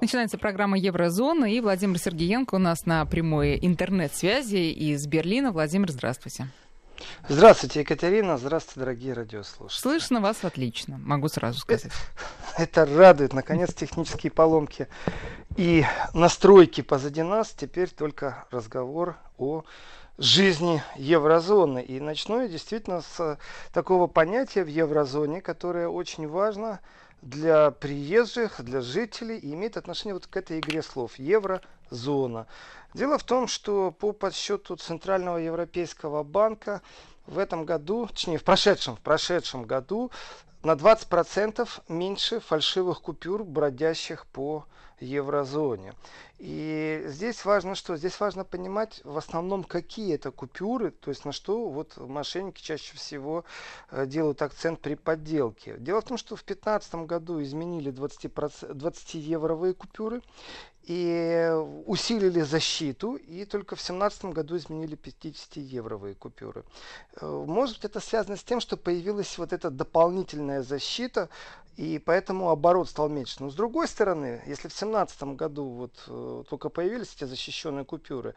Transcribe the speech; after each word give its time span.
Начинается 0.00 0.38
программа 0.38 0.78
Еврозона, 0.78 1.44
и 1.44 1.60
Владимир 1.60 1.98
Сергеенко 1.98 2.54
у 2.54 2.58
нас 2.58 2.86
на 2.86 3.04
прямой 3.04 3.58
интернет-связи 3.60 4.72
из 4.72 5.06
Берлина. 5.06 5.52
Владимир, 5.52 5.90
здравствуйте. 5.90 6.48
Здравствуйте, 7.28 7.80
Екатерина. 7.80 8.38
Здравствуйте, 8.38 8.80
дорогие 8.80 9.12
радиослушатели. 9.12 9.78
Слышно 9.78 10.22
вас 10.22 10.42
отлично, 10.42 10.96
могу 10.96 11.28
сразу 11.28 11.58
сказать. 11.58 11.92
Это, 12.56 12.86
это 12.86 12.86
радует. 12.86 13.34
Наконец, 13.34 13.74
технические 13.74 14.32
поломки 14.32 14.88
и 15.58 15.84
настройки 16.14 16.80
позади 16.80 17.22
нас. 17.22 17.50
Теперь 17.50 17.90
только 17.90 18.46
разговор 18.50 19.18
о 19.36 19.64
жизни 20.16 20.82
еврозоны. 20.96 21.82
И 21.82 22.00
начну 22.00 22.40
я 22.40 22.48
действительно 22.48 23.02
с 23.02 23.38
такого 23.74 24.06
понятия 24.06 24.64
в 24.64 24.68
еврозоне, 24.68 25.42
которое 25.42 25.88
очень 25.88 26.26
важно– 26.26 26.80
для 27.22 27.70
приезжих, 27.70 28.62
для 28.62 28.80
жителей 28.80 29.38
и 29.38 29.54
имеет 29.54 29.76
отношение 29.76 30.14
вот 30.14 30.26
к 30.26 30.36
этой 30.36 30.60
игре 30.60 30.82
слов 30.82 31.18
еврозона. 31.18 32.46
Дело 32.94 33.18
в 33.18 33.24
том, 33.24 33.46
что 33.46 33.92
по 33.92 34.12
подсчету 34.12 34.76
Центрального 34.76 35.36
Европейского 35.36 36.22
банка 36.22 36.82
в 37.26 37.38
этом 37.38 37.64
году, 37.64 38.06
точнее 38.06 38.38
в 38.38 38.44
прошедшем, 38.44 38.96
в 38.96 39.00
прошедшем 39.00 39.64
году 39.64 40.10
на 40.62 40.72
20% 40.72 41.68
меньше 41.88 42.40
фальшивых 42.40 43.00
купюр, 43.00 43.44
бродящих 43.44 44.26
по 44.26 44.64
еврозоне. 44.98 45.94
И 46.40 47.04
здесь 47.08 47.44
важно 47.44 47.74
что? 47.74 47.98
Здесь 47.98 48.18
важно 48.18 48.44
понимать 48.44 49.02
в 49.04 49.18
основном, 49.18 49.62
какие 49.62 50.14
это 50.14 50.30
купюры, 50.30 50.90
то 50.90 51.10
есть 51.10 51.26
на 51.26 51.32
что 51.32 51.68
вот 51.68 51.98
мошенники 51.98 52.62
чаще 52.62 52.96
всего 52.96 53.44
э, 53.90 54.06
делают 54.06 54.40
акцент 54.40 54.80
при 54.80 54.94
подделке. 54.94 55.76
Дело 55.76 56.00
в 56.00 56.04
том, 56.04 56.16
что 56.16 56.36
в 56.36 56.44
2015 56.46 56.94
году 57.06 57.42
изменили 57.42 57.90
20, 57.90 58.32
20 58.72 59.14
евровые 59.16 59.74
купюры 59.74 60.22
и 60.84 61.52
усилили 61.84 62.40
защиту, 62.40 63.16
и 63.16 63.44
только 63.44 63.76
в 63.76 63.78
2017 63.80 64.24
году 64.26 64.56
изменили 64.56 64.96
50-евровые 64.96 66.14
купюры. 66.14 66.64
Э, 67.20 67.44
может 67.46 67.76
быть, 67.76 67.84
это 67.84 68.00
связано 68.00 68.38
с 68.38 68.42
тем, 68.42 68.60
что 68.60 68.78
появилась 68.78 69.36
вот 69.36 69.52
эта 69.52 69.68
дополнительная 69.68 70.62
защита, 70.62 71.28
и 71.76 71.98
поэтому 71.98 72.50
оборот 72.50 72.88
стал 72.88 73.08
меньше. 73.08 73.36
Но 73.40 73.50
с 73.50 73.54
другой 73.54 73.88
стороны, 73.88 74.42
если 74.46 74.68
в 74.68 74.76
2017 74.76 75.22
году 75.34 75.64
вот 75.64 75.92
э, 76.08 76.29
только 76.48 76.68
появились 76.68 77.14
эти 77.14 77.24
защищенные 77.24 77.84
купюры, 77.84 78.34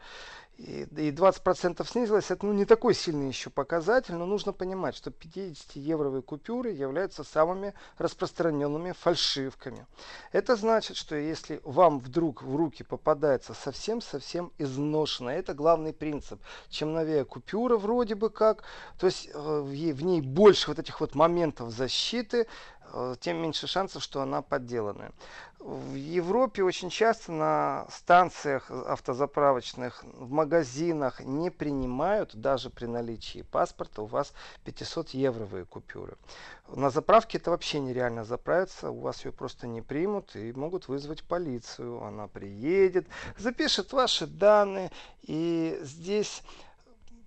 и, 0.56 0.86
и 0.96 1.10
20% 1.10 1.84
снизилось, 1.86 2.30
это 2.30 2.46
ну, 2.46 2.52
не 2.52 2.64
такой 2.64 2.94
сильный 2.94 3.26
еще 3.26 3.50
показатель, 3.50 4.14
но 4.14 4.24
нужно 4.24 4.52
понимать, 4.52 4.94
что 4.94 5.10
50-евровые 5.10 6.22
купюры 6.22 6.70
являются 6.70 7.24
самыми 7.24 7.74
распространенными 7.98 8.92
фальшивками. 8.92 9.86
Это 10.30 10.54
значит, 10.54 10.96
что 10.96 11.16
если 11.16 11.60
вам 11.64 11.98
вдруг 11.98 12.42
в 12.42 12.54
руки 12.54 12.84
попадается 12.84 13.52
совсем-совсем 13.52 14.52
изношенная, 14.58 15.38
это 15.38 15.54
главный 15.54 15.92
принцип. 15.92 16.40
Чем 16.68 16.92
новее 16.92 17.24
купюра 17.24 17.76
вроде 17.76 18.14
бы 18.14 18.30
как, 18.30 18.62
то 18.98 19.06
есть 19.06 19.30
э, 19.34 19.60
в 19.60 20.04
ней 20.04 20.20
больше 20.20 20.68
вот 20.68 20.78
этих 20.78 21.00
вот 21.00 21.16
моментов 21.16 21.70
защиты, 21.70 22.46
Э, 22.96 23.16
тем 23.18 23.38
меньше 23.38 23.66
шансов, 23.66 24.02
что 24.02 24.20
она 24.20 24.40
подделанная. 24.40 25.12
В 25.64 25.94
Европе 25.94 26.62
очень 26.62 26.90
часто 26.90 27.32
на 27.32 27.86
станциях 27.90 28.70
автозаправочных, 28.70 30.04
в 30.04 30.30
магазинах 30.30 31.20
не 31.20 31.50
принимают 31.50 32.36
даже 32.36 32.68
при 32.68 32.84
наличии 32.84 33.40
паспорта 33.50 34.02
у 34.02 34.04
вас 34.04 34.34
500 34.64 35.10
евровые 35.10 35.64
купюры. 35.64 36.18
На 36.68 36.90
заправке 36.90 37.38
это 37.38 37.50
вообще 37.50 37.80
нереально 37.80 38.24
заправиться, 38.24 38.90
у 38.90 39.00
вас 39.00 39.24
ее 39.24 39.32
просто 39.32 39.66
не 39.66 39.80
примут 39.80 40.36
и 40.36 40.52
могут 40.52 40.88
вызвать 40.88 41.24
полицию. 41.24 42.02
Она 42.02 42.26
приедет, 42.28 43.06
запишет 43.38 43.94
ваши 43.94 44.26
данные 44.26 44.90
и 45.22 45.78
здесь 45.80 46.42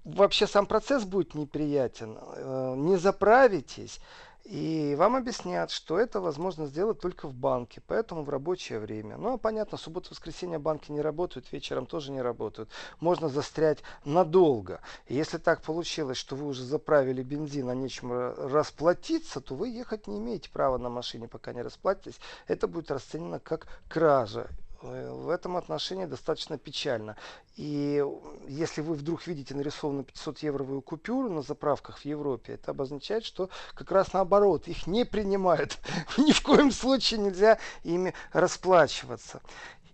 вообще 0.04 0.46
сам 0.46 0.68
процесс 0.68 1.06
будет 1.06 1.34
неприятен. 1.34 2.20
Э, 2.20 2.76
не 2.78 2.98
заправитесь, 2.98 4.00
и 4.48 4.96
вам 4.96 5.18
объяснят, 5.18 5.70
что 5.72 6.00
это 6.00 6.22
возможно 6.22 6.68
сделать 6.68 7.02
только 7.02 7.28
в 7.28 7.34
банке, 7.34 7.82
поэтому 7.86 8.24
в 8.24 8.30
рабочее 8.30 8.80
время. 8.80 9.18
Ну, 9.18 9.34
а 9.34 9.38
понятно, 9.38 9.78
субботу-воскресенье 9.78 10.58
банки 10.58 10.90
не 10.90 11.02
работают, 11.02 11.52
вечером 11.52 11.86
тоже 11.86 12.14
не 12.14 12.22
работают. 12.22 12.70
Можно 13.02 13.28
застрять 13.28 13.80
надолго. 14.06 14.80
И 15.08 15.16
если 15.16 15.38
так 15.38 15.62
получилось, 15.62 16.18
что 16.18 16.38
вы 16.38 16.48
уже 16.48 16.64
заправили 16.64 17.24
бензин, 17.24 17.70
а 17.70 17.76
нечем 17.76 18.10
расплатиться, 18.14 19.42
то 19.42 19.54
вы 19.54 19.68
ехать 19.68 20.08
не 20.08 20.18
имеете 20.20 20.50
права 20.50 20.78
на 20.78 20.88
машине, 20.88 21.28
пока 21.28 21.52
не 21.52 21.62
расплатитесь. 21.62 22.20
Это 22.48 22.70
будет 22.70 22.90
расценено 22.90 23.40
как 23.40 23.68
кража. 23.90 24.48
Э, 24.90 25.12
в 25.12 25.30
этом 25.30 25.58
отношении 25.58 26.06
достаточно 26.06 26.58
печально. 26.58 27.16
И 27.56 28.04
если 28.48 28.82
вы 28.82 28.94
вдруг 28.94 29.26
видите 29.28 29.56
нарисованную 29.56 30.06
500-евровую 30.06 30.82
купюру 30.82 31.30
на 31.30 31.42
заправках 31.42 32.00
в 32.00 32.06
Европе, 32.06 32.54
это 32.54 32.72
обозначает, 32.72 33.26
что 33.26 33.50
как 33.74 33.92
раз 33.92 34.14
наоборот, 34.14 34.68
их 34.68 34.88
не 34.88 35.06
принимают. 35.06 35.78
Ни 36.18 36.32
в 36.32 36.42
коем 36.42 36.72
случае 36.72 37.20
нельзя 37.20 37.58
ими 37.84 38.14
расплачиваться. 38.32 39.42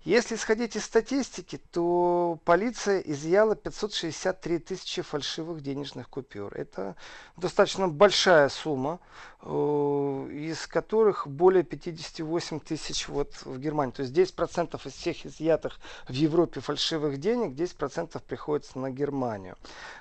Если 0.06 0.36
исходить 0.36 0.76
из 0.76 0.84
статистики, 0.84 1.62
то 1.72 2.38
полиция 2.44 3.00
изъяла 3.00 3.56
563 3.56 4.60
тысячи 4.60 5.02
фальшивых 5.02 5.62
денежных 5.62 6.10
купюр. 6.10 6.54
Это 6.58 6.98
достаточно 7.38 7.88
большая 7.88 8.50
сумма, 8.50 9.00
э, 9.44 9.48
из 9.48 10.68
которых 10.68 11.26
более 11.26 11.64
58 11.64 12.60
тысяч 12.60 13.08
вот 13.08 13.32
в 13.46 13.58
Германии. 13.60 13.94
То 13.94 14.02
есть 14.02 14.14
10% 14.14 14.86
из 14.86 14.92
всех 14.92 15.26
изъятых 15.26 15.80
в 16.10 16.14
Европе 16.14 16.60
фальшивых 16.60 17.18
денег, 17.18 17.54
10% 17.54 18.22
приходится 18.24 18.80
на 18.80 18.92
Германию. 18.92 19.56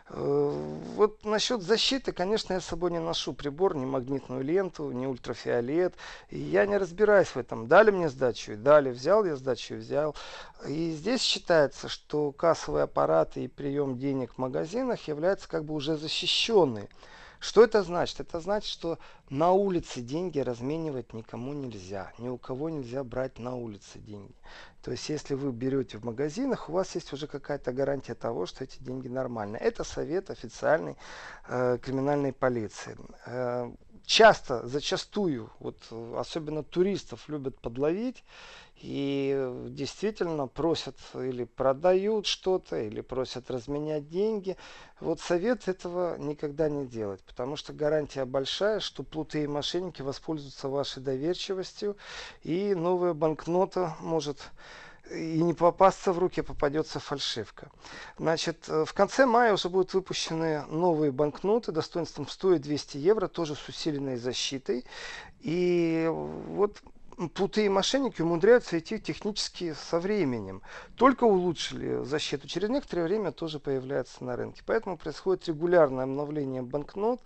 Э, 0.09 0.77
вот 0.97 1.25
насчет 1.25 1.62
защиты, 1.62 2.11
конечно, 2.11 2.55
я 2.55 2.61
с 2.61 2.65
собой 2.65 2.91
не 2.91 2.99
ношу 2.99 3.35
прибор, 3.35 3.77
ни 3.77 3.85
магнитную 3.85 4.43
ленту, 4.43 4.91
ни 4.91 5.07
ультрафиолет. 5.07 5.95
Я 6.29 6.67
не 6.67 6.77
разбираюсь 6.77 7.29
в 7.29 7.37
этом. 7.37 7.69
Дали 7.69 7.93
мне 7.93 8.09
сдачу 8.09 8.53
и 8.53 8.57
дали. 8.57 8.91
Взял 8.91 9.25
я 9.25 9.37
сдачу 9.37 9.75
и 9.75 9.77
взял 9.77 9.92
взял. 9.93 10.17
И 10.67 10.93
здесь 10.93 11.21
считается, 11.21 11.89
что 11.89 12.33
кассовые 12.33 12.85
аппараты 12.85 13.45
и 13.45 13.49
прием 13.49 13.99
денег 13.99 14.33
в 14.33 14.39
магазинах 14.39 15.07
являются 15.07 15.49
как 15.49 15.65
бы 15.65 15.75
уже 15.75 15.97
защищенные. 15.97 16.89
Что 17.39 17.65
это 17.65 17.83
значит? 17.83 18.21
Это 18.21 18.39
значит, 18.41 18.71
что 18.71 18.99
на 19.29 19.51
улице 19.51 20.01
деньги 20.01 20.39
разменивать 20.39 21.13
никому 21.13 21.53
нельзя. 21.53 22.13
Ни 22.19 22.29
у 22.29 22.39
кого 22.39 22.71
нельзя 22.71 23.03
брать 23.03 23.41
на 23.41 23.57
улице 23.57 23.99
деньги. 23.99 24.35
То 24.81 24.93
есть, 24.93 25.09
если 25.09 25.35
вы 25.35 25.51
берете 25.51 25.99
в 25.99 26.05
магазинах, 26.05 26.69
у 26.69 26.73
вас 26.73 26.95
есть 26.95 27.13
уже 27.13 27.27
какая-то 27.27 27.73
гарантия 27.73 28.15
того, 28.15 28.47
что 28.47 28.63
эти 28.63 28.79
деньги 28.79 29.09
нормальные. 29.09 29.61
Это 29.61 29.83
совет 29.83 30.31
официальной 30.31 30.97
э, 31.49 31.79
криминальной 31.83 32.33
полиции. 32.33 32.97
Э, 33.27 33.73
часто, 34.05 34.67
зачастую, 34.67 35.51
вот 35.59 35.77
особенно 36.17 36.63
туристов 36.63 37.29
любят 37.29 37.59
подловить 37.61 38.25
и 38.77 39.49
действительно 39.69 40.49
просят 40.49 40.97
или 41.15 41.45
продают 41.45 42.27
что-то, 42.27 42.81
или 42.81 43.01
просят 43.01 43.51
разменять 43.51 44.09
деньги. 44.09 44.57
Вот 45.01 45.21
совет 45.21 45.69
этого 45.69 46.17
никогда 46.19 46.69
не 46.69 46.87
делать, 46.87 47.23
потому 47.23 47.57
что 47.57 47.73
гарантия 47.73 48.25
большая, 48.25 48.81
что 48.81 49.05
плуты 49.05 49.45
и 49.45 49.47
мошенники 49.47 50.03
воспользуются 50.03 50.69
вашей 50.69 51.03
доверчивостью, 51.03 51.97
и 52.43 52.75
новая 52.75 53.15
банкнота 53.15 53.97
может 54.01 54.51
и 55.15 55.43
не 55.43 55.55
попасться 55.55 56.12
в 56.12 56.19
руки, 56.19 56.41
а 56.41 56.45
попадется 56.45 57.00
фальшивка. 57.00 57.71
Значит, 58.19 58.65
э, 58.69 58.84
в 58.84 58.93
конце 58.93 59.27
мая 59.27 59.53
уже 59.53 59.69
будут 59.69 59.95
выпущены 59.95 60.65
новые 60.67 61.12
банкноты 61.12 61.73
достоинством 61.73 62.28
100 62.28 62.55
и 62.55 62.59
200 62.59 62.97
евро, 62.99 63.28
тоже 63.28 63.55
с 63.55 63.69
усиленной 63.69 64.17
защитой. 64.17 64.84
И 65.41 66.09
вот 66.11 66.83
плуты 67.34 67.69
мошенники 67.69 68.23
умудряются 68.23 68.78
идти 68.78 68.99
технически 68.99 69.75
со 69.75 70.00
временем. 70.00 70.62
Только 70.97 71.25
улучшили 71.25 72.05
защиту, 72.05 72.49
через 72.49 72.69
некоторое 72.69 73.05
время 73.05 73.32
тоже 73.32 73.59
появляется 73.59 74.25
на 74.25 74.37
рынке. 74.37 74.62
Поэтому 74.67 74.97
происходит 74.97 75.49
регулярное 75.49 76.05
обновление 76.05 76.62
банкнот. 76.62 77.20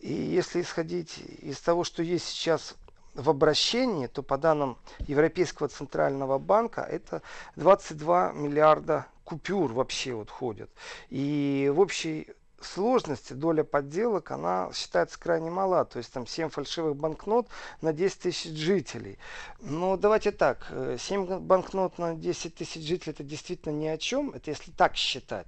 И 0.00 0.12
если 0.12 0.62
исходить 0.62 1.18
из 1.18 1.60
того, 1.60 1.84
что 1.84 2.02
есть 2.02 2.26
сейчас 2.26 2.74
в 3.18 3.28
обращении, 3.28 4.06
то 4.06 4.22
по 4.22 4.38
данным 4.38 4.78
Европейского 5.00 5.68
центрального 5.68 6.38
банка 6.38 6.80
это 6.82 7.22
22 7.56 8.32
миллиарда 8.32 9.06
купюр 9.24 9.72
вообще 9.72 10.14
вот 10.14 10.30
ходят. 10.30 10.70
И 11.10 11.70
в 11.74 11.80
общей 11.80 12.28
сложности, 12.60 13.32
доля 13.32 13.64
подделок, 13.64 14.30
она 14.30 14.70
считается 14.72 15.18
крайне 15.18 15.50
мала. 15.50 15.84
То 15.84 15.98
есть 15.98 16.12
там 16.12 16.26
7 16.26 16.48
фальшивых 16.48 16.96
банкнот 16.96 17.48
на 17.80 17.92
10 17.92 18.18
тысяч 18.20 18.56
жителей. 18.56 19.18
Но 19.60 19.96
давайте 19.96 20.32
так, 20.32 20.72
7 20.98 21.26
э, 21.26 21.38
банкнот 21.38 21.98
на 21.98 22.14
10 22.14 22.54
тысяч 22.54 22.86
жителей 22.86 23.12
это 23.12 23.24
действительно 23.24 23.72
ни 23.72 23.86
о 23.86 23.98
чем, 23.98 24.30
это 24.30 24.50
если 24.50 24.70
так 24.70 24.96
считать. 24.96 25.46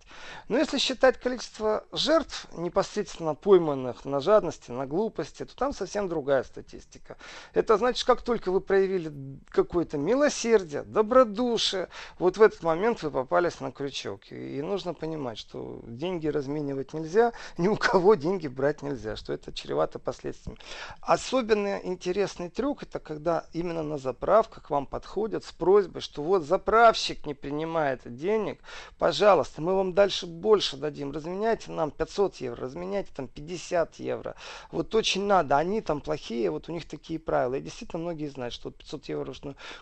Но 0.48 0.58
если 0.58 0.78
считать 0.78 1.18
количество 1.18 1.84
жертв, 1.92 2.46
непосредственно 2.52 3.34
пойманных 3.34 4.04
на 4.04 4.20
жадности, 4.20 4.70
на 4.70 4.86
глупости, 4.86 5.44
то 5.44 5.56
там 5.56 5.72
совсем 5.72 6.08
другая 6.08 6.42
статистика. 6.44 7.16
Это 7.54 7.76
значит, 7.76 8.06
как 8.06 8.22
только 8.22 8.50
вы 8.50 8.60
проявили 8.60 9.12
какое-то 9.48 9.98
милосердие, 9.98 10.82
добродушие, 10.82 11.88
вот 12.18 12.36
в 12.36 12.42
этот 12.42 12.62
момент 12.62 13.02
вы 13.02 13.10
попались 13.10 13.60
на 13.60 13.72
крючок. 13.72 14.30
И 14.30 14.62
нужно 14.62 14.94
понимать, 14.94 15.38
что 15.38 15.80
деньги 15.86 16.28
разменивать 16.28 16.92
нельзя, 17.00 17.32
ни 17.58 17.68
у 17.68 17.76
кого 17.76 18.14
деньги 18.14 18.48
брать 18.48 18.82
нельзя, 18.82 19.16
что 19.16 19.32
это 19.32 19.52
чревато 19.52 19.98
последствиями. 19.98 20.58
Особенно 21.00 21.80
интересный 21.82 22.48
трюк, 22.48 22.82
это 22.82 22.98
когда 22.98 23.46
именно 23.52 23.82
на 23.82 23.98
заправках 23.98 24.64
к 24.64 24.70
вам 24.70 24.86
подходят 24.86 25.44
с 25.44 25.52
просьбой, 25.52 26.00
что 26.00 26.22
вот 26.22 26.42
заправщик 26.42 27.26
не 27.26 27.34
принимает 27.34 28.00
денег, 28.04 28.60
пожалуйста, 28.98 29.62
мы 29.62 29.74
вам 29.74 29.94
дальше 29.94 30.26
больше 30.26 30.76
дадим, 30.76 31.12
разменяйте 31.12 31.70
нам 31.72 31.90
500 31.90 32.36
евро, 32.36 32.62
разменяйте 32.62 33.10
там 33.14 33.28
50 33.28 33.96
евро. 33.96 34.34
Вот 34.70 34.94
очень 34.94 35.24
надо, 35.24 35.56
они 35.56 35.80
там 35.80 36.00
плохие, 36.00 36.50
вот 36.50 36.68
у 36.68 36.72
них 36.72 36.86
такие 36.86 37.18
правила. 37.18 37.54
И 37.54 37.60
действительно 37.60 38.02
многие 38.02 38.28
знают, 38.28 38.54
что 38.54 38.70
500 38.70 39.08
евро 39.08 39.30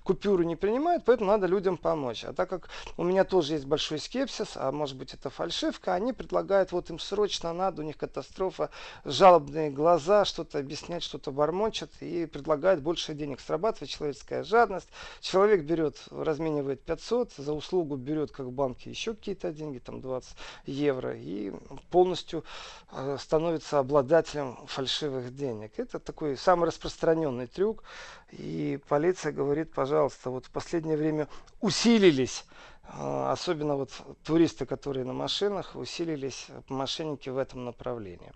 купюру 0.02 0.42
не 0.42 0.56
принимают, 0.56 1.04
поэтому 1.04 1.30
надо 1.30 1.46
людям 1.46 1.76
помочь. 1.76 2.24
А 2.24 2.32
так 2.32 2.48
как 2.48 2.68
у 2.96 3.04
меня 3.04 3.24
тоже 3.24 3.54
есть 3.54 3.66
большой 3.66 3.98
скепсис, 3.98 4.52
а 4.56 4.72
может 4.72 4.96
быть 4.96 5.14
это 5.14 5.30
фальшивка, 5.30 5.94
они 5.94 6.12
предлагают 6.12 6.72
вот 6.72 6.90
им 6.90 6.98
срочно 7.08 7.52
надо, 7.52 7.82
у 7.82 7.84
них 7.84 7.96
катастрофа, 7.96 8.70
жалобные 9.04 9.70
глаза, 9.70 10.24
что-то 10.24 10.58
объяснять, 10.58 11.02
что-то 11.02 11.30
бормочат 11.30 11.90
и 12.00 12.26
предлагают 12.26 12.80
больше 12.80 13.14
денег. 13.14 13.40
Срабатывает 13.40 13.90
человеческая 13.90 14.44
жадность. 14.44 14.88
Человек 15.20 15.62
берет, 15.62 15.96
разменивает 16.10 16.82
500, 16.82 17.32
за 17.38 17.52
услугу 17.52 17.96
берет, 17.96 18.30
как 18.30 18.46
в 18.46 18.52
банке, 18.52 18.90
еще 18.90 19.14
какие-то 19.14 19.52
деньги, 19.52 19.78
там 19.78 20.00
20 20.00 20.36
евро, 20.66 21.14
и 21.16 21.52
полностью 21.90 22.44
э, 22.92 23.16
становится 23.18 23.78
обладателем 23.78 24.58
фальшивых 24.66 25.34
денег. 25.34 25.72
Это 25.78 25.98
такой 25.98 26.36
самый 26.36 26.66
распространенный 26.66 27.46
трюк. 27.46 27.82
И 28.30 28.78
полиция 28.88 29.32
говорит, 29.32 29.72
пожалуйста, 29.72 30.30
вот 30.30 30.46
в 30.46 30.50
последнее 30.50 30.96
время 30.96 31.28
усилились 31.60 32.44
особенно 32.88 33.76
вот 33.76 33.90
туристы, 34.24 34.66
которые 34.66 35.04
на 35.04 35.12
машинах, 35.12 35.76
усилились 35.76 36.46
мошенники 36.68 37.28
в 37.28 37.36
этом 37.36 37.64
направлении. 37.64 38.32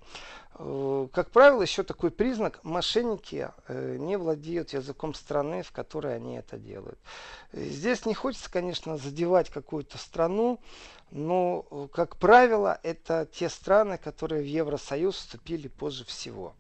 Э, 0.55 1.09
как 1.13 1.31
правило, 1.31 1.63
еще 1.63 1.83
такой 1.83 2.11
признак, 2.11 2.61
мошенники 2.63 3.51
э, 3.69 3.97
не 3.99 4.17
владеют 4.17 4.73
языком 4.73 5.15
страны, 5.15 5.63
в 5.63 5.73
которой 5.73 6.17
они 6.17 6.37
это 6.37 6.59
делают. 6.59 6.99
Здесь 7.53 8.05
не 8.05 8.15
хочется, 8.15 8.51
конечно, 8.51 8.99
задевать 8.99 9.49
какую-то 9.51 9.99
страну, 9.99 10.61
но, 11.11 11.63
как 11.93 12.17
правило, 12.17 12.79
это 12.83 13.29
те 13.31 13.49
страны, 13.49 13.99
которые 13.99 14.43
в 14.43 14.47
Евросоюз 14.47 15.17
вступили 15.17 15.69
позже 15.69 16.05
всего. 16.05 16.55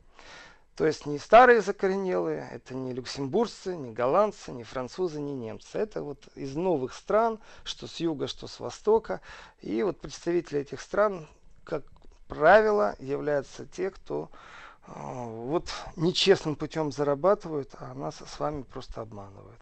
То 0.76 0.86
есть 0.86 1.04
не 1.04 1.19
старые 1.19 1.60
закоренелые, 1.60 2.48
это 2.50 2.74
не 2.74 2.94
люксембуржцы, 2.94 3.76
не 3.76 3.92
голландцы, 3.92 4.52
не 4.52 4.64
французы, 4.64 5.20
не 5.20 5.34
немцы. 5.34 5.78
Это 5.78 6.02
вот 6.02 6.26
из 6.34 6.56
новых 6.56 6.94
стран, 6.94 7.38
что 7.62 7.86
с 7.86 8.00
юга, 8.00 8.26
что 8.26 8.46
с 8.46 8.58
востока. 8.58 9.20
И 9.60 9.82
вот 9.82 10.00
представители 10.00 10.60
этих 10.60 10.80
стран, 10.80 11.28
как 11.64 11.82
правило, 12.26 12.96
являются 12.98 13.66
те, 13.66 13.90
кто 13.90 14.30
э, 14.86 14.92
вот 14.94 15.69
нечестным 15.96 16.56
путем 16.56 16.90
зарабатывают, 16.90 17.75
а 17.78 17.92
нас 17.92 18.16
с 18.26 18.40
вами 18.40 18.62
просто 18.62 19.02
обманывают. 19.02 19.60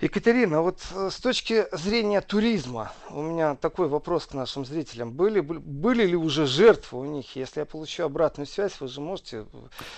Екатерина, 0.00 0.60
вот 0.60 0.80
э, 0.94 1.08
с 1.10 1.16
точки 1.16 1.64
зрения 1.72 2.20
туризма, 2.20 2.92
у 3.10 3.22
меня 3.22 3.54
такой 3.54 3.88
вопрос 3.88 4.26
к 4.26 4.34
нашим 4.34 4.66
зрителям. 4.66 5.12
Были, 5.12 5.40
были 5.40 6.04
ли 6.04 6.16
уже 6.16 6.46
жертвы 6.46 7.00
у 7.00 7.04
них? 7.04 7.34
Если 7.34 7.60
я 7.60 7.66
получу 7.66 8.04
обратную 8.04 8.46
связь, 8.46 8.78
вы 8.78 8.88
же 8.88 9.00
можете 9.00 9.38
э, 9.38 9.44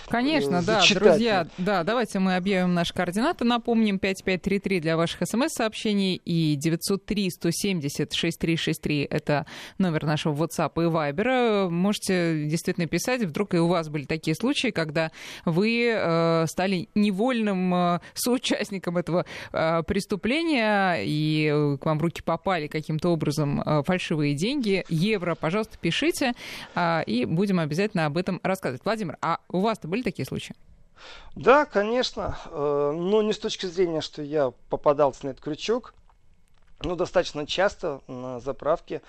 Конечно, 0.08 0.62
да, 0.62 0.84
друзья. 0.94 1.48
Да, 1.58 1.82
давайте 1.82 2.20
мы 2.20 2.36
объявим 2.36 2.74
наши 2.74 2.94
координаты. 2.94 3.44
Напомним, 3.44 3.98
5533 3.98 4.80
для 4.80 4.96
ваших 4.96 5.22
смс-сообщений 5.28 6.20
и 6.24 6.56
903-170-6363 6.58 9.08
это 9.10 9.46
номер 9.78 10.04
нашего 10.04 10.32
WhatsApp 10.34 10.74
и 10.76 10.86
Viber. 10.86 11.70
Можете 11.70 12.44
действительно 12.44 12.86
писать, 12.86 13.22
вдруг 13.22 13.54
и 13.54 13.58
у 13.58 13.66
вас 13.66 13.88
были 13.88 14.04
такие 14.04 14.36
случаи, 14.36 14.68
когда 14.68 15.10
вы 15.44 15.92
э, 15.92 16.46
стали 16.46 16.88
невольным 16.94 17.74
э, 17.74 17.98
соучастником 18.14 18.96
этого 18.96 19.26
э, 19.52 19.82
преступления, 19.88 21.02
и 21.02 21.50
э, 21.52 21.78
к 21.78 21.86
вам 21.86 21.98
в 21.98 22.02
руки 22.02 22.22
попали 22.22 22.68
каким-то 22.68 23.08
образом 23.08 23.60
э, 23.60 23.82
фальшивые 23.82 24.34
деньги, 24.34 24.84
евро, 24.88 25.34
пожалуйста, 25.34 25.76
пишите, 25.80 26.34
а, 26.74 27.02
и 27.06 27.24
будем 27.24 27.58
обязательно 27.58 28.06
об 28.06 28.16
этом 28.16 28.38
рассказывать. 28.44 28.84
Владимир, 28.84 29.16
а 29.20 29.38
у 29.48 29.60
вас-то 29.60 29.88
были 29.88 30.02
такие 30.02 30.26
случаи? 30.26 30.54
Да, 31.34 31.64
конечно, 31.64 32.38
э, 32.46 32.92
но 32.94 33.22
не 33.22 33.32
с 33.32 33.38
точки 33.38 33.66
зрения, 33.66 34.02
что 34.02 34.22
я 34.22 34.52
попадался 34.68 35.26
на 35.26 35.30
этот 35.30 35.42
крючок, 35.42 35.94
ну, 36.82 36.94
достаточно 36.94 37.46
часто 37.46 38.02
на 38.06 38.38
заправке 38.40 39.02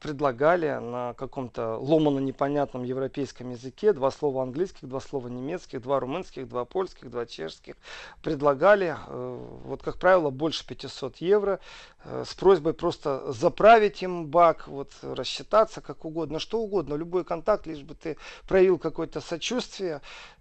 предлагали 0.00 0.68
на 0.78 1.14
каком-то 1.14 1.76
ломано 1.76 2.20
непонятном 2.20 2.84
европейском 2.84 3.50
языке 3.50 3.92
два 3.92 4.10
слова 4.10 4.42
английских, 4.42 4.88
два 4.88 5.00
слова 5.00 5.28
немецких, 5.28 5.82
два 5.82 5.98
румынских, 5.98 6.48
два 6.48 6.64
польских, 6.64 7.10
два 7.10 7.26
чешских. 7.26 7.74
Предлагали, 8.22 8.96
э, 9.06 9.46
вот 9.64 9.82
как 9.82 9.98
правило, 9.98 10.30
больше 10.30 10.66
500 10.66 11.16
евро 11.18 11.58
э, 12.04 12.24
с 12.26 12.34
просьбой 12.34 12.74
просто 12.74 13.32
заправить 13.32 14.02
им 14.02 14.26
бак, 14.26 14.68
вот 14.68 14.92
рассчитаться 15.02 15.80
как 15.80 16.04
угодно, 16.04 16.38
что 16.38 16.60
угодно, 16.60 16.94
любой 16.94 17.24
контакт, 17.24 17.66
лишь 17.66 17.82
бы 17.82 17.94
ты 17.94 18.16
проявил 18.46 18.78
какое-то 18.78 19.20
сочувствие. 19.20 20.00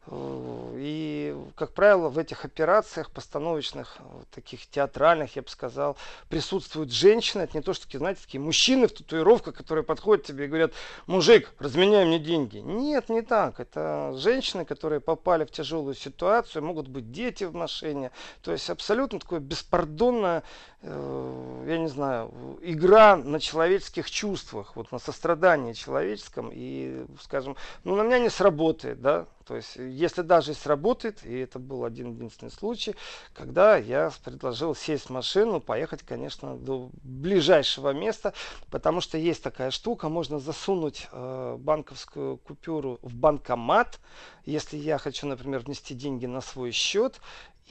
И, 0.10 1.38
как 1.56 1.74
правило, 1.74 2.10
в 2.10 2.18
этих 2.18 2.44
операциях 2.44 3.12
постановочных, 3.12 4.00
таких 4.32 4.66
театральных, 4.66 5.36
я 5.36 5.44
бы 5.44 5.48
сказал, 5.48 5.96
присутствуют 6.28 6.92
женщины. 6.92 7.44
Это 7.44 7.56
не 7.56 7.62
то, 7.62 7.74
что 7.74 7.86
такие, 7.86 8.00
знаете, 8.00 8.22
такие 8.24 8.42
мужчины 8.42 8.88
в 8.88 8.94
татуировках, 8.94 9.21
татуировка, 9.22 9.52
которые 9.52 9.84
подходят 9.84 10.26
тебе 10.26 10.46
и 10.46 10.48
говорят, 10.48 10.74
мужик, 11.08 11.54
разменяй 11.60 12.06
мне 12.06 12.20
деньги. 12.20 12.58
Нет, 12.58 13.10
не 13.10 13.22
так. 13.22 13.60
Это 13.60 14.14
женщины, 14.16 14.66
которые 14.66 15.00
попали 15.00 15.46
в 15.46 15.52
тяжелую 15.52 15.96
ситуацию, 15.96 16.64
могут 16.64 16.88
быть 16.88 17.12
дети 17.12 17.44
в 17.44 17.54
машине. 17.54 18.12
То 18.42 18.52
есть 18.52 18.70
абсолютно 18.70 19.20
такое 19.20 19.40
беспардонное, 19.40 20.44
я 20.84 21.78
не 21.78 21.88
знаю, 21.88 22.58
игра 22.62 23.16
на 23.16 23.40
человеческих 23.40 24.10
чувствах, 24.10 24.76
вот 24.76 24.92
на 24.92 24.98
сострадании 24.98 25.74
человеческом. 25.74 26.50
И, 26.52 27.06
скажем, 27.22 27.56
ну 27.84 27.96
на 27.96 28.02
меня 28.02 28.18
не 28.20 28.30
сработает, 28.30 29.00
да, 29.00 29.28
то 29.46 29.58
есть, 29.58 29.76
если 29.76 30.22
даже 30.22 30.54
сработает, 30.54 31.26
и 31.26 31.40
это 31.40 31.60
был 31.60 31.84
один 31.84 32.14
единственный 32.14 32.52
случай, 32.52 32.96
когда 33.34 33.76
я 33.76 34.12
предложил 34.24 34.74
сесть 34.76 35.08
в 35.08 35.10
машину, 35.10 35.60
поехать, 35.60 36.04
конечно, 36.04 36.56
до 36.56 36.90
ближайшего 37.04 37.92
места, 37.92 38.34
потому 38.70 39.02
что 39.02 39.18
есть 39.18 39.44
такая 39.44 39.72
штука, 39.72 40.10
можно 40.10 40.40
засунуть 40.40 41.08
э, 41.12 41.58
банковскую 41.60 42.38
купюру 42.38 43.00
в 43.02 43.14
банкомат, 43.14 44.00
если 44.46 44.78
я 44.78 44.98
хочу, 44.98 45.28
например, 45.28 45.60
внести 45.60 45.96
деньги 45.96 46.28
на 46.28 46.42
свой 46.42 46.72
счет, 46.72 47.20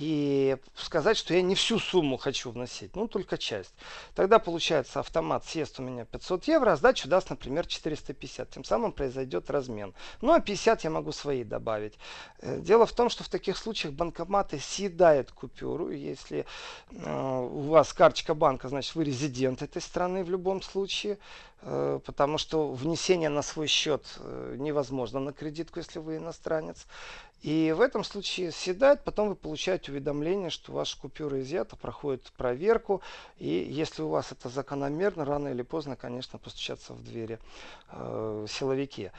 и 0.00 0.56
сказать, 0.74 1.18
что 1.18 1.34
я 1.34 1.42
не 1.42 1.54
всю 1.54 1.78
сумму 1.78 2.16
хочу 2.16 2.50
вносить, 2.50 2.96
ну 2.96 3.06
только 3.06 3.36
часть. 3.36 3.74
Тогда 4.14 4.38
получается 4.38 5.00
автомат 5.00 5.44
съест 5.44 5.78
у 5.78 5.82
меня 5.82 6.06
500 6.06 6.44
евро, 6.48 6.72
а 6.72 6.76
сдачу 6.76 7.06
даст, 7.06 7.28
например, 7.28 7.66
450. 7.66 8.50
Тем 8.50 8.64
самым 8.64 8.92
произойдет 8.92 9.50
размен. 9.50 9.92
Ну 10.22 10.32
а 10.32 10.40
50 10.40 10.84
я 10.84 10.90
могу 10.90 11.12
свои 11.12 11.44
добавить. 11.44 11.98
Э, 12.38 12.58
дело 12.60 12.86
в 12.86 12.92
том, 12.92 13.10
что 13.10 13.24
в 13.24 13.28
таких 13.28 13.58
случаях 13.58 13.92
банкоматы 13.92 14.58
съедают 14.58 15.32
купюру. 15.32 15.90
Если 15.90 16.46
э, 16.92 17.40
у 17.40 17.60
вас 17.60 17.92
карточка 17.92 18.32
банка, 18.32 18.68
значит 18.70 18.94
вы 18.94 19.04
резидент 19.04 19.60
этой 19.60 19.82
страны 19.82 20.24
в 20.24 20.30
любом 20.30 20.62
случае. 20.62 21.18
Э, 21.62 22.00
потому 22.04 22.38
что 22.38 22.72
внесение 22.72 23.28
на 23.28 23.42
свой 23.42 23.66
счет 23.66 24.02
э, 24.18 24.56
невозможно 24.58 25.20
на 25.20 25.32
кредитку, 25.32 25.78
если 25.78 25.98
вы 25.98 26.16
иностранец. 26.16 26.86
И 27.42 27.72
в 27.72 27.80
этом 27.80 28.04
случае 28.04 28.52
седает, 28.52 29.02
потом 29.02 29.30
вы 29.30 29.34
получаете 29.34 29.92
уведомление, 29.92 30.50
что 30.50 30.72
ваша 30.72 30.98
купюра 30.98 31.40
изъята, 31.40 31.74
проходит 31.74 32.30
проверку, 32.36 33.00
и 33.38 33.48
если 33.48 34.02
у 34.02 34.08
вас 34.08 34.30
это 34.30 34.50
закономерно, 34.50 35.24
рано 35.24 35.48
или 35.48 35.62
поздно, 35.62 35.96
конечно, 35.96 36.38
постучаться 36.38 36.92
в 36.92 37.02
двери 37.02 37.38
э, 37.92 38.46
силовики. 38.48 39.10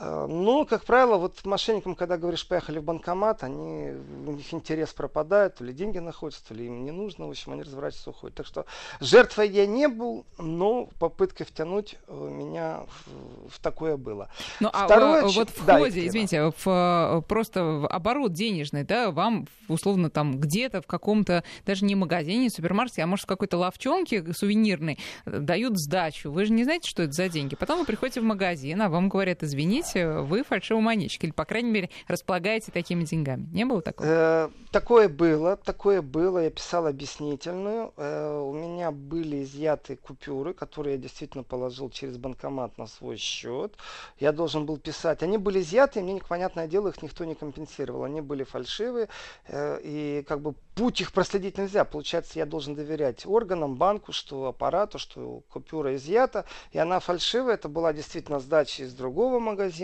Э, 0.00 0.26
ну, 0.28 0.64
как 0.64 0.84
правило, 0.84 1.16
вот 1.16 1.44
мошенникам, 1.44 1.94
когда 1.94 2.16
говоришь, 2.16 2.46
поехали 2.46 2.78
в 2.78 2.84
банкомат, 2.84 3.42
они, 3.42 3.92
у 4.26 4.32
них 4.32 4.54
интерес 4.54 4.90
пропадает, 4.90 5.56
то 5.56 5.64
ли 5.64 5.72
деньги 5.72 5.98
находятся, 5.98 6.46
то 6.48 6.54
ли 6.54 6.66
им 6.66 6.84
не 6.84 6.92
нужно, 6.92 7.26
в 7.26 7.30
общем, 7.30 7.52
они 7.52 7.62
разворачиваются, 7.62 8.10
уходят. 8.10 8.36
Так 8.36 8.46
что 8.46 8.64
жертвой 9.00 9.48
я 9.48 9.66
не 9.66 9.88
был, 9.88 10.24
но 10.38 10.88
попытка 10.98 11.44
втянуть 11.44 11.96
э, 12.06 12.12
меня 12.12 12.80
в, 12.86 13.56
в 13.56 13.58
такое 13.60 13.96
было. 13.96 14.30
Ну, 14.60 14.70
а 14.72 14.84
Второе, 14.84 15.22
а, 15.24 15.28
вот 15.28 15.50
в 15.50 15.64
да, 15.64 15.78
ходе, 15.78 16.06
извините, 16.06 16.52
в, 16.56 17.24
просто 17.26 17.64
в 17.64 17.88
оборот 17.88 18.32
денежный, 18.32 18.84
да, 18.84 19.10
вам 19.10 19.48
условно 19.68 20.10
там 20.10 20.38
где-то 20.38 20.80
в 20.80 20.86
каком-то, 20.86 21.42
даже 21.66 21.84
не 21.84 21.94
магазине, 21.94 22.50
супермаркете, 22.50 23.02
а 23.02 23.06
может 23.06 23.24
в 23.24 23.28
какой-то 23.28 23.58
ловчонке 23.58 24.32
сувенирной 24.32 24.98
дают 25.26 25.78
сдачу. 25.78 26.30
Вы 26.30 26.44
же 26.44 26.52
не 26.52 26.64
знаете, 26.64 26.88
что 26.88 27.02
это 27.02 27.12
за 27.12 27.28
деньги. 27.28 27.56
Потом 27.56 27.80
вы 27.80 27.84
приходите 27.84 28.20
в 28.20 28.24
магазин, 28.24 28.80
а 28.82 28.88
вам 28.88 29.08
говорят, 29.08 29.42
извините, 29.42 29.87
знаете, 29.92 30.20
вы 30.20 30.42
фальшивомонетчик, 30.42 31.24
или, 31.24 31.30
по 31.30 31.44
крайней 31.44 31.70
мере, 31.70 31.90
располагаете 32.06 32.72
такими 32.72 33.04
деньгами. 33.04 33.48
Не 33.52 33.64
было 33.64 33.82
такого? 33.82 34.08
Э, 34.08 34.48
такое 34.70 35.08
было, 35.08 35.56
такое 35.56 36.02
было. 36.02 36.44
Я 36.44 36.50
писал 36.50 36.86
объяснительную. 36.86 37.92
Э, 37.96 38.38
у 38.38 38.52
меня 38.52 38.90
были 38.90 39.42
изъяты 39.42 39.96
купюры, 39.96 40.54
которые 40.54 40.96
я 40.96 41.00
действительно 41.00 41.44
положил 41.44 41.90
через 41.90 42.16
банкомат 42.16 42.76
на 42.78 42.86
свой 42.86 43.16
счет. 43.16 43.74
Я 44.18 44.32
должен 44.32 44.66
был 44.66 44.78
писать. 44.78 45.22
Они 45.22 45.38
были 45.38 45.60
изъяты, 45.60 46.00
и 46.00 46.02
мне, 46.02 46.14
непонятное 46.14 46.66
дело, 46.66 46.88
их 46.88 47.02
никто 47.02 47.24
не 47.24 47.34
компенсировал. 47.34 48.04
Они 48.04 48.20
были 48.20 48.44
фальшивые, 48.44 49.08
э, 49.46 49.80
и 49.82 50.24
как 50.28 50.40
бы 50.40 50.54
путь 50.74 51.00
их 51.00 51.12
проследить 51.12 51.58
нельзя. 51.58 51.84
Получается, 51.84 52.38
я 52.38 52.46
должен 52.46 52.74
доверять 52.74 53.26
органам, 53.26 53.76
банку, 53.76 54.12
что 54.12 54.46
аппарату, 54.46 54.98
что 54.98 55.42
купюра 55.50 55.96
изъята, 55.96 56.44
и 56.72 56.78
она 56.78 57.00
фальшивая. 57.00 57.54
Это 57.54 57.68
была 57.68 57.92
действительно 57.92 58.38
сдача 58.38 58.84
из 58.84 58.92
другого 58.92 59.38
магазина. 59.40 59.77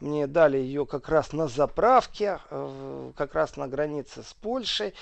Мне 0.00 0.26
дали 0.26 0.58
ее 0.58 0.86
как 0.86 1.08
раз 1.08 1.32
на 1.32 1.48
заправке, 1.48 2.40
э, 2.50 3.12
как 3.16 3.34
раз 3.34 3.56
на 3.56 3.68
границе 3.68 4.22
с 4.22 4.32
Польшей. 4.34 4.94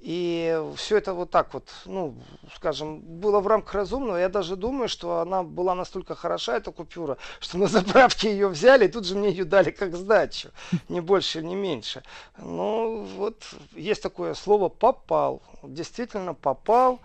И 0.00 0.58
все 0.76 0.96
это 0.96 1.12
вот 1.12 1.30
так 1.30 1.52
вот, 1.52 1.68
ну, 1.84 2.14
скажем, 2.56 3.00
было 3.00 3.40
в 3.40 3.46
рамках 3.46 3.74
разумного. 3.74 4.16
Я 4.16 4.30
даже 4.30 4.56
думаю, 4.56 4.88
что 4.88 5.20
она 5.20 5.42
была 5.42 5.74
настолько 5.74 6.14
хороша, 6.14 6.56
эта 6.56 6.72
купюра, 6.72 7.18
что 7.38 7.58
на 7.58 7.66
заправке 7.66 8.30
ее 8.32 8.48
взяли, 8.48 8.86
и 8.86 8.88
тут 8.88 9.04
же 9.04 9.14
мне 9.14 9.28
ее 9.28 9.44
дали 9.44 9.70
как 9.70 9.94
сдачу. 9.94 10.50
Не 10.88 11.00
больше, 11.00 11.42
не 11.42 11.54
меньше. 11.54 12.02
Ну, 12.38 13.04
вот 13.16 13.44
есть 13.72 14.02
такое 14.02 14.32
слово 14.34 14.70
«попал». 14.70 15.42
Действительно 15.62 16.32
попал. 16.32 17.00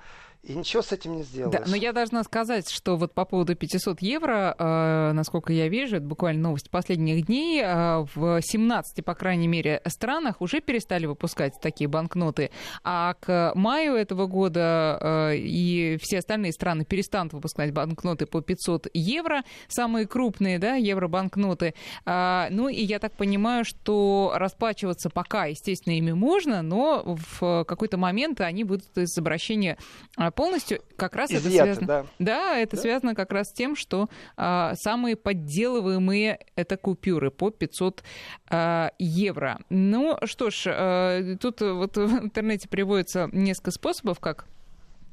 И 0.45 0.53
ничего 0.53 0.83
с 0.83 0.91
этим 0.91 1.15
не 1.15 1.23
сделаешь. 1.23 1.57
Да, 1.57 1.63
но 1.65 1.75
я 1.75 1.91
должна 1.91 2.23
сказать, 2.23 2.69
что 2.69 2.97
вот 2.97 3.13
по 3.13 3.25
поводу 3.25 3.55
500 3.55 4.01
евро, 4.01 4.55
э, 4.57 5.11
насколько 5.13 5.51
я 5.51 5.67
вижу, 5.69 5.97
это 5.97 6.05
буквально 6.05 6.43
новость 6.43 6.69
последних 6.69 7.25
дней, 7.25 7.63
э, 7.63 8.05
в 8.13 8.39
17, 8.41 9.03
по 9.03 9.15
крайней 9.15 9.47
мере, 9.47 9.81
странах 9.87 10.41
уже 10.41 10.61
перестали 10.61 11.07
выпускать 11.07 11.53
такие 11.59 11.87
банкноты, 11.87 12.51
а 12.83 13.15
к 13.19 13.53
маю 13.55 13.95
этого 13.95 14.27
года 14.27 14.99
э, 15.01 15.37
и 15.37 15.97
все 15.99 16.19
остальные 16.19 16.51
страны 16.51 16.85
перестанут 16.85 17.33
выпускать 17.33 17.71
банкноты 17.73 18.27
по 18.27 18.41
500 18.41 18.87
евро, 18.93 19.43
самые 19.67 20.05
крупные, 20.05 20.59
да, 20.59 20.75
евробанкноты. 20.75 21.73
Э, 22.05 22.49
ну 22.51 22.69
и 22.69 22.83
я 22.83 22.99
так 22.99 23.13
понимаю, 23.13 23.65
что 23.65 24.33
расплачиваться 24.35 25.09
пока, 25.09 25.45
естественно, 25.45 25.97
ими 25.97 26.11
можно, 26.11 26.61
но 26.61 27.17
в 27.39 27.65
какой-то 27.65 27.97
момент 27.97 28.41
они 28.41 28.63
будут 28.63 28.95
из 28.95 29.17
обращения 29.17 29.77
э, 30.19 30.29
полностью 30.35 30.81
как 30.95 31.15
раз 31.15 31.31
Изъяты, 31.31 31.47
это 31.47 31.63
связано. 31.63 31.87
Да, 31.87 32.05
да 32.19 32.57
это 32.57 32.75
да? 32.75 32.81
связано 32.81 33.15
как 33.15 33.31
раз 33.31 33.49
с 33.49 33.53
тем, 33.53 33.75
что 33.75 34.09
а, 34.37 34.75
самые 34.75 35.15
подделываемые 35.15 36.39
это 36.55 36.77
купюры 36.77 37.31
по 37.31 37.49
500 37.49 38.03
а, 38.49 38.91
евро. 38.99 39.59
Ну 39.69 40.17
что 40.25 40.49
ж, 40.49 40.67
а, 40.67 41.35
тут 41.37 41.61
вот 41.61 41.97
в 41.97 42.23
интернете 42.23 42.67
приводится 42.67 43.29
несколько 43.31 43.71
способов, 43.71 44.19
как 44.19 44.45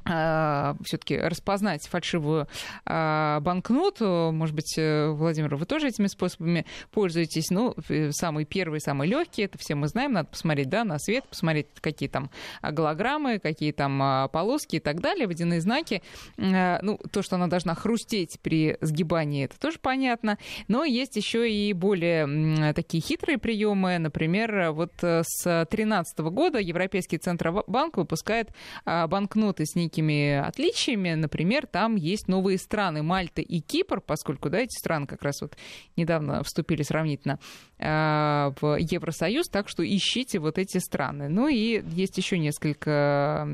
все-таки 0.05 1.17
распознать 1.17 1.87
фальшивую 1.87 2.49
а, 2.85 3.41
банкноту. 3.41 4.31
Может 4.33 4.55
быть, 4.55 4.77
э, 4.77 5.09
Владимир, 5.11 5.55
вы 5.57 5.67
тоже 5.67 5.89
этими 5.89 6.07
способами 6.07 6.67
пользуетесь. 6.91 7.51
Ну, 7.51 7.75
самый 8.11 8.45
первый, 8.45 8.81
самый 8.81 9.09
легкий, 9.09 9.43
это 9.43 9.59
все 9.59 9.75
мы 9.75 9.89
знаем. 9.89 10.13
Надо 10.13 10.29
посмотреть 10.29 10.69
да, 10.69 10.85
на 10.85 10.99
свет, 10.99 11.25
посмотреть, 11.29 11.69
какие 11.81 12.09
там 12.09 12.31
голограммы, 12.63 13.39
какие 13.39 13.73
там 13.73 14.03
а, 14.03 14.29
полоски 14.29 14.77
и 14.77 14.81
так 14.81 15.01
далее, 15.01 15.27
водяные 15.27 15.61
знаки. 15.61 16.03
Ну, 16.37 16.99
то, 17.11 17.23
что 17.23 17.37
она 17.37 17.47
должна 17.47 17.75
хрустеть 17.75 18.39
при 18.43 18.77
сгибании, 18.81 19.45
это 19.45 19.59
тоже 19.59 19.79
понятно. 19.81 20.39
Но 20.69 20.85
есть 20.85 21.17
еще 21.17 21.51
и 21.51 21.73
более 21.73 22.73
такие 22.75 23.03
хитрые 23.03 23.39
приемы. 23.39 23.99
Например, 23.99 24.73
вот 24.73 24.93
э, 25.03 25.23
с 25.25 25.45
2013 25.45 26.19
года 26.19 26.59
Европейский 26.59 27.19
Центробанк 27.19 27.97
выпускает 27.97 28.51
банкноты 28.85 29.65
с 29.67 29.75
некими 29.75 29.92
некими 29.93 30.35
отличиями. 30.35 31.15
Например, 31.15 31.67
там 31.67 31.97
есть 31.97 32.29
новые 32.29 32.59
страны 32.59 33.03
Мальта 33.03 33.43
и 33.43 33.61
Кипр, 33.61 34.01
поскольку 34.01 34.49
да, 34.49 34.59
эти 34.59 34.77
страны 34.79 35.07
как 35.07 35.23
раз 35.23 35.41
вот 35.41 35.57
недавно 35.97 36.43
вступили 36.43 36.83
сравнительно 36.83 37.39
э, 37.79 38.53
в 38.61 38.77
Евросоюз, 38.79 39.49
так 39.49 39.69
что 39.69 39.85
ищите 39.85 40.39
вот 40.39 40.59
эти 40.59 40.79
страны. 40.79 41.29
Ну 41.29 41.49
и 41.49 41.83
есть 41.91 42.17
еще 42.17 42.39
несколько 42.39 43.49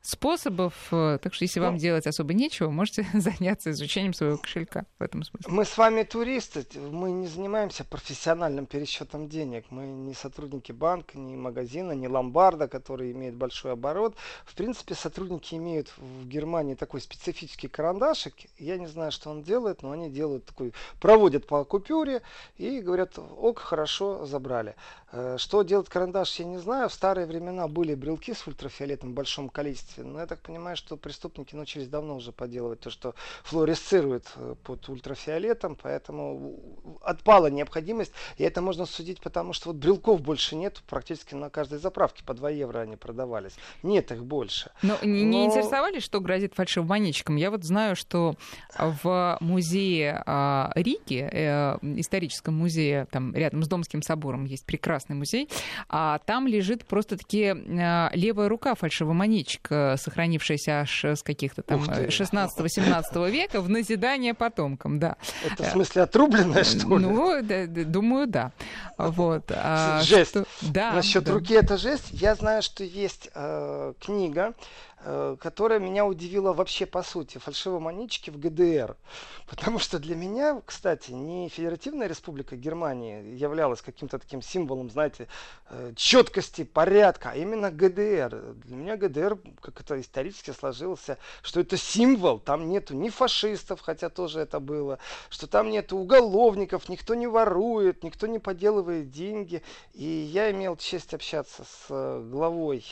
способов, 0.00 0.74
так 0.90 1.34
что 1.34 1.44
если 1.44 1.60
вам 1.60 1.74
ну, 1.74 1.80
делать 1.80 2.06
особо 2.06 2.32
нечего, 2.32 2.70
можете 2.70 3.06
заняться 3.14 3.70
изучением 3.70 4.14
своего 4.14 4.38
кошелька 4.38 4.86
в 4.98 5.02
этом 5.02 5.22
смысле. 5.22 5.52
Мы 5.52 5.64
с 5.64 5.76
вами 5.76 6.02
туристы, 6.04 6.64
мы 6.78 7.10
не 7.10 7.26
занимаемся 7.26 7.84
профессиональным 7.84 8.66
пересчетом 8.66 9.28
денег, 9.28 9.66
мы 9.70 9.86
не 9.86 10.14
сотрудники 10.14 10.72
банка, 10.72 11.18
ни 11.18 11.34
магазина, 11.36 11.92
ни 11.92 12.06
ломбарда, 12.06 12.68
который 12.68 13.12
имеет 13.12 13.34
большой 13.34 13.72
оборот. 13.72 14.16
В 14.44 14.54
принципе, 14.54 14.94
сотрудники 14.94 15.54
имеют 15.54 15.71
имеют 15.72 15.92
в 15.96 16.26
Германии 16.28 16.74
такой 16.74 17.00
специфический 17.00 17.68
карандашик. 17.68 18.34
Я 18.58 18.76
не 18.76 18.86
знаю, 18.86 19.10
что 19.10 19.30
он 19.30 19.42
делает, 19.42 19.82
но 19.82 19.90
они 19.90 20.10
делают 20.10 20.44
такой, 20.44 20.72
проводят 21.00 21.46
по 21.46 21.64
купюре 21.64 22.22
и 22.58 22.80
говорят, 22.80 23.18
ок, 23.18 23.58
хорошо, 23.58 24.26
забрали. 24.26 24.74
Э, 25.12 25.36
что 25.38 25.62
делает 25.62 25.88
карандаш, 25.88 26.38
я 26.38 26.44
не 26.44 26.58
знаю. 26.58 26.88
В 26.88 26.94
старые 26.94 27.26
времена 27.26 27.68
были 27.68 27.94
брелки 27.94 28.34
с 28.34 28.46
ультрафиолетом 28.46 29.10
в 29.10 29.14
большом 29.14 29.48
количестве, 29.48 30.04
но 30.04 30.20
я 30.20 30.26
так 30.26 30.40
понимаю, 30.40 30.76
что 30.76 30.96
преступники 30.96 31.54
научились 31.54 31.88
давно 31.88 32.16
уже 32.16 32.32
поделывать 32.32 32.80
то, 32.80 32.90
что 32.90 33.14
флуоресцирует 33.44 34.30
э, 34.36 34.54
под 34.62 34.88
ультрафиолетом, 34.88 35.76
поэтому 35.80 36.58
отпала 37.02 37.48
необходимость. 37.48 38.12
И 38.36 38.44
это 38.44 38.60
можно 38.60 38.86
судить, 38.86 39.20
потому 39.20 39.52
что 39.52 39.68
вот 39.68 39.76
брелков 39.76 40.20
больше 40.20 40.56
нет, 40.56 40.82
практически 40.88 41.34
на 41.34 41.50
каждой 41.50 41.78
заправке 41.78 42.24
по 42.24 42.34
2 42.34 42.50
евро 42.50 42.80
они 42.80 42.96
продавались. 42.96 43.54
Нет 43.82 44.12
их 44.12 44.24
больше. 44.24 44.70
Но, 44.82 44.98
не, 45.02 45.24
не 45.24 45.48
но 45.48 45.61
интересовались, 45.62 46.02
что 46.02 46.20
грозит 46.20 46.54
фальшивомонетчикам? 46.54 47.36
Я 47.36 47.50
вот 47.50 47.64
знаю, 47.64 47.96
что 47.96 48.36
в 48.78 49.38
музее 49.40 50.22
э, 50.24 50.68
Риги, 50.74 51.28
э, 51.30 51.78
историческом 51.96 52.54
музее, 52.54 53.06
там 53.10 53.34
рядом 53.34 53.62
с 53.62 53.68
Домским 53.68 54.02
собором 54.02 54.44
есть 54.44 54.66
прекрасный 54.66 55.16
музей, 55.16 55.48
а 55.88 56.18
там 56.18 56.46
лежит 56.46 56.84
просто-таки 56.84 57.54
э, 57.54 58.08
левая 58.14 58.48
рука 58.48 58.74
фальшивомонетчика, 58.74 59.96
сохранившаяся 59.98 60.80
аж 60.80 61.04
с 61.04 61.22
каких-то 61.22 61.62
там 61.62 61.82
16-18 61.82 63.30
века 63.30 63.60
в 63.60 63.68
назидание 63.68 64.34
потомкам, 64.34 64.98
да. 64.98 65.16
Это 65.44 65.64
в 65.64 65.66
смысле 65.66 66.02
отрубленная, 66.02 66.64
что 66.64 66.98
ли? 66.98 67.06
Ну, 67.06 67.42
да, 67.42 67.66
думаю, 67.66 68.26
да. 68.26 68.52
Вот. 68.98 69.50
А, 69.54 70.00
жесть. 70.02 70.30
Что... 70.30 70.44
Да, 70.62 70.92
Насчет 70.92 71.24
да. 71.24 71.32
руки 71.32 71.54
это 71.54 71.76
жесть. 71.76 72.08
Я 72.10 72.34
знаю, 72.34 72.62
что 72.62 72.84
есть 72.84 73.30
э, 73.34 73.94
книга 74.00 74.54
Э, 74.91 74.91
которая 75.40 75.78
меня 75.78 76.06
удивила 76.06 76.52
вообще 76.52 76.86
по 76.86 77.02
сути. 77.02 77.38
Фальшивомонетчики 77.38 78.30
в 78.30 78.38
ГДР. 78.38 78.96
Потому 79.48 79.78
что 79.78 79.98
для 79.98 80.14
меня, 80.16 80.62
кстати, 80.64 81.10
не 81.10 81.48
Федеративная 81.48 82.06
Республика 82.06 82.56
Германии 82.56 83.34
являлась 83.34 83.82
каким-то 83.82 84.18
таким 84.18 84.42
символом, 84.42 84.90
знаете, 84.90 85.28
э, 85.70 85.92
четкости, 85.96 86.64
порядка, 86.64 87.30
а 87.30 87.36
именно 87.36 87.70
ГДР. 87.70 88.54
Для 88.64 88.76
меня 88.76 88.96
ГДР, 88.96 89.38
как 89.60 89.80
это 89.80 90.00
исторически 90.00 90.50
сложился, 90.50 91.18
что 91.42 91.60
это 91.60 91.76
символ, 91.76 92.38
там 92.38 92.68
нету 92.68 92.94
ни 92.94 93.08
фашистов, 93.08 93.80
хотя 93.80 94.08
тоже 94.08 94.40
это 94.40 94.60
было, 94.60 94.98
что 95.30 95.46
там 95.46 95.70
нету 95.70 95.96
уголовников, 95.96 96.88
никто 96.88 97.14
не 97.14 97.26
ворует, 97.26 98.04
никто 98.04 98.26
не 98.26 98.38
поделывает 98.38 99.10
деньги. 99.10 99.62
И 99.92 100.04
я 100.04 100.50
имел 100.50 100.76
честь 100.76 101.14
общаться 101.14 101.64
с 101.64 101.86
э, 101.90 102.28
главой 102.30 102.84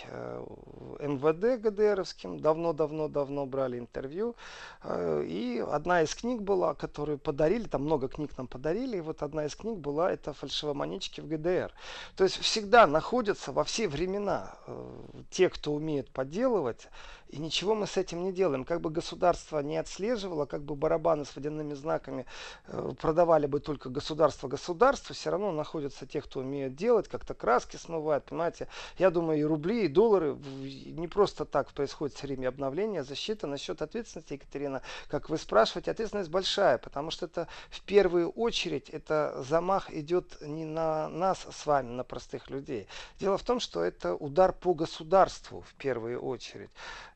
МВД 1.01 1.61
ГДР, 1.61 2.00
Кемеровским, 2.01 2.41
давно-давно-давно 2.41 3.47
брали 3.47 3.79
интервью. 3.79 4.35
Э, 4.83 5.23
и 5.27 5.59
одна 5.59 6.03
из 6.03 6.15
книг 6.15 6.41
была, 6.41 6.75
которую 6.75 7.19
подарили, 7.19 7.65
там 7.65 7.83
много 7.83 8.09
книг 8.09 8.31
нам 8.39 8.47
подарили, 8.47 8.97
и 8.97 9.01
вот 9.01 9.23
одна 9.23 9.45
из 9.45 9.55
книг 9.55 9.79
была 9.79 10.11
это 10.11 10.33
«Фальшивомонетчики 10.33 11.21
в 11.21 11.29
ГДР». 11.29 11.73
То 12.17 12.25
есть 12.25 12.39
всегда 12.39 12.87
находятся 12.87 13.53
во 13.53 13.65
все 13.65 13.89
времена 13.89 14.55
э, 14.67 15.23
те, 15.31 15.49
кто 15.49 15.73
умеет 15.73 16.11
подделывать, 16.11 16.89
и 17.31 17.39
ничего 17.39 17.75
мы 17.75 17.87
с 17.87 17.97
этим 17.97 18.25
не 18.25 18.33
делаем. 18.33 18.65
Как 18.65 18.81
бы 18.81 18.91
государство 18.91 19.61
не 19.61 19.77
отслеживало, 19.77 20.47
как 20.47 20.63
бы 20.63 20.75
барабаны 20.75 21.25
с 21.25 21.35
водяными 21.37 21.75
знаками 21.75 22.27
э, 22.67 22.93
продавали 23.01 23.47
бы 23.47 23.61
только 23.61 23.89
государство 23.89 24.49
государству, 24.49 25.15
все 25.15 25.31
равно 25.31 25.53
находятся 25.53 26.07
те, 26.07 26.21
кто 26.21 26.41
умеет 26.41 26.75
делать, 26.75 27.09
как-то 27.09 27.35
краски 27.35 27.77
смывают, 27.77 28.25
понимаете. 28.25 28.69
Я 28.99 29.11
думаю, 29.11 29.39
и 29.39 29.45
рубли, 29.45 29.85
и 29.85 29.89
доллары 29.89 30.37
не 30.37 31.09
просто 31.09 31.45
так 31.45 31.73
происходит 31.73 32.17
все 32.17 32.27
время 32.27 32.49
обновление, 32.49 33.05
защита. 33.05 33.47
Насчет 33.47 33.83
ответственности, 33.83 34.35
Екатерина, 34.35 34.83
как 35.09 35.31
вы 35.31 35.39
спрашиваете, 35.39 35.91
ответственность 35.91 36.31
большая, 36.31 36.79
потому 36.79 37.11
что 37.11 37.27
это 37.27 37.47
в 37.71 37.81
первую 37.83 38.31
очередь, 38.31 38.91
это 38.91 39.43
замах 39.49 39.93
идет 39.93 40.41
не 40.41 40.65
на 40.65 41.09
нас 41.09 41.47
с 41.51 41.67
вами, 41.67 41.91
на 41.91 42.05
простых 42.05 42.51
людей. 42.51 42.89
Дело 43.19 43.39
в 43.39 43.43
том, 43.43 43.61
что 43.61 43.85
это 43.85 44.15
удар 44.15 44.53
по 44.53 44.75
государству 44.75 45.63
в 45.63 45.75
первую 45.75 46.21
очередь. 46.21 46.71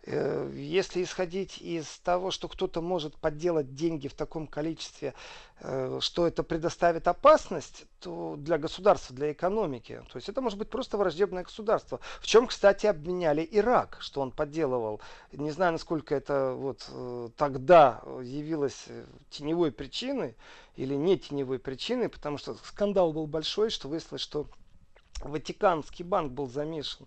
Э, 0.07 0.51
если 0.55 1.03
исходить 1.03 1.59
из 1.59 1.99
того, 2.01 2.31
что 2.31 2.49
кто-то 2.49 2.83
может 2.83 3.17
подделать 3.17 3.75
деньги 3.75 4.09
в 4.09 4.15
таком 4.15 4.47
количестве, 4.47 5.15
э, 5.61 5.99
что 6.01 6.27
это 6.27 6.43
предоставит 6.43 7.09
опасность 7.09 7.87
то 8.01 8.35
для 8.37 8.59
государства, 8.59 9.17
для 9.17 9.33
экономики, 9.33 10.03
то 10.13 10.17
есть 10.17 10.29
это 10.29 10.43
может 10.43 10.59
быть 10.59 10.69
просто 10.69 10.99
враждебное 10.99 11.45
государство. 11.45 12.01
В 12.21 12.27
чем, 12.27 12.47
кстати, 12.47 12.87
обменяли 12.87 13.49
Ирак, 13.51 13.97
что 14.01 14.21
он 14.21 14.31
подделывал. 14.31 15.01
Не 15.33 15.51
знаю, 15.51 15.73
насколько 15.73 16.15
это 16.15 16.53
вот 16.53 16.87
э, 16.91 17.31
тогда 17.39 18.03
явилось 18.23 18.87
теневой 19.31 19.73
причиной 19.73 20.37
или 20.77 20.95
не 20.95 21.19
теневой 21.19 21.59
причиной, 21.59 22.11
потому 22.11 22.37
что 22.37 22.57
скандал 22.63 23.15
был 23.15 23.27
большой, 23.27 23.71
что 23.71 23.89
выяснилось, 23.89 24.21
что 24.21 24.49
Ватиканский 25.21 26.05
банк 26.05 26.33
был 26.33 26.49
замешан 26.49 27.07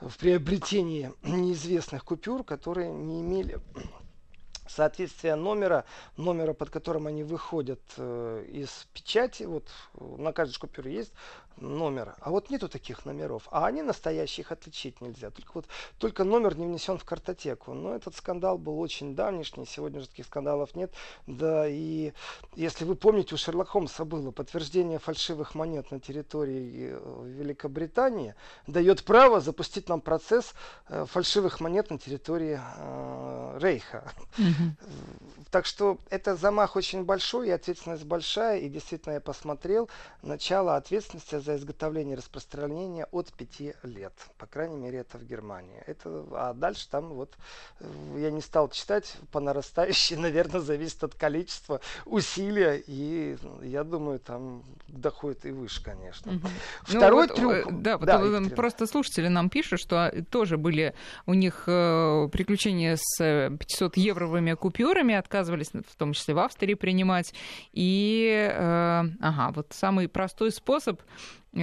в 0.00 0.16
приобретении 0.18 1.12
неизвестных 1.22 2.04
купюр, 2.04 2.44
которые 2.44 2.90
не 2.90 3.20
имели 3.20 3.58
соответствия 4.68 5.34
номера, 5.36 5.84
номера, 6.16 6.52
под 6.52 6.70
которым 6.70 7.06
они 7.06 7.24
выходят 7.24 7.80
э, 7.96 8.46
из 8.48 8.86
печати, 8.92 9.44
вот 9.44 9.68
на 9.94 10.32
каждой 10.32 10.58
купюре 10.58 10.94
есть 10.94 11.12
номер, 11.56 12.14
а 12.20 12.30
вот 12.30 12.50
нету 12.50 12.68
таких 12.68 13.04
номеров, 13.04 13.48
а 13.50 13.66
они 13.66 13.82
настоящие, 13.82 14.44
их 14.44 14.52
отличить 14.52 15.00
нельзя, 15.00 15.30
только 15.30 15.50
вот 15.54 15.66
только 15.98 16.24
номер 16.24 16.56
не 16.56 16.66
внесен 16.66 16.98
в 16.98 17.04
картотеку. 17.04 17.74
Но 17.74 17.94
этот 17.94 18.14
скандал 18.14 18.58
был 18.58 18.80
очень 18.80 19.14
давнишний, 19.14 19.66
сегодня 19.66 20.00
же 20.00 20.08
таких 20.08 20.26
скандалов 20.26 20.74
нет, 20.74 20.92
да 21.26 21.66
и 21.66 22.12
если 22.54 22.84
вы 22.84 22.94
помните, 22.94 23.34
у 23.34 23.38
Шерлока 23.38 23.70
Холмса 23.70 24.04
было 24.04 24.30
подтверждение 24.30 24.98
фальшивых 24.98 25.54
монет 25.54 25.90
на 25.90 26.00
территории 26.00 26.90
э, 26.92 27.24
Великобритании. 27.26 28.34
Дает 28.66 29.04
право 29.04 29.40
запустить 29.40 29.88
нам 29.88 30.00
процесс 30.00 30.54
э, 30.88 31.04
фальшивых 31.06 31.60
монет 31.60 31.90
на 31.90 31.98
территории 31.98 32.58
э, 32.60 33.58
Рейха. 33.60 34.10
Так 35.50 35.64
что 35.64 35.98
это 36.10 36.36
замах 36.36 36.76
очень 36.76 37.04
большой 37.04 37.48
и 37.48 37.50
ответственность 37.50 38.04
большая. 38.04 38.58
И 38.58 38.68
действительно 38.68 39.14
я 39.14 39.20
посмотрел, 39.20 39.88
начало 40.22 40.76
ответственности 40.76 41.36
за 41.46 41.56
изготовление 41.56 42.14
и 42.14 42.18
распространение 42.18 43.06
от 43.12 43.32
5 43.32 43.84
лет. 43.84 44.12
По 44.36 44.46
крайней 44.46 44.76
мере, 44.76 44.98
это 44.98 45.16
в 45.16 45.24
Германии. 45.24 45.82
Это, 45.86 46.24
а 46.32 46.52
дальше 46.54 46.88
там 46.90 47.14
вот, 47.14 47.34
э, 47.80 47.86
я 48.18 48.30
не 48.30 48.40
стал 48.40 48.68
читать, 48.68 49.16
по 49.30 49.40
нарастающей, 49.40 50.16
наверное, 50.26 50.60
зависит 50.60 51.04
от 51.04 51.14
количества 51.14 51.80
усилия. 52.04 52.82
И 52.86 53.38
я 53.62 53.84
думаю, 53.84 54.18
там 54.18 54.64
доходит 54.88 55.46
и 55.46 55.52
выше, 55.52 55.82
конечно. 55.82 56.32
Угу. 56.32 56.48
Второй 56.82 57.28
ну, 57.28 57.28
вот, 57.28 57.30
э, 57.30 57.62
трюк. 57.62 57.82
Да, 57.82 57.98
да 57.98 58.18
вот 58.18 58.54
просто 58.54 58.86
слушатели 58.86 59.28
нам 59.28 59.48
пишут, 59.48 59.80
что 59.80 60.12
тоже 60.30 60.56
были 60.56 60.94
у 61.26 61.34
них 61.34 61.64
э, 61.68 62.28
приключения 62.32 62.98
с 63.00 63.50
500 63.56 63.96
евровыми 63.96 64.54
купюрами, 64.54 65.14
отказывались 65.14 65.70
в 65.70 65.96
том 65.96 66.12
числе 66.12 66.34
в 66.34 66.40
Австрии 66.40 66.74
принимать. 66.74 67.32
И, 67.72 68.50
э, 68.52 69.04
ага, 69.20 69.52
вот 69.54 69.68
самый 69.70 70.08
простой 70.08 70.50
способ 70.50 71.00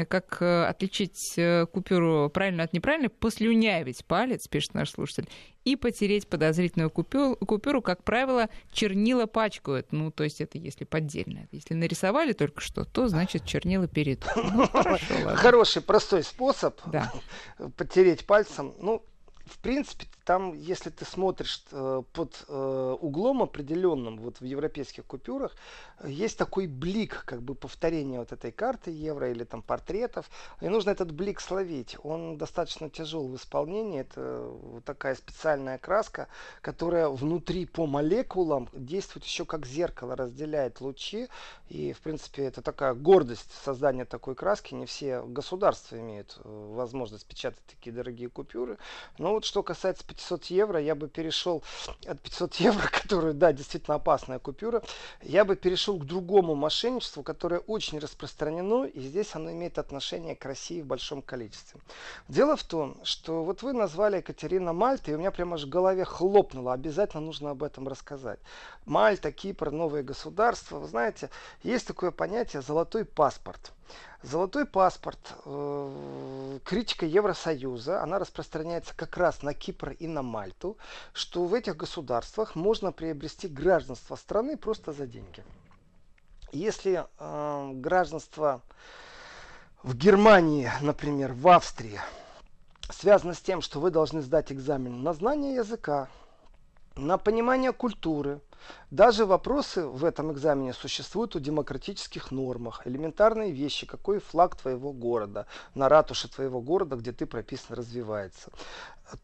как 0.10 0.42
э, 0.42 0.66
отличить 0.66 1.34
э, 1.38 1.66
купюру 1.66 2.30
правильно 2.30 2.64
от 2.64 2.74
неправильной, 2.74 3.10
послюнявить 3.10 4.06
палец, 4.06 4.48
пишет 4.48 4.74
наш 4.74 4.92
слушатель, 4.92 5.30
и 5.66 5.76
потереть 5.76 6.28
подозрительную 6.28 6.90
купюру, 6.90 7.36
купюру, 7.36 7.82
как 7.82 8.04
правило, 8.04 8.50
чернила 8.72 9.26
пачкают. 9.26 9.92
Ну, 9.92 10.12
то 10.12 10.24
есть 10.24 10.42
это 10.42 10.58
если 10.58 10.84
поддельное. 10.84 11.48
Если 11.52 11.74
нарисовали 11.74 12.34
только 12.34 12.62
что, 12.62 12.86
то 12.86 13.08
значит 13.08 13.46
чернила 13.46 13.88
перейдут. 13.88 14.30
Ну, 14.36 14.68
Хороший, 15.36 15.82
простой 15.82 16.24
способ 16.24 16.80
потереть 17.78 18.26
пальцем. 18.26 18.74
Ну, 18.80 19.06
в 19.46 19.60
принципе, 19.60 20.08
там, 20.24 20.54
если 20.54 20.90
ты 20.90 21.04
смотришь 21.04 21.64
э, 21.72 22.02
под 22.14 22.46
э, 22.48 22.98
углом 23.02 23.44
определенным, 23.44 24.18
вот 24.20 24.40
в 24.40 24.46
европейских 24.46 25.06
купюрах, 25.06 25.54
есть 26.06 26.38
такой 26.38 26.68
блик, 26.68 27.24
как 27.26 27.42
бы 27.42 27.54
повторение 27.54 28.20
вот 28.20 28.32
этой 28.32 28.52
карты 28.52 28.92
евро 28.92 29.30
или 29.30 29.44
там 29.44 29.62
портретов. 29.62 30.30
И 30.62 30.70
нужно 30.70 30.92
этот 30.92 31.12
блик 31.12 31.42
словить. 31.42 31.98
Он 32.04 32.38
достаточно 32.38 32.90
тяжел 32.90 33.28
в 33.28 33.36
исполнении. 33.36 34.00
Это 34.00 34.48
вот 34.50 34.86
такая 34.86 35.16
специальная 35.16 35.78
краска, 35.78 36.30
которая 36.62 37.10
внутри 37.10 37.66
по 37.66 37.86
молекулам 37.86 38.70
действует 38.72 39.26
еще 39.26 39.44
как 39.44 39.66
зеркало, 39.66 40.16
разделяет 40.16 40.80
лучи. 40.80 41.28
И, 41.68 41.92
в 41.92 42.00
принципе, 42.00 42.44
это 42.46 42.62
такая 42.62 42.94
гордость 42.94 43.52
создания 43.64 44.06
такой 44.06 44.36
краски. 44.36 44.74
Не 44.74 44.86
все 44.86 45.22
государства 45.24 45.98
имеют 45.98 46.40
э, 46.44 46.70
возможность 46.74 47.26
печатать 47.26 47.64
такие 47.68 47.94
дорогие 47.94 48.30
купюры. 48.30 48.78
Но 49.18 49.33
вот 49.34 49.46
что 49.46 49.64
касается 49.64 50.06
500 50.06 50.46
евро, 50.46 50.80
я 50.80 50.96
бы 50.96 51.08
перешел 51.08 51.64
от 52.08 52.20
500 52.22 52.56
евро, 52.56 52.88
которую, 52.92 53.34
да, 53.34 53.54
действительно 53.54 53.96
опасная 53.96 54.40
купюра, 54.40 54.82
я 55.22 55.46
бы 55.46 55.56
перешел 55.56 55.98
к 55.98 56.06
другому 56.06 56.56
мошенничеству, 56.56 57.24
которое 57.24 57.60
очень 57.60 58.00
распространено, 58.00 58.86
и 58.86 59.00
здесь 59.00 59.36
оно 59.36 59.52
имеет 59.52 59.78
отношение 59.78 60.36
к 60.36 60.46
России 60.46 60.82
в 60.82 60.86
большом 60.86 61.22
количестве. 61.22 61.80
Дело 62.28 62.56
в 62.56 62.64
том, 62.64 62.98
что 63.04 63.44
вот 63.44 63.62
вы 63.62 63.74
назвали 63.74 64.18
Екатерина 64.18 64.74
Мальта, 64.74 65.12
и 65.12 65.14
у 65.16 65.18
меня 65.18 65.32
прямо 65.32 65.56
аж 65.56 65.64
в 65.64 65.70
голове 65.70 66.06
хлопнуло, 66.06 66.74
обязательно 66.74 67.22
нужно 67.22 67.52
об 67.52 67.64
этом 67.64 67.88
рассказать. 67.88 68.40
Мальта, 68.86 69.32
Кипр, 69.32 69.72
новые 69.72 70.04
государства, 70.04 70.80
вы 70.80 70.88
знаете, 70.88 71.30
есть 71.64 71.88
такое 71.88 72.12
понятие 72.12 72.62
«золотой 72.62 73.06
паспорт». 73.06 73.72
Золотой 74.24 74.66
паспорт, 74.66 75.20
э, 75.44 76.60
критика 76.64 77.06
Евросоюза, 77.06 78.02
она 78.02 78.20
распространяется 78.20 78.96
как 78.96 79.18
раз 79.18 79.44
на 79.44 79.54
Кипр 79.54 79.98
и 80.00 80.08
на 80.08 80.22
Мальту, 80.22 80.78
что 81.12 81.44
в 81.44 81.54
этих 81.54 81.76
государствах 81.76 82.56
можно 82.56 82.94
приобрести 82.94 83.50
гражданство 83.50 84.16
страны 84.16 84.56
просто 84.56 84.94
за 84.94 85.08
деньги. 85.08 85.44
Если 86.54 87.06
э, 87.20 87.72
гражданство 87.74 88.62
в 89.84 89.94
Германии, 89.94 90.72
например, 90.80 91.34
в 91.34 91.46
Австрии, 91.50 92.00
связано 92.90 93.34
с 93.34 93.42
тем, 93.42 93.62
что 93.62 93.82
вы 93.82 93.92
должны 93.92 94.22
сдать 94.22 94.54
экзамен 94.54 95.04
на 95.04 95.12
знание 95.12 95.56
языка, 95.56 96.08
на 96.96 97.18
понимание 97.18 97.74
культуры, 97.74 98.40
даже 98.94 99.26
вопросы 99.26 99.88
в 99.88 100.06
этом 100.06 100.32
экзамене 100.32 100.72
существуют 100.72 101.36
у 101.36 101.40
демократических 101.40 102.30
нормах. 102.30 102.86
Элементарные 102.86 103.50
вещи, 103.50 103.88
какой 103.88 104.20
флаг 104.20 104.56
твоего 104.56 104.94
города, 104.94 105.48
на 105.74 105.90
ратуше 105.90 106.30
твоего 106.30 106.62
города, 106.62 106.96
где 106.96 107.12
ты 107.12 107.26
прописан, 107.26 107.76
развивается. 107.76 108.52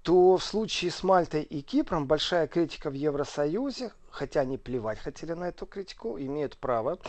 То 0.02 0.38
в 0.38 0.44
случае 0.44 0.90
с 0.90 1.04
Мальтой 1.04 1.44
и 1.44 1.62
Кипром 1.62 2.08
большая 2.08 2.48
критика 2.48 2.90
в 2.90 2.94
Евросоюзе 2.94 3.92
хотя 4.12 4.42
они 4.42 4.58
плевать 4.58 5.00
хотели 5.00 5.34
на 5.34 5.50
эту 5.50 5.66
критику, 5.66 6.18
имеют 6.18 6.58
право, 6.58 7.00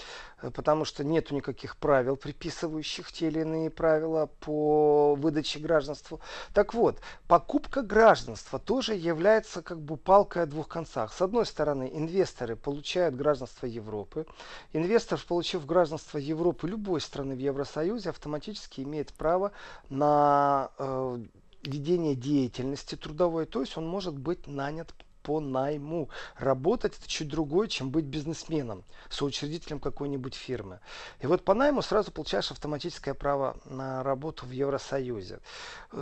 э, 0.42 0.50
потому 0.50 0.84
что 0.84 1.04
нету 1.04 1.34
никаких 1.34 1.76
правил, 1.76 2.16
приписывающих 2.16 3.12
те 3.12 3.28
или 3.28 3.40
иные 3.40 3.70
правила 3.70 4.26
по 4.40 5.14
выдаче 5.14 5.58
гражданству. 5.58 6.20
Так 6.54 6.74
вот, 6.74 7.00
покупка 7.26 7.82
гражданства 7.82 8.58
тоже 8.58 8.94
является 8.94 9.62
как 9.62 9.80
бы 9.80 9.96
палкой 9.96 10.42
о 10.42 10.46
двух 10.46 10.68
концах. 10.68 11.12
С 11.12 11.20
одной 11.22 11.46
стороны, 11.46 11.90
инвесторы 11.92 12.49
получают 12.56 13.14
гражданство 13.14 13.66
Европы. 13.66 14.26
Инвестор, 14.72 15.20
получив 15.26 15.66
гражданство 15.66 16.18
Европы 16.18 16.68
любой 16.68 17.00
страны 17.00 17.34
в 17.34 17.38
Евросоюзе, 17.38 18.10
автоматически 18.10 18.80
имеет 18.82 19.12
право 19.12 19.52
на 19.88 20.70
э, 20.78 21.18
ведение 21.62 22.14
деятельности 22.14 22.94
трудовой, 22.94 23.46
то 23.46 23.60
есть 23.60 23.76
он 23.76 23.86
может 23.86 24.16
быть 24.16 24.46
нанят 24.46 24.92
по 25.22 25.40
найму. 25.40 26.08
Работать 26.36 26.98
это 26.98 27.08
чуть 27.08 27.28
другое, 27.28 27.68
чем 27.68 27.90
быть 27.90 28.04
бизнесменом, 28.04 28.84
соучредителем 29.08 29.80
какой-нибудь 29.80 30.34
фирмы. 30.34 30.80
И 31.20 31.26
вот 31.26 31.44
по 31.44 31.54
найму 31.54 31.82
сразу 31.82 32.10
получаешь 32.10 32.50
автоматическое 32.50 33.14
право 33.14 33.56
на 33.64 34.02
работу 34.02 34.46
в 34.46 34.50
Евросоюзе. 34.50 35.40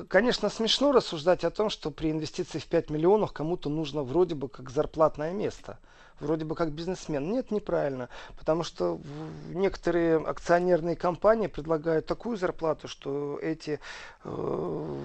Конечно, 0.09 0.49
смешно 0.49 0.93
рассуждать 0.93 1.45
о 1.45 1.51
том, 1.51 1.71
что 1.71 1.91
при 1.91 2.11
инвестиции 2.11 2.59
в 2.59 2.67
5 2.67 2.91
миллионов 2.91 3.33
кому-то 3.33 3.69
нужно 3.69 4.03
вроде 4.03 4.35
бы 4.35 4.49
как 4.49 4.71
зарплатное 4.71 5.33
место 5.33 5.79
вроде 6.21 6.45
бы 6.45 6.55
как 6.55 6.73
бизнесмен. 6.73 7.31
Нет, 7.31 7.51
неправильно, 7.51 8.09
потому 8.37 8.65
что 8.65 9.01
некоторые 9.49 10.17
акционерные 10.19 10.97
компании 10.97 11.47
предлагают 11.47 12.07
такую 12.07 12.37
зарплату, 12.37 12.89
что 12.89 13.39
эти 13.41 13.81
э, 14.25 14.99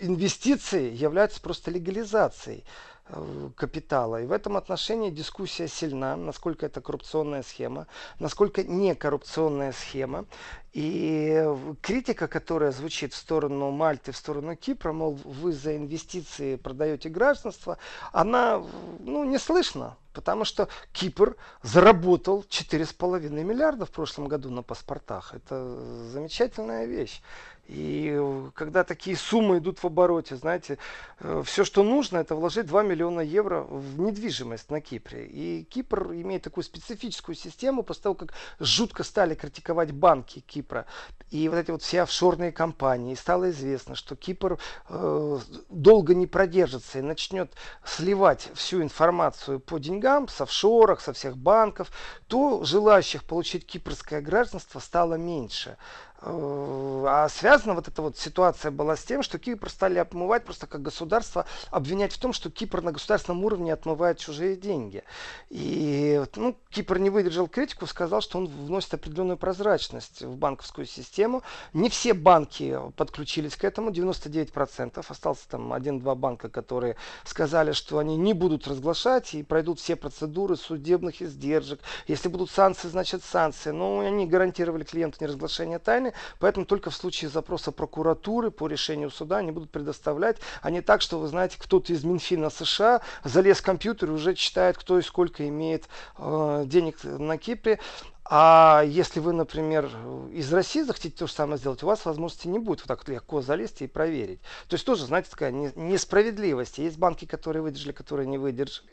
инвестиции 0.00 0.90
являются 0.92 1.40
просто 1.40 1.70
легализацией. 1.70 2.64
Э, 3.14 3.50
капитала. 3.56 4.22
И 4.22 4.26
в 4.26 4.32
этом 4.32 4.56
отношении 4.56 5.10
дискуссия 5.10 5.68
сильна, 5.68 6.16
насколько 6.16 6.64
это 6.64 6.80
коррупционная 6.80 7.42
схема, 7.42 7.86
насколько 8.18 8.62
не 8.62 8.94
коррупционная 8.94 9.72
схема. 9.72 10.24
И 10.72 11.44
критика, 11.82 12.26
которая 12.26 12.72
звучит 12.72 13.12
в 13.12 13.16
сторону 13.16 13.70
Мальты, 13.70 14.12
в 14.12 14.16
сторону 14.16 14.56
Кипра, 14.56 14.92
мол, 14.92 15.18
вы 15.24 15.52
за 15.52 15.76
инвестиции 15.76 16.56
продаете 16.56 17.10
гражданство, 17.10 17.76
она 18.12 18.62
ну, 19.00 19.24
не 19.24 19.38
слышна. 19.38 19.96
Потому 20.14 20.44
что 20.44 20.68
Кипр 20.92 21.36
заработал 21.62 22.44
4,5 22.48 23.30
миллиарда 23.30 23.86
в 23.86 23.90
прошлом 23.90 24.28
году 24.28 24.50
на 24.50 24.62
паспортах. 24.62 25.34
Это 25.34 25.64
замечательная 26.10 26.84
вещь. 26.84 27.22
И 27.68 28.20
когда 28.54 28.82
такие 28.82 29.16
суммы 29.16 29.58
идут 29.58 29.78
в 29.78 29.86
обороте, 29.86 30.36
знаете, 30.36 30.78
э, 31.20 31.42
все, 31.44 31.64
что 31.64 31.82
нужно, 31.84 32.18
это 32.18 32.34
вложить 32.34 32.66
2 32.66 32.82
миллиона 32.82 33.20
евро 33.20 33.62
в 33.62 34.00
недвижимость 34.00 34.70
на 34.70 34.80
Кипре. 34.80 35.26
И 35.26 35.62
Кипр 35.64 36.12
имеет 36.12 36.42
такую 36.42 36.64
специфическую 36.64 37.36
систему 37.36 37.82
после 37.84 38.02
того, 38.02 38.14
как 38.16 38.34
жутко 38.58 39.04
стали 39.04 39.34
критиковать 39.34 39.92
банки 39.92 40.40
Кипра 40.40 40.86
и 41.30 41.48
вот 41.48 41.56
эти 41.56 41.70
вот 41.70 41.82
все 41.82 42.02
офшорные 42.02 42.50
компании. 42.50 43.14
Стало 43.14 43.50
известно, 43.50 43.94
что 43.94 44.16
Кипр 44.16 44.58
э, 44.88 45.38
долго 45.70 46.14
не 46.14 46.26
продержится 46.26 46.98
и 46.98 47.02
начнет 47.02 47.52
сливать 47.84 48.50
всю 48.54 48.82
информацию 48.82 49.60
по 49.60 49.78
деньгам 49.78 50.26
с 50.28 50.40
офшорах, 50.40 51.00
со 51.00 51.12
всех 51.12 51.38
банков, 51.38 51.90
то 52.26 52.64
желающих 52.64 53.24
получить 53.24 53.66
кипрское 53.66 54.20
гражданство 54.20 54.80
стало 54.80 55.14
меньше. 55.14 55.78
Э, 56.24 57.04
а 57.08 57.28
связана 57.28 57.74
вот 57.74 57.88
эта 57.88 58.00
вот 58.00 58.16
ситуация 58.16 58.70
была 58.70 58.96
с 58.96 59.02
тем, 59.02 59.22
что 59.22 59.38
Кипр 59.38 59.68
стали 59.68 59.98
обмывать 59.98 60.44
просто 60.44 60.66
как 60.66 60.82
государство, 60.82 61.46
обвинять 61.70 62.12
в 62.12 62.18
том, 62.18 62.32
что 62.32 62.50
Кипр 62.50 62.80
на 62.80 62.92
государственном 62.92 63.44
уровне 63.44 63.72
отмывает 63.72 64.18
чужие 64.18 64.56
деньги. 64.56 65.02
И 65.50 66.22
ну, 66.36 66.56
Кипр 66.70 66.98
не 66.98 67.10
выдержал 67.10 67.48
критику, 67.48 67.86
сказал, 67.86 68.20
что 68.20 68.38
он 68.38 68.46
вносит 68.46 68.94
определенную 68.94 69.36
прозрачность 69.36 70.22
в 70.22 70.36
банковскую 70.36 70.86
систему. 70.86 71.42
Не 71.72 71.90
все 71.90 72.14
банки 72.14 72.78
подключились 72.96 73.56
к 73.56 73.64
этому, 73.64 73.90
99%. 73.90 75.04
Остался 75.06 75.48
там 75.48 75.72
один-два 75.72 76.14
банка, 76.14 76.48
которые 76.48 76.96
сказали, 77.24 77.72
что 77.72 77.98
они 77.98 78.16
не 78.16 78.32
будут 78.32 78.68
разглашать 78.68 79.34
и 79.34 79.42
пройдут 79.42 79.80
все 79.80 79.96
процедуры 79.96 80.56
судебных 80.56 81.20
издержек. 81.20 81.80
Если 82.06 82.28
будут 82.28 82.50
санкции, 82.50 82.88
значит 82.88 83.24
санкции. 83.24 83.70
Но 83.70 84.00
они 84.00 84.26
гарантировали 84.26 84.84
клиенту 84.84 85.18
неразглашение 85.20 85.78
тайны 85.78 86.11
поэтому 86.38 86.66
только 86.66 86.90
в 86.90 86.94
случае 86.94 87.30
запроса 87.30 87.72
прокуратуры 87.72 88.50
по 88.50 88.66
решению 88.66 89.10
суда 89.10 89.38
они 89.38 89.52
будут 89.52 89.70
предоставлять, 89.70 90.38
а 90.60 90.70
не 90.70 90.80
так, 90.80 91.02
что 91.02 91.18
вы 91.18 91.28
знаете, 91.28 91.56
кто-то 91.58 91.92
из 91.92 92.04
Минфина 92.04 92.50
США 92.50 93.00
залез 93.24 93.58
в 93.58 93.62
компьютер 93.62 94.10
и 94.10 94.12
уже 94.12 94.34
читает, 94.34 94.76
кто 94.78 94.98
и 94.98 95.02
сколько 95.02 95.46
имеет 95.48 95.88
э, 96.18 96.64
денег 96.66 97.02
на 97.04 97.38
Кипре. 97.38 97.78
А 98.24 98.84
если 98.86 99.18
вы, 99.18 99.32
например, 99.32 99.90
из 100.32 100.52
России 100.52 100.82
захотите 100.82 101.16
то 101.16 101.26
же 101.26 101.32
самое 101.32 101.58
сделать, 101.58 101.82
у 101.82 101.86
вас 101.86 102.04
возможности 102.04 102.46
не 102.46 102.60
будет 102.60 102.80
вот 102.80 102.86
так 102.86 103.08
легко 103.08 103.42
залезть 103.42 103.82
и 103.82 103.88
проверить. 103.88 104.40
То 104.68 104.74
есть 104.74 104.86
тоже, 104.86 105.06
знаете, 105.06 105.28
такая 105.30 105.50
несправедливость. 105.50 106.78
Есть 106.78 106.98
банки, 106.98 107.24
которые 107.24 107.62
выдержали, 107.62 107.92
которые 107.92 108.28
не 108.28 108.38
выдержали. 108.38 108.88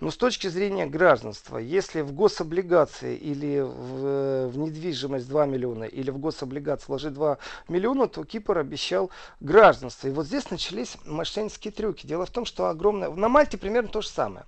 Но 0.00 0.12
с 0.12 0.16
точки 0.16 0.46
зрения 0.46 0.86
гражданства, 0.86 1.58
если 1.58 2.02
в 2.02 2.12
гособлигации 2.12 3.16
или 3.16 3.60
в, 3.60 4.48
в 4.48 4.58
недвижимость 4.58 5.28
2 5.28 5.46
миллиона, 5.46 5.84
или 5.84 6.10
в 6.10 6.18
гособлигации 6.18 6.86
вложить 6.86 7.14
2 7.14 7.38
миллиона, 7.66 8.06
то 8.06 8.24
Кипр 8.24 8.58
обещал 8.58 9.10
гражданство. 9.40 10.06
И 10.06 10.12
вот 10.12 10.26
здесь 10.26 10.50
начались 10.50 10.96
мошеннические 11.04 11.72
трюки. 11.72 12.06
Дело 12.06 12.26
в 12.26 12.30
том, 12.30 12.44
что 12.44 12.68
огромное... 12.68 13.10
На 13.10 13.28
Мальте 13.28 13.58
примерно 13.58 13.88
то 13.88 14.02
же 14.02 14.08
самое. 14.08 14.46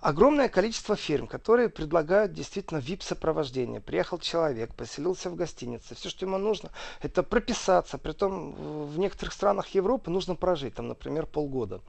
Огромное 0.00 0.48
количество 0.48 0.96
фирм, 0.96 1.26
которые 1.26 1.68
предлагают 1.68 2.32
действительно 2.32 2.78
VIP-сопровождение 2.78 3.69
заведение, 3.70 3.80
приехал 3.80 4.18
человек, 4.18 4.74
поселился 4.74 5.30
в 5.30 5.36
гостинице, 5.36 5.94
все, 5.94 6.08
что 6.08 6.26
ему 6.26 6.38
нужно, 6.38 6.70
это 7.02 7.22
прописаться. 7.22 7.98
Притом 7.98 8.52
в 8.86 8.98
некоторых 8.98 9.32
странах 9.32 9.68
Европы 9.74 10.10
нужно 10.10 10.34
прожить, 10.34 10.74
там, 10.74 10.88
например, 10.88 11.26
полгода. 11.26 11.80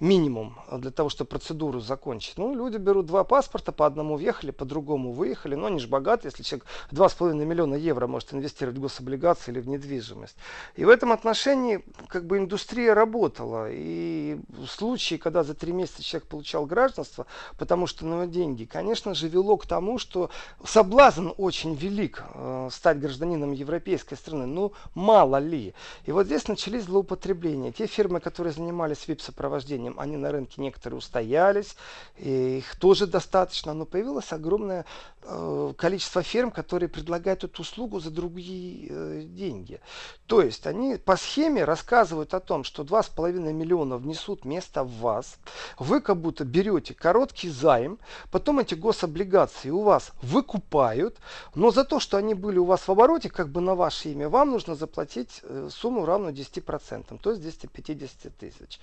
Минимум 0.00 0.56
для 0.72 0.90
того, 0.90 1.08
чтобы 1.08 1.28
процедуру 1.28 1.80
закончить. 1.80 2.38
Ну, 2.38 2.54
люди 2.54 2.78
берут 2.78 3.06
два 3.06 3.24
паспорта, 3.24 3.72
по 3.72 3.86
одному 3.86 4.16
въехали, 4.16 4.50
по 4.50 4.64
другому 4.64 5.12
выехали. 5.12 5.54
Но 5.54 5.66
они 5.66 5.78
же 5.78 5.88
богаты, 5.88 6.28
если 6.28 6.42
человек 6.42 6.66
2,5 6.92 7.44
миллиона 7.44 7.74
евро 7.74 8.06
может 8.06 8.32
инвестировать 8.32 8.78
в 8.78 8.80
гособлигации 8.80 9.52
или 9.52 9.60
в 9.60 9.68
недвижимость. 9.68 10.36
И 10.76 10.84
в 10.84 10.88
этом 10.88 11.12
отношении 11.12 11.84
как 12.08 12.26
бы 12.26 12.38
индустрия 12.38 12.94
работала. 12.94 13.68
И 13.70 14.38
случаи, 14.68 15.16
когда 15.16 15.42
за 15.42 15.54
три 15.54 15.72
месяца 15.72 16.02
человек 16.02 16.28
получал 16.28 16.66
гражданство, 16.66 17.26
потому 17.58 17.86
что 17.86 18.06
на 18.06 18.26
деньги, 18.26 18.64
конечно 18.64 19.14
же, 19.14 19.28
вело 19.28 19.56
к 19.56 19.66
тому, 19.66 19.98
что 19.98 20.30
соблазн 20.64 21.25
очень 21.30 21.74
велик 21.74 22.22
э, 22.34 22.68
стать 22.72 22.98
гражданином 22.98 23.52
европейской 23.52 24.14
страны, 24.14 24.46
ну 24.46 24.72
мало 24.94 25.38
ли. 25.38 25.74
И 26.04 26.12
вот 26.12 26.26
здесь 26.26 26.48
начались 26.48 26.84
злоупотребления. 26.84 27.72
Те 27.72 27.86
фирмы, 27.86 28.20
которые 28.20 28.52
занимались 28.52 29.06
вип-сопровождением, 29.08 29.98
они 29.98 30.16
на 30.16 30.32
рынке 30.32 30.60
некоторые 30.60 30.98
устоялись, 30.98 31.76
и 32.16 32.58
их 32.58 32.76
тоже 32.76 33.06
достаточно, 33.06 33.74
но 33.74 33.86
появилось 33.86 34.32
огромное 34.32 34.84
э, 35.22 35.72
количество 35.76 36.22
фирм, 36.22 36.50
которые 36.50 36.88
предлагают 36.88 37.44
эту 37.44 37.62
услугу 37.62 38.00
за 38.00 38.10
другие 38.10 38.88
э, 38.90 39.22
деньги. 39.22 39.80
То 40.26 40.40
есть 40.42 40.66
они 40.66 40.96
по 40.96 41.16
схеме 41.16 41.64
рассказывают 41.64 42.34
о 42.34 42.40
том, 42.40 42.64
что 42.64 42.82
2,5 42.82 43.52
миллиона 43.52 43.96
внесут 43.96 44.44
место 44.44 44.84
в 44.84 44.98
вас, 44.98 45.38
вы 45.78 46.00
как 46.00 46.20
будто 46.20 46.44
берете 46.44 46.94
короткий 46.94 47.48
займ, 47.48 47.98
потом 48.30 48.58
эти 48.58 48.74
гособлигации 48.74 49.70
у 49.70 49.82
вас 49.82 50.12
выкупают, 50.22 51.15
но 51.54 51.70
за 51.70 51.84
то, 51.84 52.00
что 52.00 52.16
они 52.16 52.34
были 52.34 52.58
у 52.58 52.64
вас 52.64 52.86
в 52.86 52.90
обороте, 52.90 53.30
как 53.30 53.48
бы 53.48 53.60
на 53.60 53.74
ваше 53.74 54.10
имя, 54.10 54.28
вам 54.28 54.50
нужно 54.50 54.74
заплатить 54.74 55.40
э, 55.42 55.68
сумму 55.70 56.04
равную 56.04 56.34
10%, 56.34 57.18
то 57.18 57.30
есть 57.30 57.42
250 57.42 58.36
тысяч. 58.36 58.80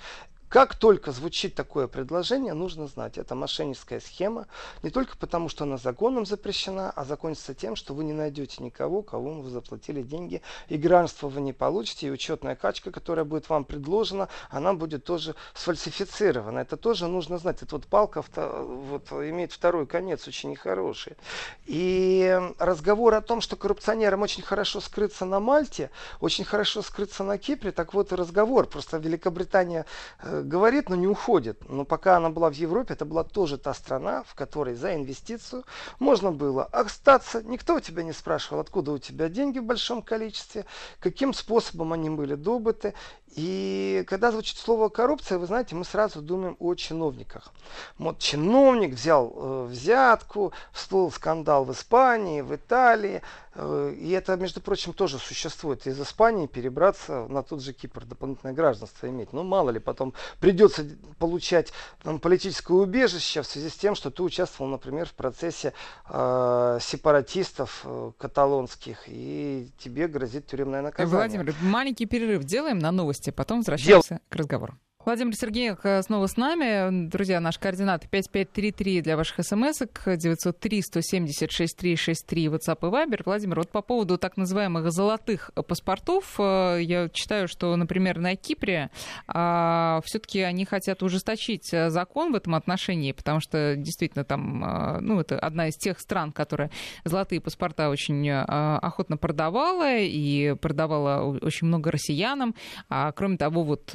Как 0.53 0.75
только 0.75 1.11
звучит 1.11 1.55
такое 1.55 1.87
предложение, 1.87 2.53
нужно 2.53 2.85
знать, 2.85 3.17
это 3.17 3.33
мошенническая 3.33 3.99
схема, 3.99 4.45
не 4.83 4.91
только 4.91 5.17
потому, 5.17 5.49
что 5.49 5.63
она 5.63 5.77
законом 5.77 6.27
запрещена, 6.27 6.91
а 6.91 7.05
закончится 7.05 7.55
тем, 7.55 7.75
что 7.75 7.95
вы 7.95 8.03
не 8.03 8.13
найдете 8.13 8.63
никого, 8.63 9.01
кому 9.01 9.41
вы 9.41 9.49
заплатили 9.49 10.03
деньги, 10.03 10.43
и 10.67 10.77
гражданство 10.77 11.27
вы 11.27 11.41
не 11.41 11.53
получите, 11.53 12.05
и 12.05 12.11
учетная 12.11 12.55
качка, 12.55 12.91
которая 12.91 13.25
будет 13.25 13.49
вам 13.49 13.65
предложена, 13.65 14.29
она 14.51 14.75
будет 14.75 15.03
тоже 15.03 15.33
сфальсифицирована. 15.55 16.59
Это 16.59 16.77
тоже 16.77 17.07
нужно 17.07 17.39
знать. 17.39 17.63
Это 17.63 17.75
вот 17.75 17.87
палка 17.87 18.23
вот, 18.37 19.11
имеет 19.11 19.53
второй 19.53 19.87
конец, 19.87 20.27
очень 20.27 20.51
нехороший. 20.51 21.17
И 21.65 22.39
разговор 22.59 23.15
о 23.15 23.21
том, 23.21 23.41
что 23.41 23.55
коррупционерам 23.55 24.21
очень 24.21 24.43
хорошо 24.43 24.81
скрыться 24.81 25.25
на 25.25 25.39
Мальте, 25.39 25.89
очень 26.19 26.45
хорошо 26.45 26.83
скрыться 26.83 27.23
на 27.23 27.39
Кипре, 27.39 27.71
так 27.71 27.95
вот 27.95 28.11
и 28.11 28.15
разговор. 28.15 28.67
Просто 28.67 28.97
Великобритания 28.97 29.87
э, 30.21 30.42
говорит, 30.43 30.89
но 30.89 30.95
не 30.95 31.08
уходит. 31.08 31.69
Но 31.69 31.86
пока 31.86 32.17
она 32.17 32.29
была 32.29 32.49
в 32.49 32.53
Европе, 32.53 32.93
это 32.93 33.06
была 33.06 33.23
тоже 33.23 33.58
та 33.58 33.73
страна, 33.73 34.23
в 34.23 34.36
которой 34.36 34.75
за 34.75 34.95
инвестицию 34.95 35.63
можно 35.99 36.32
было 36.32 36.65
остаться. 36.65 37.41
Никто 37.43 37.75
у 37.75 37.79
тебя 37.79 38.03
не 38.03 38.13
спрашивал, 38.13 38.60
откуда 38.62 38.91
у 38.91 38.97
тебя 38.97 39.29
деньги 39.29 39.60
в 39.60 39.63
большом 39.63 40.01
количестве, 40.01 40.65
каким 40.99 41.34
способом 41.34 41.93
они 41.93 42.10
были 42.10 42.36
добыты. 42.36 42.93
И 43.36 44.06
когда 44.08 44.32
звучит 44.32 44.58
слово 44.58 44.89
коррупция, 44.89 45.39
вы 45.39 45.47
знаете, 45.47 45.75
мы 45.75 45.86
сразу 45.86 46.21
думаем 46.21 46.56
о 46.60 46.75
чиновниках. 46.75 47.51
Вот 47.97 48.19
чиновник 48.19 48.93
взял 48.93 49.34
э, 49.36 49.65
взятку, 49.65 50.53
всплыл 50.71 51.12
скандал 51.12 51.65
в 51.65 51.71
Испании, 51.71 52.41
в 52.41 52.53
Италии. 52.56 53.21
Э, 53.55 53.93
и 53.97 54.11
это, 54.11 54.35
между 54.35 54.61
прочим, 54.61 54.93
тоже 54.93 55.19
существует. 55.19 55.87
Из 55.87 55.99
Испании 56.01 56.47
перебраться 56.47 57.27
на 57.27 57.43
тот 57.43 57.61
же 57.61 57.73
Кипр, 57.73 58.05
дополнительное 58.05 58.53
гражданство 58.53 59.07
иметь. 59.07 59.31
Ну, 59.31 59.43
мало 59.43 59.69
ли, 59.69 59.79
потом 59.79 60.13
придется 60.39 60.85
получать 61.19 61.71
там, 62.01 62.19
политическое 62.19 62.73
убежище 62.73 63.41
в 63.41 63.47
связи 63.47 63.69
с 63.69 63.75
тем, 63.75 63.95
что 63.95 64.11
ты 64.11 64.23
участвовал, 64.23 64.69
например, 64.69 65.07
в 65.07 65.13
процессе 65.13 65.73
э, 66.09 66.79
сепаратистов 66.81 67.81
э, 67.85 68.11
каталонских, 68.17 69.03
и 69.07 69.69
тебе 69.77 70.07
грозит 70.07 70.47
тюремное 70.47 70.81
наказание. 70.81 71.39
Владимир, 71.39 71.55
маленький 71.61 72.05
перерыв 72.05 72.43
делаем 72.43 72.79
на 72.79 72.91
новости 72.91 73.13
новости, 73.13 73.29
потом 73.29 73.59
возвращаемся 73.59 74.15
Дел... 74.15 74.19
к 74.29 74.35
разговору. 74.35 74.77
Владимир 75.05 75.35
Сергеев 75.35 75.79
э, 75.83 76.01
снова 76.01 76.27
с 76.27 76.37
нами. 76.37 77.07
Друзья, 77.09 77.41
наш 77.41 77.59
координаты 77.59 78.07
5533 78.07 79.01
для 79.01 79.17
ваших 79.17 79.45
смс-ок, 79.45 79.89
903 80.05 80.81
176 80.81 81.77
363 81.77 82.45
WhatsApp 82.45 82.77
и 82.81 82.85
Viber. 82.85 83.21
Владимир, 83.25 83.57
вот 83.57 83.69
по 83.69 83.81
поводу 83.81 84.17
так 84.17 84.37
называемых 84.37 84.89
золотых 84.93 85.51
паспортов, 85.67 86.35
э, 86.39 86.77
я 86.83 87.09
читаю, 87.09 87.49
что, 87.49 87.75
например, 87.75 88.19
на 88.19 88.37
Кипре 88.37 88.91
а, 89.27 89.99
все-таки 90.05 90.39
они 90.39 90.63
хотят 90.63 91.03
ужесточить 91.03 91.73
э, 91.73 91.89
закон 91.89 92.31
в 92.31 92.35
этом 92.35 92.55
отношении, 92.55 93.11
потому 93.11 93.41
что 93.41 93.75
действительно 93.75 94.23
там, 94.23 95.01
ну, 95.01 95.19
это 95.19 95.37
одна 95.37 95.67
из 95.67 95.75
тех 95.75 95.99
стран, 95.99 96.31
которая 96.31 96.71
золотые 97.03 97.41
паспорта 97.41 97.89
очень 97.89 98.29
охотно 98.29 99.17
продавала 99.17 99.97
и 99.97 100.53
продавала 100.55 101.37
очень 101.41 101.67
много 101.67 101.91
россиянам. 101.91 102.55
А 102.87 103.11
кроме 103.11 103.35
того, 103.35 103.63
вот 103.63 103.93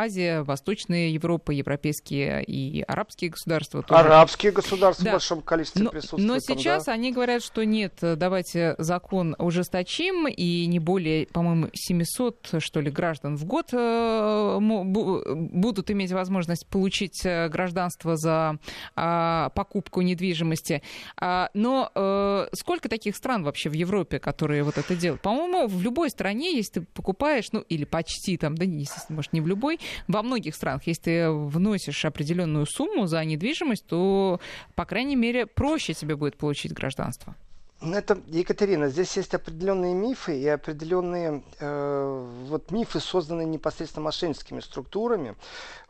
Азия, 0.00 0.42
Восточная 0.42 1.08
Европа, 1.08 1.50
европейские 1.50 2.44
и 2.44 2.82
арабские 2.82 3.30
государства. 3.30 3.82
Тоже. 3.82 4.00
Арабские 4.00 4.52
государства 4.52 5.04
да. 5.04 5.10
в 5.10 5.14
большом 5.14 5.42
количестве 5.42 5.84
но, 5.84 5.90
присутствуют. 5.90 6.26
Но 6.26 6.38
сейчас 6.38 6.84
да? 6.84 6.92
они 6.92 7.12
говорят, 7.12 7.42
что 7.42 7.64
нет, 7.64 7.94
давайте 8.00 8.74
закон 8.78 9.34
ужесточим, 9.38 10.28
и 10.28 10.66
не 10.66 10.78
более, 10.78 11.26
по-моему, 11.26 11.68
700, 11.72 12.54
что 12.58 12.80
ли, 12.80 12.90
граждан 12.90 13.36
в 13.36 13.44
год 13.44 13.68
э, 13.72 14.58
будут 14.60 15.90
иметь 15.90 16.12
возможность 16.12 16.66
получить 16.68 17.24
э, 17.24 17.48
гражданство 17.48 18.16
за 18.16 18.58
а, 18.94 19.50
покупку 19.50 20.00
недвижимости. 20.02 20.82
А, 21.16 21.50
но 21.54 21.90
э, 21.94 22.48
сколько 22.52 22.88
таких 22.88 23.16
стран 23.16 23.44
вообще 23.44 23.70
в 23.70 23.74
Европе, 23.74 24.18
которые 24.18 24.62
вот 24.62 24.78
это 24.78 24.94
делают? 24.94 25.22
По-моему, 25.22 25.66
в 25.66 25.82
любой 25.82 26.10
стране, 26.10 26.56
если 26.56 26.80
ты 26.80 26.82
покупаешь, 26.82 27.46
ну 27.52 27.60
или 27.60 27.84
почти 27.84 28.36
там, 28.36 28.54
да, 28.56 28.64
может, 29.08 29.32
не 29.32 29.40
в 29.40 29.46
любой, 29.46 29.80
во 30.06 30.22
многих 30.22 30.54
странах, 30.54 30.86
если 30.86 31.02
ты 31.02 31.30
вносишь 31.30 32.04
определенную 32.04 32.66
сумму 32.66 33.06
за 33.06 33.24
недвижимость, 33.24 33.86
то, 33.86 34.40
по 34.74 34.84
крайней 34.84 35.16
мере, 35.16 35.46
проще 35.46 35.94
тебе 35.94 36.16
будет 36.16 36.36
получить 36.36 36.72
гражданство. 36.72 37.34
Ну, 37.80 37.96
это, 37.96 38.18
Екатерина, 38.26 38.88
здесь 38.88 39.16
есть 39.16 39.34
определенные 39.34 39.94
мифы 39.94 40.36
и 40.36 40.48
определенные 40.48 41.44
э, 41.60 42.26
вот 42.48 42.72
мифы, 42.72 42.98
созданные 42.98 43.46
непосредственно 43.46 44.02
мошенническими 44.02 44.58
структурами. 44.58 45.36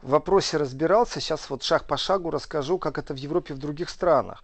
В 0.02 0.10
вопросе 0.10 0.58
разбирался, 0.58 1.18
сейчас 1.20 1.48
вот 1.48 1.62
шаг 1.62 1.86
по 1.86 1.96
шагу 1.96 2.30
расскажу, 2.30 2.76
как 2.76 2.98
это 2.98 3.14
в 3.14 3.16
Европе 3.16 3.54
и 3.54 3.56
в 3.56 3.58
других 3.58 3.88
странах. 3.88 4.42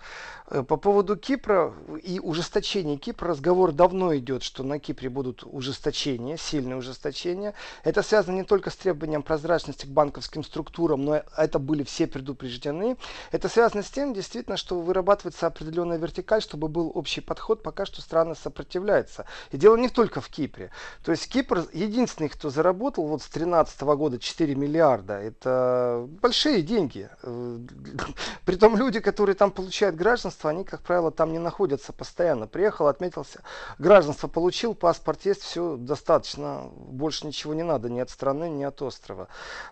Э, 0.51 0.63
по 0.63 0.77
поводу 0.77 1.17
Кипра 1.17 1.73
и 2.03 2.21
ужесточения 2.21 2.99
Кипра 2.99 3.29
разговор 3.29 3.73
давно 3.73 4.15
идет, 4.17 4.43
что 4.43 4.63
на 4.63 4.79
Кипре 4.79 5.09
будут 5.09 5.43
ужесточения, 5.45 6.37
сильные 6.37 6.77
ужесточения. 6.77 7.55
Это 7.83 8.03
связано 8.03 8.37
не 8.37 8.45
только 8.45 8.71
с 8.71 8.77
требованием 8.77 9.23
прозрачности 9.23 9.87
к 9.87 9.89
банковским 9.89 10.45
структурам, 10.45 11.05
но 11.05 11.23
это 11.37 11.59
были 11.59 11.83
все 11.83 12.07
предупреждены. 12.07 12.97
Это 13.33 13.49
связано 13.49 13.83
с 13.83 13.91
тем, 13.91 14.13
действительно, 14.13 14.57
что 14.57 14.81
вырабатывается 14.81 15.47
определенная 15.47 15.97
вертикаль, 15.97 16.43
чтобы 16.43 16.69
был 16.69 16.93
общий 16.95 17.23
подход 17.23 17.63
пока 17.63 17.87
что 17.87 18.03
страны 18.03 18.35
сопротивляются. 18.35 19.25
И 19.51 19.57
дело 19.57 19.77
не 19.77 19.89
только 19.89 20.21
в 20.21 20.29
Кипре. 20.29 20.71
То 21.05 21.13
есть 21.13 21.29
Кипр 21.29 21.67
единственный, 21.73 22.29
кто 22.29 22.51
заработал 22.51 23.07
вот 23.07 23.23
с 23.23 23.31
2013 23.31 23.81
года 23.83 24.19
4 24.19 24.55
миллиарда. 24.55 25.15
Это 25.15 26.07
большие 26.21 26.61
деньги. 26.61 27.09
Притом 28.45 28.77
люди, 28.77 29.01
которые 29.01 29.35
там 29.37 29.51
получают 29.51 29.97
гражданство, 29.97 30.34
они, 30.43 30.65
как 30.65 30.83
правило, 30.83 31.11
там 31.11 31.33
не 31.33 31.39
находятся 31.39 31.93
постоянно. 31.93 32.47
Приехал, 32.47 32.89
отметился, 32.89 33.43
гражданство 33.79 34.29
получил, 34.29 34.75
паспорт 34.75 35.25
есть, 35.25 35.43
все 35.43 35.77
достаточно. 35.77 36.71
Больше 36.75 37.27
ничего 37.27 37.55
не 37.55 37.63
надо 37.63 37.89
ни 37.89 38.01
от 38.01 38.11
страны, 38.11 38.49
ни 38.49 38.65
от 38.65 38.83
острова. 38.83 39.29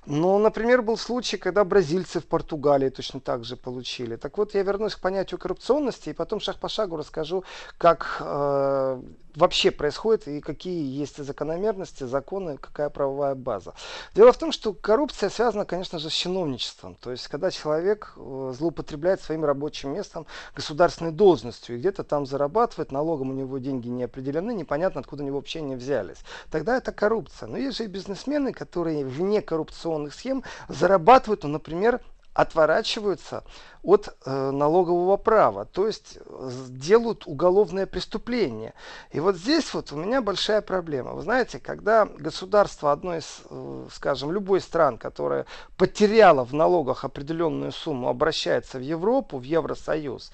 Но, 0.06 0.38
например, 0.38 0.82
был 0.82 0.96
случай, 0.96 1.36
когда 1.36 1.64
бразильцы 1.64 2.20
в 2.20 2.26
Португалии 2.26 2.88
точно 2.90 3.20
так 3.20 3.44
же 3.44 3.56
получили. 3.56 4.16
Так 4.16 4.38
вот, 4.38 4.54
я 4.54 4.62
вернусь 4.62 4.94
к 4.94 5.00
понятию 5.00 5.38
коррупционности 5.38 6.10
и 6.10 6.12
потом 6.12 6.40
шаг 6.40 6.58
по 6.58 6.68
шагу 6.68 6.96
расскажу, 6.96 7.44
как 7.78 8.18
э, 8.20 9.02
вообще 9.34 9.70
происходит 9.70 10.28
и 10.28 10.40
какие 10.40 11.00
есть 11.00 11.22
закономерности, 11.22 12.04
законы, 12.04 12.58
какая 12.58 12.90
правовая 12.90 13.34
база. 13.34 13.74
Дело 14.14 14.32
в 14.32 14.38
том, 14.38 14.52
что 14.52 14.72
коррупция 14.72 15.30
связана, 15.30 15.64
конечно 15.64 15.98
же, 15.98 16.10
с 16.10 16.12
чиновничеством. 16.12 16.96
То 16.96 17.10
есть, 17.10 17.28
когда 17.28 17.50
человек 17.50 18.14
э, 18.16 18.52
злоупотребляет 18.56 19.20
своим 19.20 19.44
рабочим 19.44 19.92
местом, 19.92 20.26
государственной 20.54 21.12
должностью, 21.12 21.76
и 21.76 21.78
где-то 21.78 22.04
там 22.04 22.26
зарабатывает, 22.26 22.92
налогом 22.92 23.30
у 23.30 23.32
него 23.32 23.58
деньги 23.58 23.88
не 23.88 24.04
определены, 24.04 24.52
непонятно, 24.52 25.00
откуда 25.00 25.22
у 25.22 25.26
него 25.26 25.36
вообще 25.36 25.60
не 25.62 25.76
взялись. 25.76 26.18
Тогда 26.50 26.76
это 26.76 26.92
коррупция. 26.92 27.48
Но 27.48 27.56
есть 27.56 27.78
же 27.78 27.84
и 27.84 27.88
бизнесмены, 27.88 28.52
которые 28.52 29.04
вне 29.04 29.40
коррупционных 29.40 30.14
схем 30.14 30.42
зарабатывают, 30.68 31.44
ну, 31.44 31.50
например, 31.50 32.00
отворачиваются 32.34 33.44
от 33.82 34.14
э, 34.24 34.50
налогового 34.50 35.16
права, 35.16 35.64
то 35.64 35.86
есть 35.86 36.18
э, 36.24 36.50
делают 36.68 37.26
уголовное 37.26 37.86
преступление. 37.86 38.74
И 39.10 39.18
вот 39.18 39.36
здесь 39.36 39.74
вот 39.74 39.90
у 39.90 39.96
меня 39.96 40.22
большая 40.22 40.62
проблема. 40.62 41.12
Вы 41.14 41.22
знаете, 41.22 41.58
когда 41.58 42.06
государство 42.06 42.92
одной 42.92 43.18
из, 43.18 43.42
э, 43.50 43.86
скажем, 43.92 44.30
любой 44.30 44.60
стран, 44.60 44.98
которая 44.98 45.46
потеряла 45.76 46.44
в 46.44 46.54
налогах 46.54 47.04
определенную 47.04 47.72
сумму, 47.72 48.08
обращается 48.08 48.78
в 48.78 48.82
Европу, 48.82 49.38
в 49.38 49.42
Евросоюз, 49.42 50.30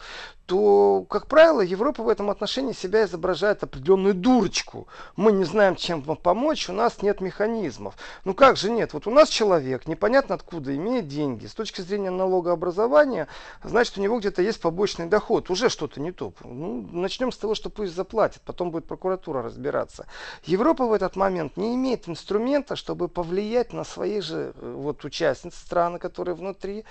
то, 0.49 1.05
как 1.11 1.27
правило, 1.27 1.61
Европа 1.61 2.03
в 2.03 2.09
этом 2.09 2.31
отношении 2.31 2.73
себя 2.73 3.05
изображает 3.05 3.63
определенную 3.63 4.15
дурочку. 4.15 4.89
Мы 5.15 5.31
не 5.31 5.45
знаем, 5.45 5.77
чем 5.77 6.01
вам 6.01 6.17
помочь, 6.17 6.71
у 6.71 6.73
нас 6.73 7.03
нет 7.03 7.21
механизмов. 7.21 7.95
Ну 8.25 8.33
как 8.33 8.57
же 8.57 8.71
нет? 8.71 8.95
Вот 8.95 9.07
у 9.07 9.11
нас 9.11 9.29
человек, 9.29 9.87
непонятно 9.87 10.35
откуда, 10.35 10.75
имеет 10.75 11.07
деньги. 11.07 11.45
С 11.45 11.53
точки 11.53 11.83
зрения 11.83 12.09
налогообразования, 12.09 13.29
значит, 13.63 13.99
у 13.99 14.01
него 14.01 14.19
где-то 14.19 14.43
есть 14.43 14.61
побочный 14.61 15.07
доход. 15.07 15.51
Уже 15.51 15.69
что-то 15.69 16.01
не 16.01 16.13
то. 16.13 16.33
Ну, 16.43 16.89
начнем 16.93 17.33
с 17.33 17.37
того, 17.37 17.55
что 17.55 17.71
пусть 17.71 17.95
заплатит, 17.95 18.43
потом 18.43 18.71
будет 18.71 18.87
прокуратура 18.87 19.43
разбираться. 19.43 20.07
Европа 20.45 20.87
в 20.87 20.93
этот 20.93 21.17
момент 21.17 21.57
не 21.57 21.75
имеет 21.75 22.09
инструмента, 22.09 22.77
чтобы 22.77 23.09
повлиять 23.09 23.73
на 23.73 23.85
свои 23.85 24.21
же 24.21 24.53
э, 24.57 24.75
вот, 24.77 25.05
участниц 25.05 25.55
страны, 25.55 25.99
которые 25.99 26.35
внутри. 26.35 26.85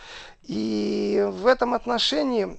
И 0.43 1.25
в 1.29 1.47
этом 1.47 1.73
отношении 1.73 2.57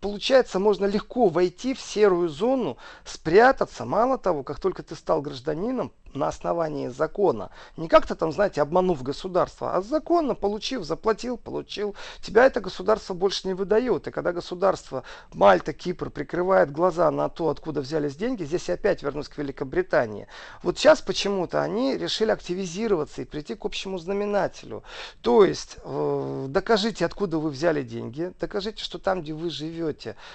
получается, 0.00 0.58
можно 0.58 0.86
легко 0.86 1.28
войти 1.28 1.74
в 1.74 1.80
серую 1.80 2.28
зону, 2.28 2.76
спрятаться. 3.04 3.84
Мало 3.84 4.18
того, 4.18 4.42
как 4.42 4.60
только 4.60 4.82
ты 4.82 4.94
стал 4.94 5.22
гражданином, 5.22 5.92
на 6.14 6.28
основании 6.28 6.88
закона. 6.88 7.50
Не 7.76 7.88
как-то 7.88 8.14
там, 8.14 8.32
знаете, 8.32 8.62
обманув 8.62 9.02
государство, 9.02 9.74
а 9.74 9.82
законно 9.82 10.34
получив, 10.34 10.84
заплатил, 10.84 11.36
получил. 11.36 11.94
Тебя 12.20 12.46
это 12.46 12.60
государство 12.60 13.14
больше 13.14 13.46
не 13.46 13.54
выдает. 13.54 14.06
И 14.06 14.10
когда 14.10 14.32
государство 14.32 15.04
Мальта, 15.32 15.72
Кипр 15.72 16.10
прикрывает 16.10 16.70
глаза 16.70 17.10
на 17.10 17.28
то, 17.28 17.48
откуда 17.48 17.80
взялись 17.80 18.16
деньги, 18.16 18.44
здесь 18.44 18.68
я 18.68 18.74
опять 18.74 19.02
вернусь 19.02 19.28
к 19.28 19.38
Великобритании. 19.38 20.28
Вот 20.62 20.78
сейчас 20.78 21.00
почему-то 21.00 21.62
они 21.62 21.96
решили 21.96 22.30
активизироваться 22.30 23.22
и 23.22 23.24
прийти 23.24 23.54
к 23.54 23.64
общему 23.64 23.98
знаменателю. 23.98 24.82
То 25.22 25.44
есть 25.44 25.76
э, 25.84 26.46
докажите, 26.48 27.04
откуда 27.04 27.38
вы 27.38 27.50
взяли 27.50 27.82
деньги, 27.82 28.32
докажите, 28.40 28.82
что 28.82 28.98
там, 28.98 29.22
где 29.22 29.32
вы 29.32 29.50
живете, 29.50 29.87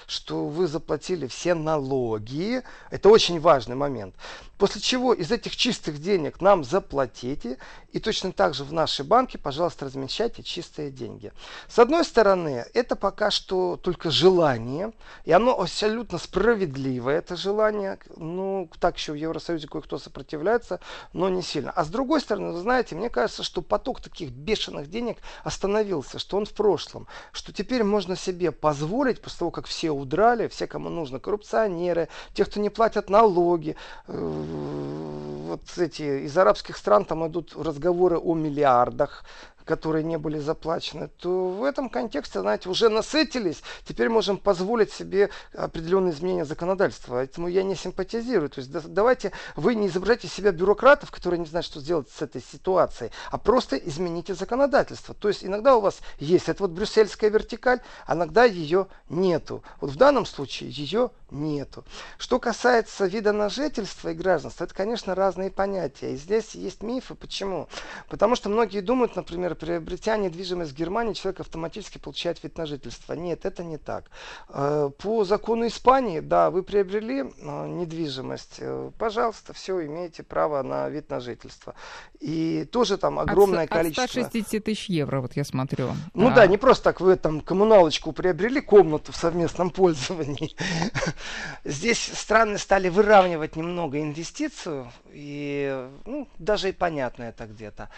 что 0.07 0.47
вы 0.47 0.67
заплатили 0.67 1.27
все 1.27 1.53
налоги. 1.53 2.63
Это 2.89 3.09
очень 3.09 3.39
важный 3.39 3.75
момент. 3.75 4.15
После 4.63 4.79
чего 4.79 5.13
из 5.13 5.29
этих 5.29 5.57
чистых 5.57 5.99
денег 5.99 6.39
нам 6.39 6.63
заплатите, 6.63 7.57
и 7.91 7.99
точно 7.99 8.31
так 8.31 8.53
же 8.53 8.63
в 8.63 8.71
наши 8.71 9.03
банки, 9.03 9.35
пожалуйста, 9.35 9.83
размещайте 9.83 10.41
чистые 10.41 10.89
деньги. 10.89 11.33
С 11.67 11.79
одной 11.79 12.05
стороны, 12.05 12.65
это 12.73 12.95
пока 12.95 13.29
что 13.29 13.75
только 13.75 14.09
желание, 14.09 14.93
и 15.25 15.33
оно 15.33 15.59
абсолютно 15.59 16.17
справедливое, 16.17 17.17
это 17.17 17.35
желание. 17.35 17.99
Ну, 18.15 18.69
так 18.79 18.95
еще 18.95 19.11
в 19.11 19.15
Евросоюзе 19.15 19.67
кое-кто 19.67 19.99
сопротивляется, 19.99 20.79
но 21.11 21.27
не 21.27 21.41
сильно. 21.41 21.69
А 21.71 21.83
с 21.83 21.89
другой 21.89 22.21
стороны, 22.21 22.53
вы 22.53 22.59
знаете, 22.61 22.95
мне 22.95 23.09
кажется, 23.09 23.43
что 23.43 23.61
поток 23.61 23.99
таких 23.99 24.31
бешеных 24.31 24.89
денег 24.89 25.17
остановился, 25.43 26.19
что 26.19 26.37
он 26.37 26.45
в 26.45 26.53
прошлом, 26.53 27.05
что 27.33 27.51
теперь 27.51 27.83
можно 27.83 28.15
себе 28.15 28.53
позволить, 28.53 29.21
после 29.21 29.39
того, 29.39 29.51
как 29.51 29.65
все 29.65 29.91
удрали, 29.91 30.47
все, 30.47 30.67
кому 30.67 30.87
нужно, 30.87 31.19
коррупционеры, 31.19 32.07
те, 32.33 32.45
кто 32.45 32.61
не 32.61 32.69
платят 32.69 33.09
налоги, 33.09 33.75
э, 34.07 34.52
вот 34.53 35.61
эти 35.77 36.25
из 36.25 36.37
арабских 36.37 36.77
стран 36.77 37.05
там 37.05 37.27
идут 37.27 37.55
разговоры 37.55 38.17
о 38.17 38.33
миллиардах, 38.35 39.23
которые 39.65 40.03
не 40.03 40.17
были 40.17 40.39
заплачены, 40.39 41.09
то 41.17 41.49
в 41.49 41.63
этом 41.63 41.89
контексте, 41.89 42.41
знаете, 42.41 42.69
уже 42.69 42.89
насытились, 42.89 43.63
теперь 43.85 44.09
можем 44.09 44.37
позволить 44.37 44.91
себе 44.91 45.29
определенные 45.53 46.13
изменения 46.13 46.45
законодательства. 46.45 47.13
Поэтому 47.13 47.47
я 47.47 47.63
не 47.63 47.75
симпатизирую. 47.75 48.49
То 48.49 48.59
есть 48.59 48.71
давайте 48.71 49.31
вы 49.55 49.75
не 49.75 49.87
изображайте 49.87 50.27
себя 50.27 50.51
бюрократов, 50.51 51.11
которые 51.11 51.39
не 51.39 51.45
знают, 51.45 51.65
что 51.65 51.79
сделать 51.79 52.09
с 52.09 52.21
этой 52.21 52.41
ситуацией, 52.41 53.11
а 53.31 53.37
просто 53.37 53.77
измените 53.77 54.33
законодательство. 54.35 55.15
То 55.15 55.29
есть 55.29 55.45
иногда 55.45 55.75
у 55.77 55.81
вас 55.81 55.99
есть 56.19 56.49
эта 56.49 56.63
вот 56.63 56.71
брюссельская 56.71 57.29
вертикаль, 57.29 57.79
а 58.05 58.15
иногда 58.15 58.43
ее 58.43 58.87
нету. 59.09 59.63
Вот 59.79 59.91
в 59.91 59.95
данном 59.95 60.25
случае 60.25 60.69
ее 60.71 61.11
нету. 61.33 61.83
Что 62.17 62.39
касается 62.39 63.05
вида 63.05 63.33
на 63.33 63.49
жительство 63.49 64.09
и 64.09 64.13
гражданства, 64.13 64.63
это, 64.63 64.73
конечно, 64.73 65.15
разные 65.15 65.51
понятия. 65.51 66.13
И 66.13 66.17
здесь 66.17 66.55
есть 66.55 66.83
мифы. 66.83 67.15
Почему? 67.15 67.67
Потому 68.07 68.35
что 68.35 68.49
многие 68.49 68.81
думают, 68.81 69.15
например, 69.15 69.55
приобретя 69.55 70.17
недвижимость 70.17 70.71
в 70.71 70.75
Германии, 70.75 71.13
человек 71.13 71.41
автоматически 71.41 71.97
получает 71.97 72.43
вид 72.43 72.57
на 72.57 72.65
жительство. 72.65 73.13
Нет, 73.13 73.45
это 73.45 73.63
не 73.63 73.77
так. 73.77 74.05
Э, 74.49 74.89
по 74.97 75.23
закону 75.25 75.67
Испании, 75.67 76.19
да, 76.19 76.49
вы 76.49 76.63
приобрели 76.63 77.21
э, 77.21 77.67
недвижимость, 77.67 78.57
э, 78.59 78.91
пожалуйста, 78.97 79.53
все, 79.53 79.85
имеете 79.85 80.23
право 80.23 80.61
на 80.61 80.89
вид 80.89 81.09
на 81.09 81.19
жительство. 81.19 81.75
И 82.19 82.65
тоже 82.71 82.97
там 82.97 83.19
огромное 83.19 83.63
от, 83.63 83.69
количество... 83.69 84.03
От 84.03 84.09
160 84.11 84.63
тысяч 84.63 84.89
евро, 84.89 85.21
вот 85.21 85.35
я 85.35 85.43
смотрю. 85.43 85.91
Ну 86.13 86.27
а... 86.27 86.31
да, 86.31 86.47
не 86.47 86.57
просто 86.57 86.85
так 86.85 87.01
вы 87.01 87.15
там 87.15 87.41
коммуналочку 87.41 88.11
приобрели, 88.11 88.61
комнату 88.61 89.11
в 89.11 89.15
совместном 89.15 89.69
пользовании. 89.69 90.55
Здесь 91.63 92.11
страны 92.13 92.57
стали 92.57 92.89
выравнивать 92.89 93.55
немного 93.55 93.99
инвестицию, 94.01 94.91
и 95.11 95.89
ну, 96.05 96.27
даже 96.37 96.69
и 96.69 96.73
понятно 96.73 97.23
это 97.23 97.45
где-то. 97.45 97.89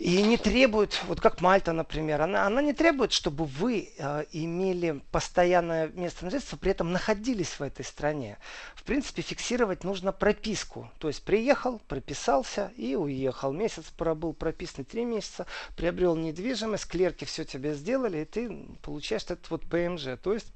И 0.00 0.22
не 0.22 0.38
требует, 0.38 0.98
вот 1.08 1.20
как 1.20 1.42
Мальта, 1.42 1.74
например, 1.74 2.22
она, 2.22 2.46
она 2.46 2.62
не 2.62 2.72
требует, 2.72 3.12
чтобы 3.12 3.44
вы 3.44 3.92
э, 3.98 4.24
имели 4.32 5.02
постоянное 5.10 5.88
место 5.88 6.24
на 6.24 6.30
жительства, 6.30 6.56
при 6.56 6.70
этом 6.70 6.90
находились 6.90 7.60
в 7.60 7.62
этой 7.62 7.84
стране. 7.84 8.38
В 8.74 8.82
принципе, 8.84 9.20
фиксировать 9.20 9.84
нужно 9.84 10.12
прописку. 10.12 10.90
То 11.00 11.08
есть 11.08 11.22
приехал, 11.22 11.82
прописался 11.86 12.72
и 12.78 12.94
уехал. 12.94 13.52
Месяц 13.52 13.84
пробыл 13.94 14.32
прописан 14.32 14.86
три 14.86 15.04
месяца, 15.04 15.44
приобрел 15.76 16.16
недвижимость, 16.16 16.86
клерки 16.86 17.26
все 17.26 17.44
тебе 17.44 17.74
сделали, 17.74 18.20
и 18.20 18.24
ты 18.24 18.68
получаешь 18.80 19.24
этот 19.24 19.50
вот 19.50 19.68
ПМЖ. 19.68 20.18
То 20.22 20.32
есть 20.32 20.50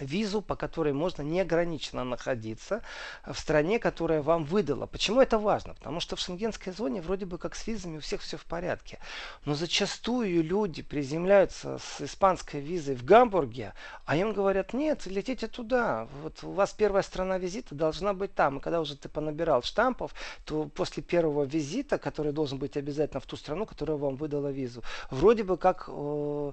визу, 0.00 0.42
по 0.42 0.56
которой 0.56 0.92
можно 0.92 1.22
неограниченно 1.22 2.04
находиться 2.04 2.82
в 3.26 3.38
стране, 3.38 3.78
которая 3.78 4.22
вам 4.22 4.44
выдала. 4.44 4.86
Почему 4.86 5.20
это 5.20 5.38
важно? 5.38 5.74
Потому 5.74 6.00
что 6.00 6.16
в 6.16 6.20
шенгенской 6.20 6.72
зоне 6.72 7.00
вроде 7.00 7.26
бы 7.26 7.38
как 7.38 7.54
с 7.54 7.66
визами 7.66 7.98
у 7.98 8.00
всех 8.00 8.20
все 8.22 8.36
в 8.36 8.44
порядке. 8.44 8.98
Но 9.44 9.54
зачастую 9.54 10.42
люди 10.42 10.82
приземляются 10.82 11.78
с 11.78 12.00
испанской 12.00 12.60
визой 12.60 12.94
в 12.94 13.04
Гамбурге, 13.04 13.74
а 14.04 14.16
им 14.16 14.32
говорят, 14.32 14.72
нет, 14.72 15.06
летите 15.06 15.46
туда. 15.46 16.08
Вот 16.22 16.42
у 16.42 16.52
вас 16.52 16.72
первая 16.72 17.02
страна 17.02 17.38
визита 17.38 17.74
должна 17.74 18.14
быть 18.14 18.34
там. 18.34 18.58
И 18.58 18.60
когда 18.60 18.80
уже 18.80 18.96
ты 18.96 19.08
понабирал 19.08 19.62
штампов, 19.62 20.14
то 20.44 20.64
после 20.64 21.02
первого 21.02 21.44
визита, 21.44 21.98
который 21.98 22.32
должен 22.32 22.58
быть 22.58 22.76
обязательно 22.76 23.20
в 23.20 23.26
ту 23.26 23.36
страну, 23.36 23.66
которая 23.66 23.96
вам 23.96 24.16
выдала 24.16 24.48
визу, 24.48 24.82
вроде 25.10 25.44
бы 25.44 25.56
как... 25.56 25.88
Э, 25.88 26.52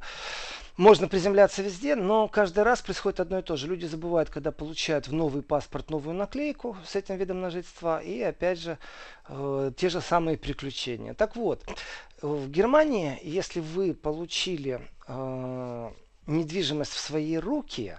можно 0.80 1.10
приземляться 1.10 1.62
везде, 1.62 1.96
но 1.96 2.30
каждый 2.30 2.64
раз 2.64 2.82
происходит 2.82 3.20
одно 3.20 3.40
и 3.40 3.42
то 3.42 3.58
же. 3.58 3.68
Люди 3.68 3.86
забывают, 3.86 4.30
когда 4.30 4.54
получают 4.54 5.10
в 5.10 5.14
новый 5.14 5.44
паспорт 5.44 5.90
новую 5.90 6.16
наклейку 6.16 6.78
с 6.86 6.96
этим 6.96 7.18
видом 7.18 7.42
на 7.42 7.50
жительство, 7.50 8.02
и 8.02 8.22
опять 8.22 8.60
же 8.60 8.78
э, 9.28 9.72
те 9.76 9.90
же 9.90 10.00
самые 10.00 10.38
приключения. 10.38 11.14
Так 11.14 11.36
вот, 11.36 11.66
в 12.22 12.50
Германии, 12.50 13.20
если 13.24 13.60
вы 13.60 13.94
получили 13.94 14.80
э, 15.06 15.92
недвижимость 16.28 16.94
в 16.94 17.00
свои 17.00 17.36
руки, 17.36 17.98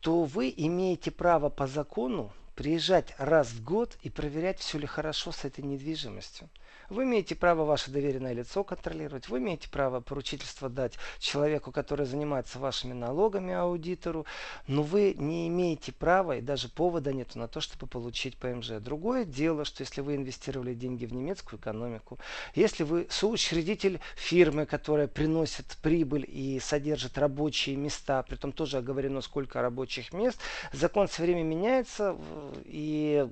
то 0.00 0.24
вы 0.24 0.52
имеете 0.56 1.10
право 1.10 1.50
по 1.50 1.66
закону 1.66 2.32
приезжать 2.54 3.14
раз 3.18 3.48
в 3.48 3.62
год 3.62 3.98
и 4.00 4.08
проверять, 4.08 4.60
все 4.60 4.78
ли 4.78 4.86
хорошо 4.86 5.30
с 5.30 5.44
этой 5.44 5.62
недвижимостью. 5.62 6.48
Вы 6.92 7.04
имеете 7.04 7.34
право 7.34 7.64
ваше 7.64 7.90
доверенное 7.90 8.34
лицо 8.34 8.62
контролировать, 8.64 9.30
вы 9.30 9.38
имеете 9.38 9.66
право 9.70 10.00
поручительство 10.00 10.68
дать 10.68 10.98
человеку, 11.18 11.72
который 11.72 12.04
занимается 12.04 12.58
вашими 12.58 12.92
налогами, 12.92 13.54
аудитору, 13.54 14.26
но 14.66 14.82
вы 14.82 15.14
не 15.16 15.48
имеете 15.48 15.90
права 15.90 16.36
и 16.36 16.42
даже 16.42 16.68
повода 16.68 17.14
нет 17.14 17.34
на 17.34 17.48
то, 17.48 17.62
чтобы 17.62 17.86
получить 17.86 18.36
ПМЖ. 18.36 18.72
Другое 18.80 19.24
дело, 19.24 19.64
что 19.64 19.80
если 19.82 20.02
вы 20.02 20.16
инвестировали 20.16 20.74
деньги 20.74 21.06
в 21.06 21.14
немецкую 21.14 21.58
экономику, 21.58 22.18
если 22.54 22.82
вы 22.82 23.06
соучредитель 23.08 23.98
фирмы, 24.14 24.66
которая 24.66 25.08
приносит 25.08 25.78
прибыль 25.82 26.26
и 26.28 26.60
содержит 26.60 27.16
рабочие 27.16 27.74
места, 27.76 28.22
при 28.22 28.36
этом 28.36 28.52
тоже 28.52 28.76
оговорено, 28.76 29.22
сколько 29.22 29.62
рабочих 29.62 30.12
мест, 30.12 30.38
закон 30.74 31.08
все 31.08 31.22
время 31.22 31.42
меняется, 31.42 32.18
и 32.66 33.26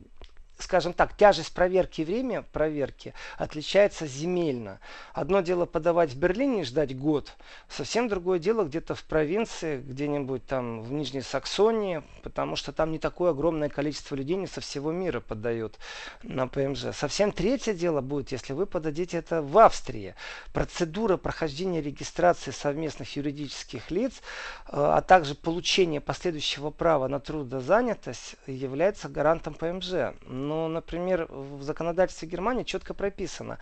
скажем 0.62 0.92
так, 0.92 1.16
тяжесть 1.16 1.52
проверки 1.54 2.02
и 2.02 2.04
время 2.04 2.42
проверки 2.42 3.14
отличается 3.38 4.06
земельно. 4.06 4.80
Одно 5.12 5.40
дело 5.40 5.66
подавать 5.66 6.12
в 6.12 6.18
Берлине 6.18 6.62
и 6.62 6.64
ждать 6.64 6.96
год, 6.96 7.36
совсем 7.68 8.08
другое 8.08 8.38
дело 8.38 8.64
где-то 8.64 8.94
в 8.94 9.04
провинции, 9.04 9.78
где-нибудь 9.78 10.46
там 10.46 10.82
в 10.82 10.92
Нижней 10.92 11.22
Саксонии, 11.22 12.02
потому 12.22 12.56
что 12.56 12.72
там 12.72 12.92
не 12.92 12.98
такое 12.98 13.30
огромное 13.30 13.68
количество 13.68 14.14
людей 14.14 14.36
не 14.36 14.46
со 14.46 14.60
всего 14.60 14.92
мира 14.92 15.20
подают 15.20 15.78
на 16.22 16.48
ПМЖ. 16.48 16.94
Совсем 16.94 17.32
третье 17.32 17.72
дело 17.72 18.00
будет, 18.00 18.32
если 18.32 18.52
вы 18.52 18.66
подадите 18.66 19.18
это 19.18 19.42
в 19.42 19.58
Австрии. 19.58 20.14
Процедура 20.52 21.16
прохождения 21.16 21.80
регистрации 21.80 22.50
совместных 22.50 23.16
юридических 23.16 23.90
лиц, 23.90 24.14
э, 24.14 24.72
а 24.72 25.00
также 25.00 25.34
получение 25.34 26.00
последующего 26.00 26.70
права 26.70 27.08
на 27.08 27.20
трудозанятость 27.20 28.36
является 28.46 29.08
гарантом 29.08 29.54
ПМЖ 29.54 30.14
но, 30.50 30.66
например, 30.66 31.26
в 31.30 31.62
законодательстве 31.62 32.26
Германии 32.26 32.64
четко 32.64 32.92
прописано. 32.92 33.60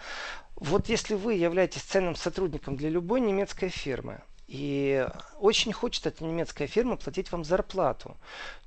Вот 0.56 0.88
если 0.88 1.16
вы 1.16 1.34
являетесь 1.34 1.82
ценным 1.82 2.16
сотрудником 2.16 2.76
для 2.76 2.88
любой 2.88 3.20
немецкой 3.20 3.68
фирмы, 3.68 4.22
и 4.46 5.06
очень 5.38 5.74
хочет 5.74 6.06
эта 6.06 6.24
немецкая 6.24 6.66
фирма 6.66 6.96
платить 6.96 7.30
вам 7.30 7.44
зарплату, 7.44 8.16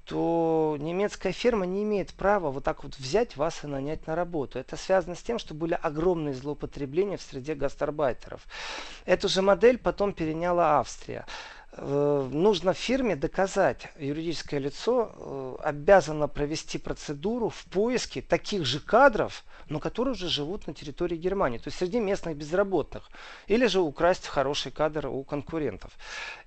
то 0.05 0.77
немецкая 0.79 1.31
фирма 1.31 1.65
не 1.65 1.81
имеет 1.81 2.13
права 2.13 2.51
вот 2.51 2.63
так 2.63 2.83
вот 2.83 2.95
взять 2.99 3.37
вас 3.37 3.63
и 3.63 3.67
нанять 3.67 4.05
на 4.05 4.15
работу. 4.15 4.59
Это 4.59 4.77
связано 4.77 5.15
с 5.15 5.23
тем, 5.23 5.39
что 5.39 5.55
были 5.55 5.73
огромные 5.73 6.35
злоупотребления 6.35 7.17
в 7.17 7.23
среде 7.23 7.55
гастарбайтеров. 7.55 8.45
Эту 9.05 9.29
же 9.29 9.41
модель 9.41 9.79
потом 9.79 10.13
переняла 10.13 10.79
Австрия. 10.79 11.25
Э, 11.73 12.29
нужно 12.31 12.73
фирме 12.73 13.15
доказать, 13.15 13.87
юридическое 13.97 14.59
лицо 14.59 15.11
э, 15.15 15.55
обязано 15.63 16.27
провести 16.27 16.77
процедуру 16.77 17.47
в 17.47 17.63
поиске 17.65 18.21
таких 18.21 18.65
же 18.65 18.81
кадров, 18.81 19.45
но 19.69 19.79
которые 19.79 20.13
уже 20.13 20.27
живут 20.27 20.67
на 20.67 20.73
территории 20.73 21.15
Германии, 21.15 21.59
то 21.59 21.69
есть 21.69 21.77
среди 21.77 22.01
местных 22.01 22.35
безработных, 22.35 23.09
или 23.47 23.67
же 23.67 23.79
украсть 23.79 24.27
хороший 24.27 24.73
кадр 24.73 25.07
у 25.07 25.23
конкурентов. 25.23 25.93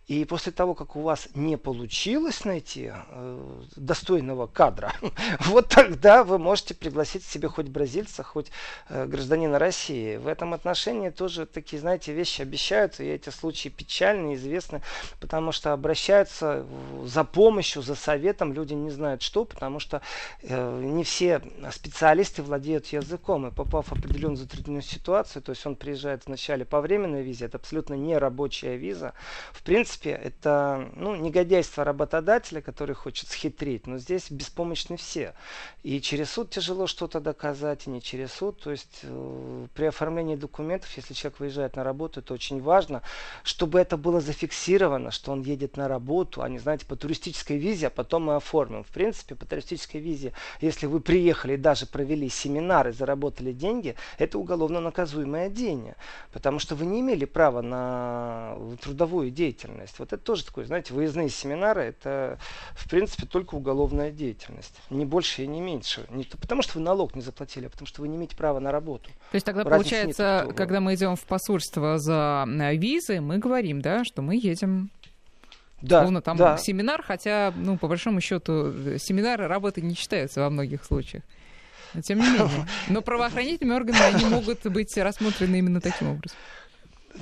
И 0.06 0.26
после 0.26 0.52
того, 0.52 0.74
как 0.74 0.96
у 0.96 1.00
вас 1.00 1.28
не 1.34 1.56
получилось 1.56 2.44
найти 2.44 2.92
э, 2.92 3.62
достойного 3.76 4.46
кадра, 4.46 4.92
вот 5.40 5.68
тогда 5.70 6.24
вы 6.24 6.38
можете 6.38 6.74
пригласить 6.74 7.24
себе 7.24 7.48
хоть 7.48 7.68
бразильца, 7.68 8.22
хоть 8.22 8.50
э, 8.90 9.06
гражданина 9.06 9.58
России. 9.58 10.16
В 10.16 10.28
этом 10.28 10.52
отношении 10.52 11.08
тоже 11.08 11.46
такие, 11.46 11.80
знаете, 11.80 12.12
вещи 12.12 12.42
обещаются, 12.42 13.02
и 13.02 13.08
эти 13.08 13.30
случаи 13.30 13.70
печальные, 13.70 14.34
известны, 14.34 14.82
потому 15.20 15.52
что 15.52 15.72
обращаются 15.72 16.66
за 17.04 17.24
помощью, 17.24 17.80
за 17.80 17.94
советом, 17.94 18.52
люди 18.52 18.74
не 18.74 18.90
знают 18.90 19.22
что, 19.22 19.46
потому 19.46 19.80
что 19.80 20.02
э, 20.42 20.80
не 20.82 21.04
все 21.04 21.40
специалисты 21.72 22.42
владеют 22.42 22.86
языком, 22.88 23.46
и 23.46 23.50
попав 23.50 23.88
в 23.88 23.92
определенную 23.92 24.36
затрудненную 24.36 24.82
ситуацию, 24.82 25.40
то 25.40 25.50
есть 25.50 25.64
он 25.64 25.76
приезжает 25.76 26.26
вначале 26.26 26.66
по 26.66 26.82
временной 26.82 27.22
визе, 27.22 27.46
это 27.46 27.56
абсолютно 27.56 27.94
не 27.94 28.18
рабочая 28.18 28.76
виза, 28.76 29.14
в 29.52 29.62
принципе, 29.62 29.93
принципе, 29.98 30.10
это 30.10 30.90
ну, 30.96 31.16
негодяйство 31.16 31.84
работодателя, 31.84 32.60
который 32.60 32.94
хочет 32.94 33.28
схитрить, 33.28 33.86
но 33.86 33.98
здесь 33.98 34.30
беспомощны 34.30 34.96
все. 34.96 35.34
И 35.82 36.00
через 36.00 36.30
суд 36.30 36.50
тяжело 36.50 36.86
что-то 36.86 37.20
доказать, 37.20 37.86
и 37.86 37.90
не 37.90 38.00
через 38.00 38.32
суд. 38.32 38.60
То 38.60 38.70
есть 38.70 39.00
э, 39.02 39.66
при 39.74 39.86
оформлении 39.86 40.36
документов, 40.36 40.90
если 40.96 41.14
человек 41.14 41.40
выезжает 41.40 41.76
на 41.76 41.84
работу, 41.84 42.20
это 42.20 42.34
очень 42.34 42.60
важно, 42.62 43.02
чтобы 43.42 43.78
это 43.78 43.96
было 43.96 44.20
зафиксировано, 44.20 45.10
что 45.10 45.32
он 45.32 45.42
едет 45.42 45.76
на 45.76 45.88
работу, 45.88 46.42
а 46.42 46.48
не, 46.48 46.58
знаете, 46.58 46.86
по 46.86 46.96
туристической 46.96 47.58
визе, 47.58 47.88
а 47.88 47.90
потом 47.90 48.24
мы 48.24 48.36
оформим. 48.36 48.84
В 48.84 48.88
принципе, 48.88 49.34
по 49.34 49.46
туристической 49.46 50.00
визе, 50.00 50.32
если 50.60 50.86
вы 50.86 51.00
приехали 51.00 51.54
и 51.54 51.58
даже 51.58 51.86
провели 51.86 52.28
семинары, 52.28 52.92
заработали 52.92 53.52
деньги, 53.52 53.94
это 54.18 54.38
уголовно 54.38 54.80
наказуемое 54.80 55.48
деяние, 55.48 55.96
потому 56.32 56.58
что 56.58 56.74
вы 56.74 56.86
не 56.86 57.00
имели 57.00 57.24
права 57.24 57.62
на 57.62 58.56
трудовую 58.82 59.30
деятельность 59.30 59.83
деятельность. 59.84 59.98
Вот 59.98 60.12
это 60.12 60.22
тоже 60.22 60.44
такое, 60.44 60.64
знаете, 60.64 60.94
выездные 60.94 61.28
семинары, 61.28 61.82
это, 61.82 62.38
в 62.74 62.88
принципе, 62.88 63.26
только 63.26 63.54
уголовная 63.54 64.10
деятельность. 64.10 64.74
Не 64.90 65.04
больше 65.04 65.42
и 65.42 65.46
не 65.46 65.60
меньше. 65.60 66.06
Не 66.10 66.24
то, 66.24 66.36
потому 66.38 66.62
что 66.62 66.78
вы 66.78 66.84
налог 66.84 67.14
не 67.14 67.22
заплатили, 67.22 67.66
а 67.66 67.70
потому 67.70 67.86
что 67.86 68.02
вы 68.02 68.08
не 68.08 68.16
имеете 68.16 68.36
права 68.36 68.60
на 68.60 68.72
работу. 68.72 69.10
То 69.30 69.34
есть 69.34 69.46
тогда 69.46 69.64
Разницы 69.64 69.90
получается, 69.90 70.44
нет, 70.46 70.56
когда 70.56 70.80
мы 70.80 70.94
идем 70.94 71.16
в 71.16 71.24
посольство 71.24 71.98
за 71.98 72.46
э, 72.46 72.76
визы, 72.76 73.20
мы 73.20 73.38
говорим, 73.38 73.80
да, 73.80 74.04
что 74.04 74.22
мы 74.22 74.36
едем 74.36 74.90
да, 75.82 76.00
Словно 76.00 76.22
там 76.22 76.38
да. 76.38 76.56
семинар, 76.56 77.02
хотя, 77.02 77.52
ну, 77.54 77.76
по 77.76 77.88
большому 77.88 78.22
счету, 78.22 78.72
семинары 78.98 79.48
работы 79.48 79.82
не 79.82 79.94
считаются 79.94 80.40
во 80.40 80.48
многих 80.48 80.82
случаях. 80.82 81.22
Но 81.92 82.00
тем 82.00 82.20
не 82.20 82.30
менее. 82.30 82.66
Но 82.88 83.02
правоохранительными 83.02 83.76
органами 83.76 84.14
они 84.14 84.24
могут 84.24 84.66
быть 84.66 84.96
рассмотрены 84.96 85.58
именно 85.58 85.82
таким 85.82 86.12
образом. 86.12 86.38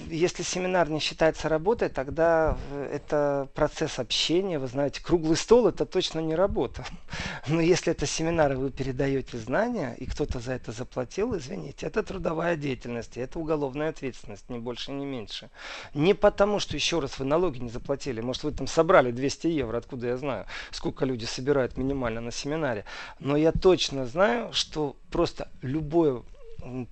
Если 0.08 0.42
семинар 0.42 0.88
не 0.88 1.00
считается 1.00 1.48
работой, 1.48 1.88
тогда 1.88 2.56
это 2.90 3.48
процесс 3.54 3.98
общения. 3.98 4.58
Вы 4.58 4.66
знаете, 4.66 5.02
круглый 5.02 5.36
стол 5.36 5.68
это 5.68 5.84
точно 5.86 6.20
не 6.20 6.34
работа. 6.34 6.84
Но 7.46 7.60
если 7.60 7.92
это 7.92 8.06
семинар, 8.06 8.52
и 8.52 8.56
вы 8.56 8.70
передаете 8.70 9.38
знания, 9.38 9.94
и 9.98 10.06
кто-то 10.06 10.40
за 10.40 10.52
это 10.52 10.72
заплатил, 10.72 11.36
извините, 11.36 11.86
это 11.86 12.02
трудовая 12.02 12.56
деятельность, 12.56 13.16
это 13.16 13.38
уголовная 13.38 13.90
ответственность, 13.90 14.48
ни 14.48 14.58
больше, 14.58 14.92
ни 14.92 15.04
меньше. 15.04 15.50
Не 15.94 16.14
потому, 16.14 16.58
что, 16.58 16.74
еще 16.74 17.00
раз, 17.00 17.18
вы 17.18 17.24
налоги 17.24 17.58
не 17.58 17.70
заплатили. 17.70 18.20
Может, 18.20 18.44
вы 18.44 18.52
там 18.52 18.66
собрали 18.66 19.10
200 19.10 19.46
евро, 19.48 19.78
откуда 19.78 20.08
я 20.08 20.16
знаю, 20.16 20.46
сколько 20.70 21.04
люди 21.04 21.24
собирают 21.24 21.76
минимально 21.76 22.20
на 22.20 22.30
семинаре. 22.30 22.84
Но 23.18 23.36
я 23.36 23.52
точно 23.52 24.06
знаю, 24.06 24.52
что 24.52 24.96
просто 25.10 25.48
любое 25.60 26.22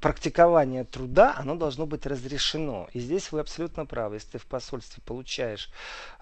практикование 0.00 0.84
труда, 0.84 1.34
оно 1.36 1.54
должно 1.54 1.86
быть 1.86 2.06
разрешено. 2.06 2.88
И 2.92 3.00
здесь 3.00 3.32
вы 3.32 3.40
абсолютно 3.40 3.86
правы. 3.86 4.16
Если 4.16 4.32
ты 4.32 4.38
в 4.38 4.46
посольстве 4.46 5.02
получаешь 5.04 5.70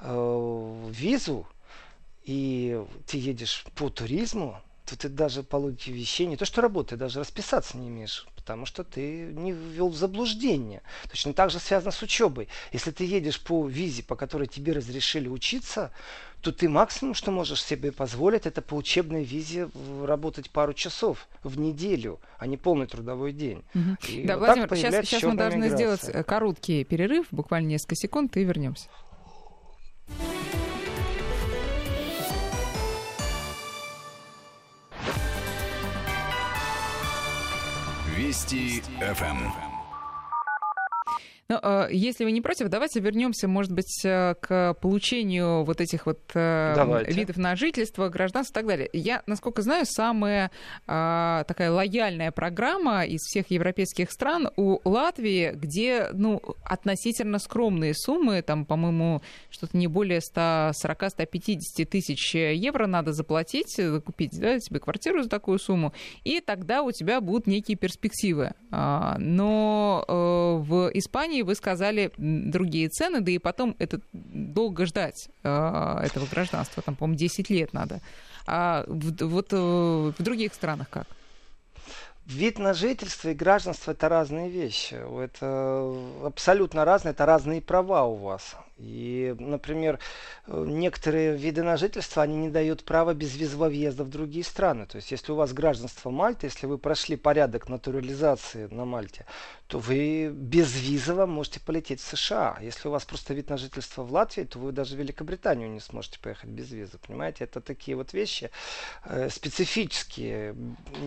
э, 0.01 0.85
визу, 0.91 1.47
и 2.25 2.85
ты 3.07 3.17
едешь 3.19 3.65
по 3.75 3.89
туризму, 3.89 4.61
то 4.89 4.97
ты 4.97 5.09
даже 5.09 5.43
получишь 5.43 5.89
вещей, 5.89 6.27
не 6.27 6.37
то 6.37 6.47
что 6.47 6.63
работы, 6.63 6.97
даже 6.97 7.21
расписаться 7.21 7.77
не 7.77 7.89
имеешь, 7.89 8.27
потому 8.35 8.65
что 8.65 8.85
ты 8.85 9.33
не 9.35 9.53
ввел 9.53 9.89
в 9.89 9.97
заблуждение. 9.97 10.81
Точно 11.11 11.35
так 11.35 11.51
же 11.51 11.59
связано 11.59 11.91
с 11.91 12.03
учебой. 12.03 12.49
Если 12.73 12.91
ты 12.91 13.05
едешь 13.05 13.41
по 13.41 13.67
визе, 13.67 14.03
по 14.03 14.17
которой 14.17 14.47
тебе 14.47 14.73
разрешили 14.73 15.29
учиться, 15.29 15.91
то 16.41 16.53
ты 16.53 16.69
максимум, 16.69 17.15
что 17.15 17.31
можешь 17.31 17.63
себе 17.63 17.93
позволить, 17.93 18.47
это 18.47 18.63
по 18.63 18.75
учебной 18.75 19.25
визе 19.25 19.69
работать 20.05 20.51
пару 20.51 20.73
часов 20.73 21.27
в 21.43 21.59
неделю, 21.59 22.19
а 22.39 22.47
не 22.47 22.57
полный 22.57 22.87
трудовой 22.87 23.33
день. 23.33 23.63
Угу. 23.75 24.25
Да, 24.25 24.39
вот 24.39 24.47
Владимир, 24.47 24.77
сейчас, 24.77 25.07
сейчас 25.07 25.23
мы 25.25 25.35
должны 25.35 25.65
миграция. 25.65 25.97
сделать 25.97 26.09
э, 26.15 26.25
короткий 26.25 26.85
перерыв, 26.85 27.27
буквально 27.31 27.69
несколько 27.69 27.97
секунд, 27.97 28.37
и 28.37 28.45
вернемся. 28.45 28.89
Вести 38.19 38.83
ФМ. 38.99 39.68
Но 41.51 41.59
ну, 41.63 41.87
э, 41.87 41.89
если 41.93 42.25
вы 42.25 42.33
не 42.33 42.43
против, 42.43 42.69
давайте 42.69 43.01
вернемся, 43.01 43.49
может 43.49 43.73
быть, 43.73 44.05
э, 44.05 44.35
к 44.39 44.75
получению 44.83 45.65
вот 45.65 45.81
этих 45.81 46.05
вот 46.05 46.21
э, 46.35 46.75
давайте. 46.77 47.11
видов 47.11 47.39
на 47.39 47.57
жительство, 47.57 48.11
гражданство 48.11 48.53
и 48.53 48.55
так 48.57 48.67
далее. 48.67 48.91
Я, 48.93 49.23
насколько 49.25 49.63
знаю, 49.63 49.87
самая 49.87 50.51
такая 50.85 51.71
лояльная 51.71 52.33
программа 52.33 53.07
из 53.07 53.21
всех 53.21 53.51
европейских 53.51 54.11
стран 54.11 54.51
у 54.57 54.79
Латвии, 54.85 55.53
где, 55.55 56.09
ну, 56.13 56.43
относительно 56.65 57.39
скромные 57.39 57.95
суммы, 57.95 58.43
там, 58.43 58.67
по-моему, 58.67 59.23
что-то 59.49 59.77
не 59.77 59.87
более 59.87 60.21
140-150 60.21 61.85
тысяч 61.87 62.35
евро 62.35 62.87
надо 62.87 63.13
заплатить, 63.13 63.81
купить 64.05 64.39
да, 64.39 64.61
себе 64.61 64.81
квартиру 64.81 65.23
за 65.23 65.31
такую 65.31 65.59
сумму, 65.59 65.95
и 66.25 66.41
тогда 66.41 66.83
у 66.83 66.93
тебя 66.93 67.21
будут 67.21 67.47
некие 67.47 67.77
перспективы. 67.77 68.53
А, 68.71 69.17
но 69.19 70.05
в 70.09 70.91
Испании 70.93 71.38
Германии 71.39 71.43
вы 71.43 71.55
сказали 71.55 72.11
другие 72.17 72.89
цены, 72.89 73.21
да 73.21 73.31
и 73.31 73.39
потом 73.39 73.75
это 73.79 74.01
долго 74.13 74.87
ждать 74.87 75.29
э, 75.43 76.01
этого 76.03 76.27
гражданства, 76.27 76.83
там, 76.83 76.97
по-моему, 76.97 77.19
10 77.19 77.51
лет 77.51 77.73
надо. 77.73 78.01
А 78.47 78.85
вот 78.87 79.53
э, 79.53 79.57
в 79.57 80.23
других 80.23 80.55
странах 80.55 80.89
как? 80.91 81.07
Вид 82.27 82.59
на 82.59 82.75
жительство 82.75 83.31
и 83.31 83.35
гражданство 83.35 83.93
это 83.93 84.09
разные 84.09 84.51
вещи. 84.51 84.97
Это 85.25 85.95
абсолютно 86.25 86.85
разные, 86.85 87.13
это 87.13 87.27
разные 87.27 87.61
права 87.61 88.05
у 88.05 88.17
вас. 88.17 88.57
И, 88.79 89.35
например, 89.39 89.99
некоторые 90.47 91.37
виды 91.37 91.63
на 91.63 91.77
жительство, 91.77 92.23
они 92.23 92.37
не 92.37 92.49
дают 92.49 92.85
права 92.85 93.13
безвизового 93.13 93.69
въезда 93.69 94.05
в 94.05 94.09
другие 94.09 94.45
страны. 94.45 94.87
То 94.87 94.97
есть, 94.97 95.11
если 95.11 95.33
у 95.33 95.35
вас 95.35 95.53
гражданство 95.53 96.11
Мальты, 96.11 96.47
если 96.47 96.67
вы 96.67 96.79
прошли 96.79 97.17
порядок 97.17 97.69
натурализации 97.69 98.69
на 98.71 98.85
Мальте, 98.85 99.27
то 99.67 99.79
вы 99.79 100.31
безвизово 100.33 101.27
можете 101.27 101.61
полететь 101.61 102.01
в 102.01 102.17
США. 102.17 102.57
Если 102.61 102.89
у 102.89 102.91
вас 102.91 103.05
просто 103.05 103.35
вид 103.35 103.51
на 103.51 103.59
жительство 103.59 104.03
в 104.03 104.13
Латвии, 104.13 104.45
то 104.45 104.59
вы 104.59 104.73
даже 104.73 104.95
в 104.97 104.99
Великобританию 104.99 105.69
не 105.69 105.81
сможете 105.81 106.19
поехать 106.21 106.49
без 106.49 106.71
визы. 106.71 106.99
Понимаете, 107.07 107.45
это 107.45 107.61
такие 107.61 107.97
вот 107.97 108.13
вещи 108.13 108.51
э, 109.05 109.29
специфические. 109.29 110.55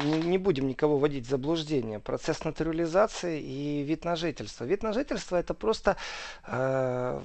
Не, 0.03 0.21
не 0.21 0.37
будем 0.37 0.67
никого 0.67 0.97
вводить 0.97 1.25
в 1.25 1.29
заблуждение. 1.29 1.99
Процесс 1.99 2.43
натурализации 2.43 3.41
и 3.41 3.83
вид 3.83 4.05
на 4.05 4.15
жительство. 4.15 4.65
Вид 4.65 4.83
на 4.83 4.93
жительство 4.93 5.37
это 5.37 5.53
просто 5.53 5.95
э, 6.45 7.21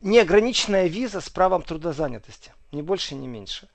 неограниченная 0.00 0.86
виза 0.86 1.20
с 1.20 1.28
правом 1.28 1.62
трудозанятости. 1.62 2.52
Ни 2.72 2.82
больше, 2.82 3.14
ни 3.14 3.26
меньше. 3.26 3.68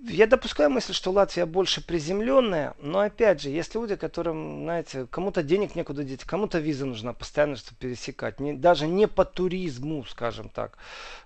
Я 0.00 0.28
допускаю 0.28 0.70
мысль, 0.70 0.92
что 0.92 1.10
Латвия 1.10 1.44
больше 1.44 1.84
приземленная, 1.84 2.74
но 2.78 3.00
опять 3.00 3.42
же, 3.42 3.48
есть 3.48 3.74
люди, 3.74 3.96
которым, 3.96 4.62
знаете, 4.62 5.06
кому-то 5.10 5.42
денег 5.42 5.74
некуда 5.74 6.04
деть, 6.04 6.22
кому-то 6.22 6.60
виза 6.60 6.86
нужна 6.86 7.12
постоянно, 7.12 7.56
чтобы 7.56 7.78
пересекать. 7.78 8.38
Не, 8.38 8.52
даже 8.52 8.86
не 8.86 9.08
по 9.08 9.24
туризму, 9.24 10.04
скажем 10.04 10.50
так, 10.50 10.78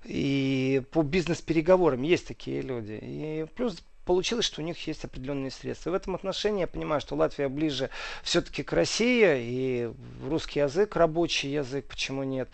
и 0.04 0.82
по 0.90 1.02
бизнес-переговорам 1.02 2.00
есть 2.00 2.26
такие 2.28 2.62
люди. 2.62 2.98
И 3.02 3.46
плюс 3.56 3.82
получилось, 4.04 4.46
что 4.46 4.60
у 4.60 4.64
них 4.64 4.86
есть 4.86 5.04
определенные 5.04 5.50
средства. 5.50 5.90
В 5.90 5.94
этом 5.94 6.14
отношении 6.14 6.60
я 6.60 6.66
понимаю, 6.66 7.00
что 7.00 7.14
Латвия 7.14 7.48
ближе 7.48 7.90
все-таки 8.22 8.62
к 8.62 8.72
России, 8.72 9.36
и 9.38 9.90
русский 10.26 10.60
язык, 10.60 10.96
рабочий 10.96 11.52
язык, 11.52 11.86
почему 11.86 12.22
нет, 12.24 12.48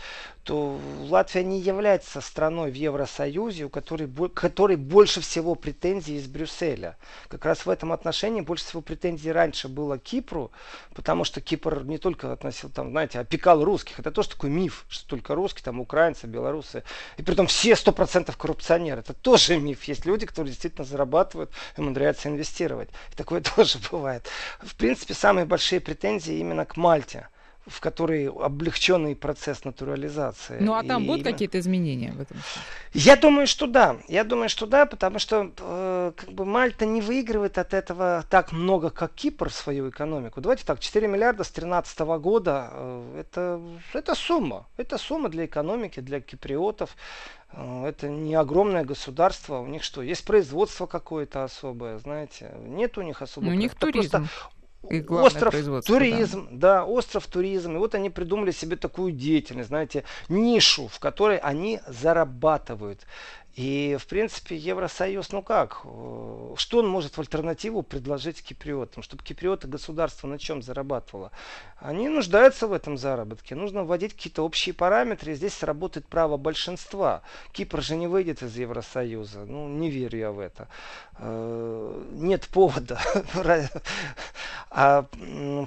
то 0.49 0.81
Латвия 1.11 1.45
не 1.45 1.61
является 1.61 2.23
страной 2.23 2.71
в 2.71 2.75
Евросоюзе, 2.75 3.65
у 3.65 3.69
которой, 3.69 4.09
которой 4.31 4.77
больше 4.77 5.21
всего 5.21 5.55
претензий 5.55 6.17
из 6.17 6.27
Брюсселя. 6.27 6.97
Как 7.29 7.45
раз 7.45 7.67
в 7.67 7.69
этом 7.69 7.93
отношении 7.93 8.41
больше 8.41 8.65
всего 8.65 8.81
претензий 8.81 9.31
раньше 9.31 9.69
было 9.69 9.99
Кипру, 9.99 10.51
потому 10.95 11.25
что 11.25 11.43
Кипр 11.43 11.85
не 11.85 11.99
только 11.99 12.33
относил, 12.33 12.71
там, 12.71 12.93
знаете, 12.93 13.19
опекал 13.19 13.63
русских. 13.63 14.01
Это 14.01 14.11
тоже 14.11 14.31
такой 14.31 14.49
миф, 14.49 14.87
что 14.89 15.07
только 15.07 15.35
русские, 15.35 15.65
там, 15.65 15.81
украинцы, 15.81 16.27
белорусы. 16.27 16.83
И 17.19 17.23
при 17.23 17.35
этом 17.35 17.47
все 17.47 17.73
100% 17.73 18.35
коррупционеры. 18.35 19.01
Это 19.01 19.13
тоже 19.13 19.59
миф. 19.59 19.85
Есть 19.85 20.07
люди, 20.07 20.25
которые 20.25 20.53
действительно 20.53 20.87
зарабатывают 20.87 21.51
и 21.77 21.83
умудряются 21.83 22.31
инвестировать. 22.31 22.89
И 23.13 23.17
такое 23.17 23.43
тоже 23.57 23.79
бывает. 23.93 24.27
В 24.63 24.75
принципе, 24.77 25.13
самые 25.13 25.45
большие 25.45 25.81
претензии 25.81 26.39
именно 26.39 26.65
к 26.65 26.79
Мальте 26.79 27.29
в 27.69 27.81
который 27.81 28.29
облегченный 28.29 29.15
процесс 29.15 29.65
натурализации. 29.65 30.59
Ну 30.61 30.75
а 30.75 30.83
там 30.83 31.05
и 31.05 31.07
будут 31.07 31.25
какие-то 31.25 31.59
изменения 31.59 32.13
в 32.13 32.21
этом? 32.21 32.37
Я 32.95 33.17
думаю, 33.17 33.47
что 33.47 33.67
да. 33.67 33.97
Я 34.09 34.25
думаю, 34.25 34.49
что 34.49 34.67
да, 34.67 34.87
потому 34.87 35.19
что 35.19 35.53
э, 35.59 36.13
как 36.17 36.33
бы 36.33 36.45
Мальта 36.45 36.87
не 36.87 37.01
выигрывает 37.01 37.59
от 37.59 37.75
этого 37.75 38.25
так 38.31 38.53
много, 38.53 38.91
как 38.91 39.13
Кипр 39.15 39.53
свою 39.53 39.91
экономику. 39.91 40.41
Давайте 40.41 40.65
так, 40.65 40.81
4 40.81 41.07
миллиарда 41.07 41.45
с 41.45 41.49
2013 41.49 42.01
года 42.21 42.71
э, 42.73 43.21
это, 43.21 43.61
это 43.93 44.15
сумма. 44.15 44.67
Это 44.77 44.99
сумма 44.99 45.29
для 45.29 45.45
экономики, 45.45 46.01
для 46.01 46.21
киприотов. 46.21 46.97
Э, 47.53 47.87
это 47.87 48.09
не 48.09 48.35
огромное 48.35 48.85
государство. 48.85 49.59
У 49.59 49.67
них 49.67 49.83
что, 49.83 50.03
есть 50.03 50.25
производство 50.25 50.87
какое-то 50.87 51.45
особое, 51.45 51.99
знаете? 51.99 52.55
Нет 52.65 52.99
у 52.99 53.03
них 53.03 53.23
особого. 53.23 53.51
Ну, 53.51 53.57
у 53.57 53.59
них 53.59 53.75
туризм. 53.75 54.11
Просто 54.11 54.29
и 54.89 55.05
остров 55.07 55.55
туризм, 55.85 56.49
да. 56.53 56.79
да, 56.79 56.85
остров 56.85 57.27
туризм. 57.27 57.77
И 57.77 57.79
вот 57.79 57.95
они 57.95 58.11
придумали 58.11 58.53
себе 58.53 58.77
такую 58.77 59.13
деятельность, 59.13 59.69
знаете, 59.69 60.05
нишу, 60.29 60.89
в 60.89 60.99
которой 60.99 61.39
они 61.39 61.81
зарабатывают. 61.87 63.07
И, 63.59 63.97
в 63.99 64.07
принципе, 64.07 64.55
Евросоюз, 64.55 65.33
ну 65.33 65.43
как, 65.43 65.81
э, 65.83 66.55
что 66.57 66.79
он 66.79 66.87
может 66.87 67.17
в 67.17 67.21
альтернативу 67.21 67.83
предложить 67.83 68.41
киприотам, 68.41 69.03
чтобы 69.03 69.25
киприоты 69.25 69.67
государство 69.67 70.29
на 70.29 70.39
чем 70.39 70.63
зарабатывало? 70.63 71.33
Они 71.81 72.09
нуждаются 72.09 72.69
в 72.69 72.73
этом 72.73 72.97
заработке. 72.97 73.57
Нужно 73.57 73.83
вводить 73.83 74.15
какие-то 74.15 74.45
общие 74.45 74.73
параметры, 74.73 75.33
и 75.33 75.35
здесь 75.35 75.55
сработает 75.55 76.07
право 76.07 76.37
большинства. 76.37 77.23
Кипр 77.51 77.83
же 77.83 77.97
не 77.97 78.07
выйдет 78.07 78.45
из 78.45 78.57
Евросоюза. 78.57 79.45
Ну, 79.45 79.67
не 79.67 79.91
верю 79.91 80.19
я 80.21 80.31
в 80.31 80.39
это. 80.39 80.69
Э, 81.19 82.05
нет 82.13 82.47
повода 82.47 83.01
а 84.71 85.07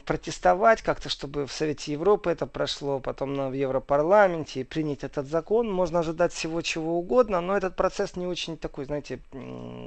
протестовать 0.05 0.81
как-то, 0.81 1.09
чтобы 1.09 1.45
в 1.45 1.51
Совете 1.51 1.91
Европы 1.91 2.29
это 2.29 2.45
прошло, 2.45 3.01
потом 3.01 3.49
в 3.49 3.53
Европарламенте 3.53 4.61
и 4.61 4.63
принять 4.63 5.03
этот 5.03 5.27
закон. 5.27 5.69
Можно 5.69 5.99
ожидать 5.99 6.31
всего 6.31 6.61
чего 6.61 6.97
угодно, 6.97 7.41
но 7.41 7.57
этот 7.57 7.75
процесс 7.81 8.15
не 8.15 8.27
очень 8.27 8.57
такой, 8.57 8.85
знаете, 8.85 9.19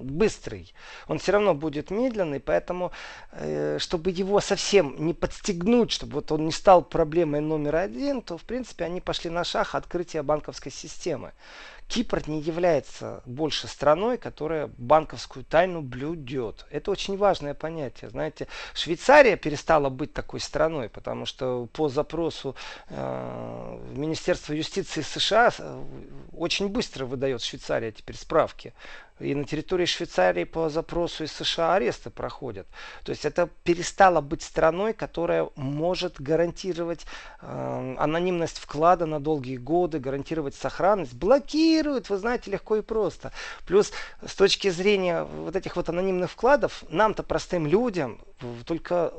быстрый. 0.03 0.75
Он 1.07 1.19
все 1.19 1.31
равно 1.31 1.55
будет 1.55 1.93
медленный, 1.93 2.41
поэтому, 2.41 2.91
э, 3.31 3.79
чтобы 3.79 4.11
его 4.11 4.41
совсем 4.41 5.07
не 5.07 5.15
подстегнуть, 5.15 5.93
чтобы 5.93 6.15
вот 6.15 6.33
он 6.33 6.45
не 6.45 6.51
стал 6.51 6.83
проблемой 6.83 7.41
номер 7.41 7.77
один, 7.77 8.21
то, 8.21 8.37
в 8.37 8.43
принципе, 8.43 8.85
они 8.85 9.01
пошли 9.01 9.31
на 9.31 9.45
шаг 9.45 9.77
открытия 9.77 10.23
банковской 10.25 10.73
системы. 10.73 11.31
Кипр 11.89 12.23
не 12.27 12.41
является 12.41 13.23
больше 13.27 13.69
страной, 13.69 14.17
которая 14.19 14.71
банковскую 14.79 15.45
тайну 15.45 15.83
блюдет. 15.83 16.67
Это 16.71 16.91
очень 16.91 17.17
важное 17.17 17.55
понятие. 17.55 18.11
Знаете, 18.11 18.49
Швейцария 18.75 19.37
перестала 19.37 19.91
быть 19.91 20.13
такой 20.13 20.41
страной, 20.41 20.89
потому 20.89 21.27
что 21.27 21.69
по 21.73 21.89
запросу 21.89 22.57
э, 22.89 23.79
Министерства 23.95 24.55
юстиции 24.55 25.03
США 25.03 25.53
э, 25.57 25.85
очень 26.33 26.69
быстро 26.69 27.05
выдает 27.05 27.43
Швейцария 27.43 27.93
теперь 27.93 28.17
справки 28.17 28.73
и 29.21 29.35
на 29.35 29.45
территории 29.45 29.87
Швейцарии 29.87 30.45
по 30.45 30.69
запросу 30.69 31.25
из 31.25 31.33
США 31.33 31.75
аресты 31.75 32.11
проходят. 32.11 32.67
То 33.05 33.11
есть 33.11 33.25
это 33.25 33.49
перестало 33.63 34.21
быть 34.21 34.43
страной, 34.43 34.93
которая 34.93 35.49
может 35.55 36.21
гарантировать 36.21 37.07
э, 37.41 37.97
анонимность 37.99 38.59
вклада 38.59 39.07
на 39.07 39.21
долгие 39.21 39.57
годы, 39.57 40.01
гарантировать 40.01 40.57
сохранность. 40.57 41.15
Блокируют, 41.15 42.11
вы 42.11 42.17
знаете, 42.17 42.51
легко 42.51 42.77
и 42.77 42.83
просто. 42.83 43.33
Плюс 43.67 43.93
с 44.27 44.35
точки 44.35 44.71
зрения 44.71 45.23
вот 45.23 45.55
этих 45.55 45.77
вот 45.77 45.89
анонимных 45.89 46.31
вкладов, 46.31 46.83
нам-то 46.89 47.23
простым 47.23 47.67
людям 47.67 48.21
только 48.67 49.13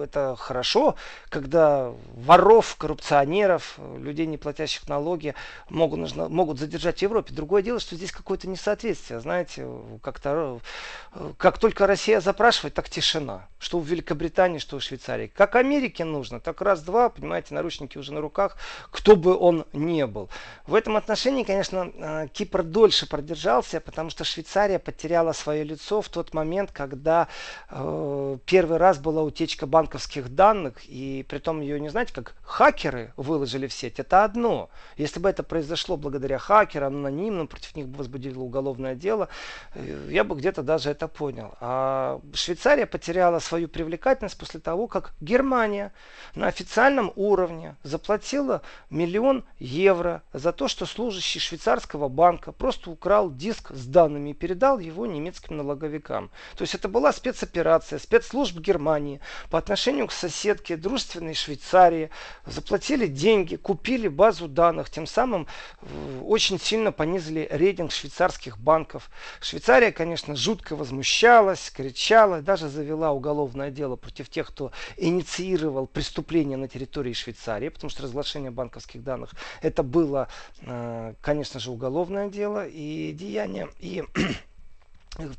это 0.00 0.36
хорошо, 0.38 0.96
когда 1.28 1.92
воров, 2.14 2.76
коррупционеров, 2.76 3.78
людей, 3.98 4.26
не 4.26 4.38
платящих 4.38 4.88
налоги, 4.88 5.34
могут, 5.68 6.14
могут 6.16 6.58
задержать 6.58 6.98
в 6.98 7.02
Европе. 7.02 7.34
Другое 7.34 7.62
дело, 7.62 7.80
что 7.80 7.96
здесь 7.96 8.12
какое-то 8.12 8.48
несоответствие. 8.48 9.20
Знаете, 9.20 9.66
как-то, 10.02 10.60
как 11.36 11.58
только 11.58 11.86
Россия 11.86 12.20
запрашивает, 12.20 12.74
так 12.74 12.88
тишина. 12.88 13.48
Что 13.58 13.78
в 13.78 13.86
Великобритании, 13.86 14.58
что 14.58 14.78
в 14.78 14.82
Швейцарии. 14.82 15.28
Как 15.28 15.56
Америке 15.56 16.04
нужно, 16.04 16.40
так 16.40 16.60
раз-два, 16.60 17.08
понимаете, 17.08 17.54
наручники 17.54 17.98
уже 17.98 18.12
на 18.12 18.20
руках, 18.20 18.56
кто 18.90 19.16
бы 19.16 19.36
он 19.36 19.66
ни 19.72 20.02
был. 20.04 20.28
В 20.66 20.74
этом 20.74 20.96
отношении, 20.96 21.44
конечно, 21.44 21.90
э, 21.94 22.28
Кипр 22.32 22.62
дольше 22.62 23.08
продержался, 23.08 23.80
потому 23.80 24.10
что 24.10 24.24
Швейцария 24.24 24.78
потеряла 24.78 25.32
свое 25.32 25.64
лицо 25.64 26.00
в 26.02 26.08
тот 26.08 26.34
момент, 26.34 26.72
когда 26.72 27.28
э, 27.70 28.38
первый 28.46 28.71
первый 28.72 28.86
раз 28.88 28.98
была 28.98 29.22
утечка 29.22 29.66
банковских 29.66 30.34
данных, 30.34 30.74
и 30.88 31.26
при 31.28 31.38
том 31.38 31.60
ее 31.60 31.78
не 31.78 31.90
знаете, 31.90 32.14
как 32.14 32.34
хакеры 32.42 33.12
выложили 33.18 33.66
в 33.66 33.72
сеть, 33.72 34.00
это 34.00 34.24
одно. 34.24 34.70
Если 34.96 35.20
бы 35.20 35.28
это 35.28 35.42
произошло 35.42 35.98
благодаря 35.98 36.38
хакерам, 36.38 36.96
анонимным, 36.96 37.48
против 37.48 37.76
них 37.76 37.86
бы 37.86 37.98
возбудили 37.98 38.34
уголовное 38.34 38.94
дело, 38.94 39.28
э, 39.74 40.08
я 40.10 40.24
бы 40.24 40.36
где-то 40.36 40.62
даже 40.62 40.88
это 40.90 41.06
понял. 41.06 41.54
А 41.60 42.20
Швейцария 42.32 42.86
потеряла 42.86 43.40
свою 43.40 43.68
привлекательность 43.68 44.38
после 44.38 44.60
того, 44.60 44.86
как 44.86 45.12
Германия 45.20 45.92
на 46.34 46.46
официальном 46.46 47.12
уровне 47.14 47.76
заплатила 47.82 48.62
миллион 48.88 49.44
евро 49.58 50.22
за 50.32 50.52
то, 50.52 50.68
что 50.68 50.86
служащий 50.86 51.40
швейцарского 51.40 52.08
банка 52.08 52.52
просто 52.52 52.90
украл 52.90 53.30
диск 53.30 53.70
с 53.74 53.84
данными 53.84 54.30
и 54.30 54.34
передал 54.34 54.78
его 54.78 55.06
немецким 55.06 55.58
налоговикам. 55.58 56.30
То 56.56 56.62
есть 56.62 56.74
это 56.74 56.88
была 56.88 57.12
спецоперация, 57.12 57.98
спецслужб 58.52 58.58
Германии 58.60 59.20
по 59.50 59.58
отношению 59.58 60.06
к 60.06 60.12
соседке 60.12 60.76
дружественной 60.76 61.34
Швейцарии 61.34 62.10
заплатили 62.46 63.06
деньги, 63.06 63.56
купили 63.56 64.08
базу 64.08 64.48
данных, 64.48 64.90
тем 64.90 65.06
самым 65.06 65.46
э, 65.80 66.20
очень 66.24 66.58
сильно 66.60 66.92
понизили 66.92 67.48
рейтинг 67.50 67.92
швейцарских 67.92 68.58
банков. 68.58 69.10
Швейцария, 69.40 69.92
конечно, 69.92 70.36
жутко 70.36 70.76
возмущалась, 70.76 71.70
кричала, 71.70 72.42
даже 72.42 72.68
завела 72.68 73.12
уголовное 73.12 73.70
дело 73.70 73.96
против 73.96 74.28
тех, 74.28 74.48
кто 74.48 74.72
инициировал 74.96 75.86
преступление 75.86 76.56
на 76.56 76.68
территории 76.68 77.12
Швейцарии, 77.12 77.68
потому 77.68 77.90
что 77.90 78.02
разглашение 78.02 78.50
банковских 78.50 79.02
данных 79.02 79.34
это 79.62 79.82
было, 79.82 80.28
э, 80.62 81.14
конечно 81.20 81.60
же, 81.60 81.70
уголовное 81.70 82.28
дело 82.28 82.66
и 82.66 83.12
деяние. 83.12 83.68
И 83.80 84.04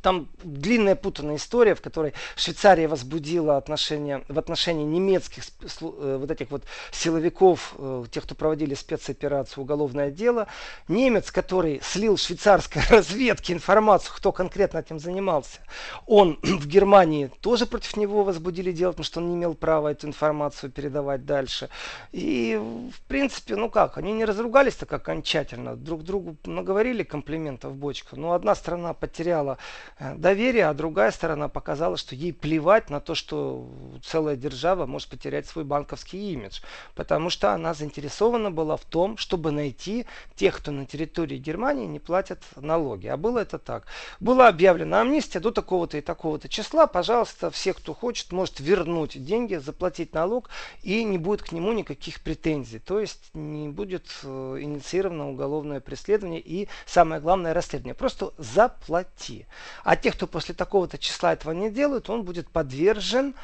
там 0.01 0.29
длинная 0.43 0.95
путанная 0.95 1.37
история, 1.37 1.73
в 1.73 1.81
которой 1.81 2.13
Швейцария 2.35 2.87
возбудила 2.87 3.57
отношения, 3.57 4.23
в 4.27 4.37
отношении 4.37 4.83
немецких 4.83 5.45
э, 5.81 6.17
вот 6.19 6.29
этих 6.29 6.51
вот 6.51 6.63
силовиков, 6.91 7.73
э, 7.79 8.05
тех, 8.11 8.23
кто 8.23 8.35
проводили 8.35 8.75
спецоперацию, 8.75 9.63
уголовное 9.63 10.11
дело. 10.11 10.47
Немец, 10.87 11.31
который 11.31 11.81
слил 11.81 12.17
швейцарской 12.17 12.83
разведке 12.89 13.53
информацию, 13.53 14.13
кто 14.15 14.31
конкретно 14.31 14.77
этим 14.77 14.99
занимался, 14.99 15.59
он 16.05 16.37
в 16.43 16.67
Германии 16.67 17.31
тоже 17.41 17.65
против 17.65 17.97
него 17.97 18.23
возбудили 18.23 18.71
дело, 18.71 18.91
потому 18.91 19.05
что 19.05 19.21
он 19.21 19.29
не 19.29 19.35
имел 19.35 19.55
права 19.55 19.91
эту 19.91 20.05
информацию 20.05 20.71
передавать 20.71 21.25
дальше. 21.25 21.69
И, 22.11 22.61
в 22.61 23.01
принципе, 23.07 23.55
ну 23.55 23.71
как, 23.71 23.97
они 23.97 24.13
не 24.13 24.25
разругались 24.25 24.75
так 24.75 24.93
окончательно, 24.93 25.75
друг 25.75 26.03
другу 26.03 26.37
наговорили 26.45 27.01
комплиментов 27.01 27.75
бочку. 27.75 28.15
Но 28.17 28.33
одна 28.33 28.53
страна 28.53 28.93
потеряла 28.93 29.57
Э, 29.99 30.15
доверие, 30.15 30.67
а 30.67 30.73
другая 30.73 31.11
сторона 31.11 31.47
показала, 31.47 31.97
что 31.97 32.15
ей 32.15 32.33
плевать 32.33 32.89
на 32.89 32.99
то, 32.99 33.15
что 33.15 33.67
целая 34.03 34.35
держава 34.35 34.85
может 34.85 35.09
потерять 35.09 35.45
свой 35.47 35.63
банковский 35.63 36.33
имидж, 36.33 36.61
потому 36.95 37.29
что 37.29 37.53
она 37.53 37.73
заинтересована 37.73 38.51
была 38.51 38.75
в 38.75 38.85
том, 38.85 39.17
чтобы 39.17 39.51
найти 39.51 40.05
тех, 40.35 40.57
кто 40.57 40.71
на 40.71 40.85
территории 40.85 41.37
Германии 41.37 41.85
не 41.85 41.99
платят 41.99 42.39
налоги. 42.55 43.07
А 43.07 43.17
было 43.17 43.39
это 43.39 43.59
так. 43.59 43.85
Была 44.19 44.47
объявлена 44.47 45.01
амнистия 45.01 45.39
до 45.39 45.51
такого-то 45.51 45.97
и 45.97 46.01
такого-то 46.01 46.49
числа. 46.49 46.87
Пожалуйста, 46.87 47.51
все, 47.51 47.73
кто 47.73 47.93
хочет, 47.93 48.31
может 48.31 48.59
вернуть 48.59 49.23
деньги, 49.23 49.55
заплатить 49.55 50.13
налог 50.13 50.49
и 50.81 51.03
не 51.03 51.17
будет 51.17 51.43
к 51.43 51.51
нему 51.51 51.71
никаких 51.71 52.21
претензий. 52.21 52.79
То 52.79 52.99
есть 52.99 53.29
не 53.33 53.69
будет 53.69 54.07
э, 54.23 54.57
инициировано 54.59 55.29
уголовное 55.29 55.79
преследование 55.79 56.41
и 56.41 56.67
самое 56.85 57.21
главное 57.21 57.53
расследование. 57.53 57.95
Просто 57.95 58.33
заплати. 58.37 59.45
А 59.83 59.95
тех, 59.95 60.15
кто 60.15 60.27
после 60.27 60.55
такого-то 60.55 60.97
числа 60.97 61.33
этого 61.33 61.51
не 61.51 61.69
делают, 61.69 62.09
он 62.09 62.23
будет 62.23 62.49
подвержен 62.49 63.35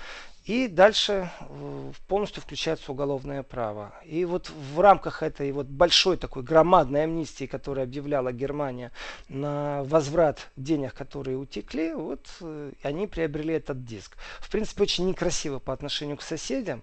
и 0.50 0.68
дальше 0.68 1.30
э, 1.42 1.92
полностью 2.08 2.42
включается 2.42 2.92
уголовное 2.92 3.44
право. 3.44 3.94
И 4.04 4.26
вот 4.26 4.50
в 4.50 4.80
рамках 4.80 5.22
этой 5.22 5.52
вот 5.52 5.68
большой 5.68 6.18
такой 6.18 6.42
громадной 6.42 7.04
амнистии, 7.04 7.46
которую 7.46 7.84
объявляла 7.84 8.32
Германия 8.32 8.92
на 9.28 9.84
возврат 9.84 10.50
денег, 10.56 10.96
которые 10.96 11.38
утекли, 11.38 11.94
вот 11.94 12.26
э, 12.42 12.72
они 12.82 13.06
приобрели 13.06 13.54
этот 13.54 13.86
диск. 13.86 14.18
В 14.40 14.50
принципе, 14.50 14.84
очень 14.84 15.08
некрасиво 15.08 15.60
по 15.60 15.72
отношению 15.72 16.18
к 16.18 16.24
соседям. 16.24 16.82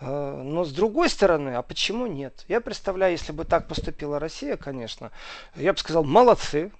Э, 0.00 0.42
но 0.44 0.64
с 0.64 0.72
другой 0.72 1.08
стороны, 1.08 1.54
а 1.54 1.62
почему 1.62 2.06
нет? 2.06 2.44
Я 2.48 2.60
представляю, 2.60 3.12
если 3.12 3.32
бы 3.32 3.46
так 3.46 3.66
поступила 3.66 4.18
Россия, 4.18 4.58
конечно, 4.58 5.10
я 5.54 5.72
бы 5.72 5.78
сказал, 5.78 6.04
молодцы, 6.04 6.70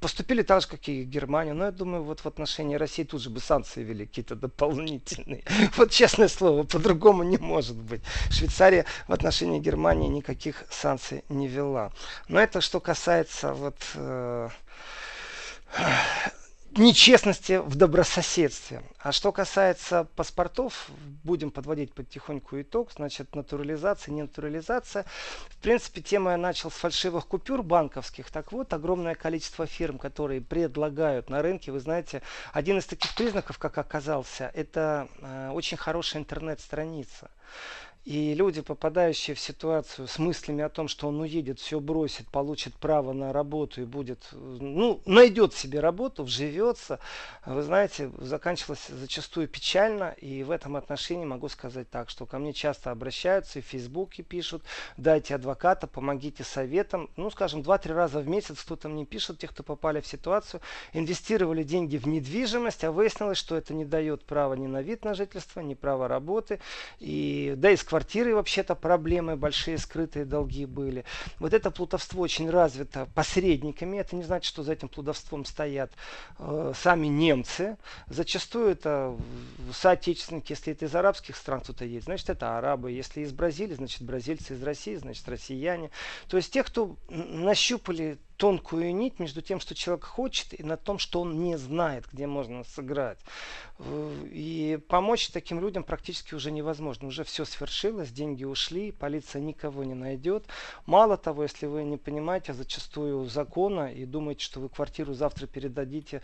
поступили 0.00 0.42
так 0.42 0.62
же, 0.62 0.68
как 0.68 0.88
и 0.88 1.04
Германия. 1.04 1.52
Но 1.52 1.66
я 1.66 1.70
думаю, 1.70 2.02
вот 2.02 2.20
в 2.20 2.26
отношении 2.26 2.76
России 2.76 3.04
тут 3.04 3.22
же 3.22 3.30
бы 3.30 3.40
санкции 3.40 3.82
ввели 3.82 4.06
какие-то 4.06 4.34
дополнительные. 4.34 5.44
Вот 5.76 5.90
честное 5.90 6.28
слово, 6.28 6.64
по-другому 6.64 7.22
не 7.22 7.36
может 7.36 7.76
быть. 7.76 8.02
Швейцария 8.30 8.86
в 9.08 9.12
отношении 9.12 9.60
Германии 9.60 10.08
никаких 10.08 10.64
санкций 10.70 11.24
не 11.28 11.48
ввела. 11.48 11.92
Но 12.28 12.40
это 12.40 12.60
что 12.60 12.80
касается 12.80 13.52
вот 13.52 13.76
э, 13.94 14.48
нечестности 16.76 17.58
в 17.58 17.74
добрососедстве. 17.74 18.82
А 18.98 19.12
что 19.12 19.32
касается 19.32 20.04
паспортов, 20.16 20.88
будем 21.24 21.50
подводить 21.50 21.92
потихоньку 21.94 22.60
итог. 22.60 22.92
Значит, 22.92 23.34
натурализация, 23.34 24.12
не 24.12 24.22
натурализация. 24.22 25.04
В 25.48 25.56
принципе, 25.58 26.00
тему 26.00 26.30
я 26.30 26.36
начал 26.36 26.70
с 26.70 26.74
фальшивых 26.74 27.26
купюр 27.26 27.62
банковских. 27.62 28.30
Так 28.30 28.52
вот, 28.52 28.72
огромное 28.72 29.14
количество 29.14 29.66
фирм, 29.66 29.98
которые 29.98 30.40
предлагают 30.40 31.30
на 31.30 31.42
рынке, 31.42 31.72
вы 31.72 31.80
знаете, 31.80 32.22
один 32.52 32.78
из 32.78 32.86
таких 32.86 33.14
признаков, 33.14 33.58
как 33.58 33.78
оказался, 33.78 34.50
это 34.54 35.08
э, 35.20 35.50
очень 35.50 35.76
хорошая 35.76 36.22
интернет-страница. 36.22 37.30
И 38.04 38.32
люди, 38.32 38.62
попадающие 38.62 39.36
в 39.36 39.40
ситуацию 39.40 40.08
с 40.08 40.18
мыслями 40.18 40.64
о 40.64 40.70
том, 40.70 40.88
что 40.88 41.08
он 41.08 41.20
уедет, 41.20 41.60
все 41.60 41.80
бросит, 41.80 42.26
получит 42.28 42.74
право 42.74 43.12
на 43.12 43.30
работу 43.30 43.82
и 43.82 43.84
будет, 43.84 44.28
ну, 44.32 45.02
найдет 45.04 45.52
себе 45.52 45.80
работу, 45.80 46.24
вживется, 46.24 46.98
вы 47.44 47.62
знаете, 47.62 48.10
заканчивалось 48.16 48.86
зачастую 48.88 49.48
печально. 49.48 50.14
И 50.18 50.42
в 50.42 50.50
этом 50.50 50.76
отношении 50.76 51.26
могу 51.26 51.48
сказать 51.48 51.90
так, 51.90 52.08
что 52.08 52.24
ко 52.24 52.38
мне 52.38 52.54
часто 52.54 52.90
обращаются 52.90 53.58
и 53.58 53.62
в 53.62 53.66
Фейсбуке 53.66 54.22
пишут, 54.22 54.62
дайте 54.96 55.34
адвоката, 55.34 55.86
помогите 55.86 56.42
советом. 56.42 57.10
Ну, 57.16 57.30
скажем, 57.30 57.62
два-три 57.62 57.92
раза 57.92 58.20
в 58.20 58.28
месяц 58.28 58.62
кто-то 58.62 58.88
мне 58.88 59.04
пишет, 59.04 59.38
те, 59.38 59.46
кто 59.46 59.62
попали 59.62 60.00
в 60.00 60.06
ситуацию, 60.06 60.62
инвестировали 60.94 61.62
деньги 61.64 61.98
в 61.98 62.06
недвижимость, 62.06 62.82
а 62.82 62.92
выяснилось, 62.92 63.36
что 63.36 63.56
это 63.56 63.74
не 63.74 63.84
дает 63.84 64.24
права 64.24 64.54
ни 64.54 64.66
на 64.66 64.80
вид 64.80 65.04
на 65.04 65.12
жительство, 65.12 65.60
ни 65.60 65.74
права 65.74 66.08
работы. 66.08 66.60
И, 66.98 67.52
да 67.58 67.70
и 67.70 67.76
квартирой 67.90 68.34
вообще-то 68.34 68.76
проблемы, 68.76 69.34
большие 69.36 69.76
скрытые 69.76 70.24
долги 70.24 70.64
были. 70.64 71.04
Вот 71.40 71.52
это 71.52 71.72
плутовство 71.72 72.20
очень 72.20 72.48
развито 72.48 73.08
посредниками. 73.16 73.96
Это 73.96 74.14
не 74.14 74.22
значит, 74.22 74.48
что 74.48 74.62
за 74.62 74.74
этим 74.74 74.88
плутовством 74.88 75.44
стоят 75.44 75.90
э, 76.38 76.72
сами 76.76 77.08
немцы. 77.08 77.76
Зачастую 78.06 78.70
это 78.70 79.16
соотечественники, 79.72 80.52
если 80.52 80.72
это 80.72 80.84
из 80.84 80.94
арабских 80.94 81.36
стран 81.36 81.62
кто-то 81.62 81.84
есть, 81.84 82.04
значит 82.04 82.30
это 82.30 82.56
арабы. 82.56 82.92
Если 82.92 83.22
из 83.22 83.32
Бразилии, 83.32 83.74
значит 83.74 84.02
бразильцы, 84.02 84.54
из 84.54 84.62
России, 84.62 84.94
значит 84.94 85.28
россияне. 85.28 85.90
То 86.28 86.36
есть 86.36 86.52
те, 86.52 86.62
кто 86.62 86.96
нащупали 87.08 88.18
тонкую 88.40 88.96
нить 88.96 89.18
между 89.18 89.42
тем, 89.42 89.60
что 89.60 89.74
человек 89.74 90.04
хочет, 90.04 90.58
и 90.58 90.62
на 90.62 90.78
том, 90.78 90.98
что 90.98 91.20
он 91.20 91.42
не 91.44 91.58
знает, 91.58 92.06
где 92.10 92.26
можно 92.26 92.64
сыграть. 92.64 93.18
И 94.32 94.78
помочь 94.88 95.28
таким 95.28 95.60
людям 95.60 95.84
практически 95.84 96.34
уже 96.34 96.50
невозможно. 96.50 97.08
Уже 97.08 97.22
все 97.24 97.44
свершилось, 97.44 98.10
деньги 98.10 98.44
ушли, 98.44 98.92
полиция 98.92 99.42
никого 99.42 99.84
не 99.84 99.92
найдет. 99.92 100.46
Мало 100.86 101.18
того, 101.18 101.42
если 101.42 101.66
вы 101.66 101.84
не 101.84 101.98
понимаете 101.98 102.54
зачастую 102.54 103.26
закона 103.26 103.92
и 103.92 104.06
думаете, 104.06 104.42
что 104.42 104.60
вы 104.60 104.70
квартиру 104.70 105.12
завтра 105.12 105.46
передадите 105.46 106.22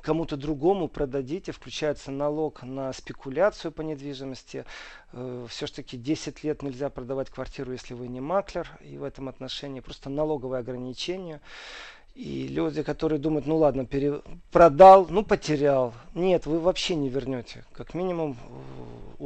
кому-то 0.00 0.36
другому, 0.36 0.86
продадите, 0.86 1.50
включается 1.50 2.12
налог 2.12 2.62
на 2.62 2.92
спекуляцию 2.92 3.72
по 3.72 3.82
недвижимости. 3.82 4.64
Э, 5.12 5.46
Все-таки 5.48 5.96
10 5.96 6.44
лет 6.44 6.62
нельзя 6.62 6.88
продавать 6.88 7.30
квартиру, 7.30 7.72
если 7.72 7.94
вы 7.94 8.06
не 8.06 8.20
маклер. 8.20 8.68
И 8.80 8.96
в 8.96 9.02
этом 9.02 9.28
отношении 9.28 9.80
просто 9.80 10.08
налоговое 10.08 10.60
ограничение 10.60 11.31
компанию. 11.32 11.40
И 12.14 12.46
люди, 12.46 12.82
которые 12.82 13.18
думают, 13.18 13.46
ну 13.46 13.56
ладно, 13.56 13.86
пере... 13.86 14.20
продал, 14.50 15.06
ну 15.08 15.24
потерял. 15.24 15.94
Нет, 16.14 16.44
вы 16.44 16.60
вообще 16.60 16.94
не 16.94 17.08
вернете. 17.08 17.64
Как 17.72 17.94
минимум 17.94 18.36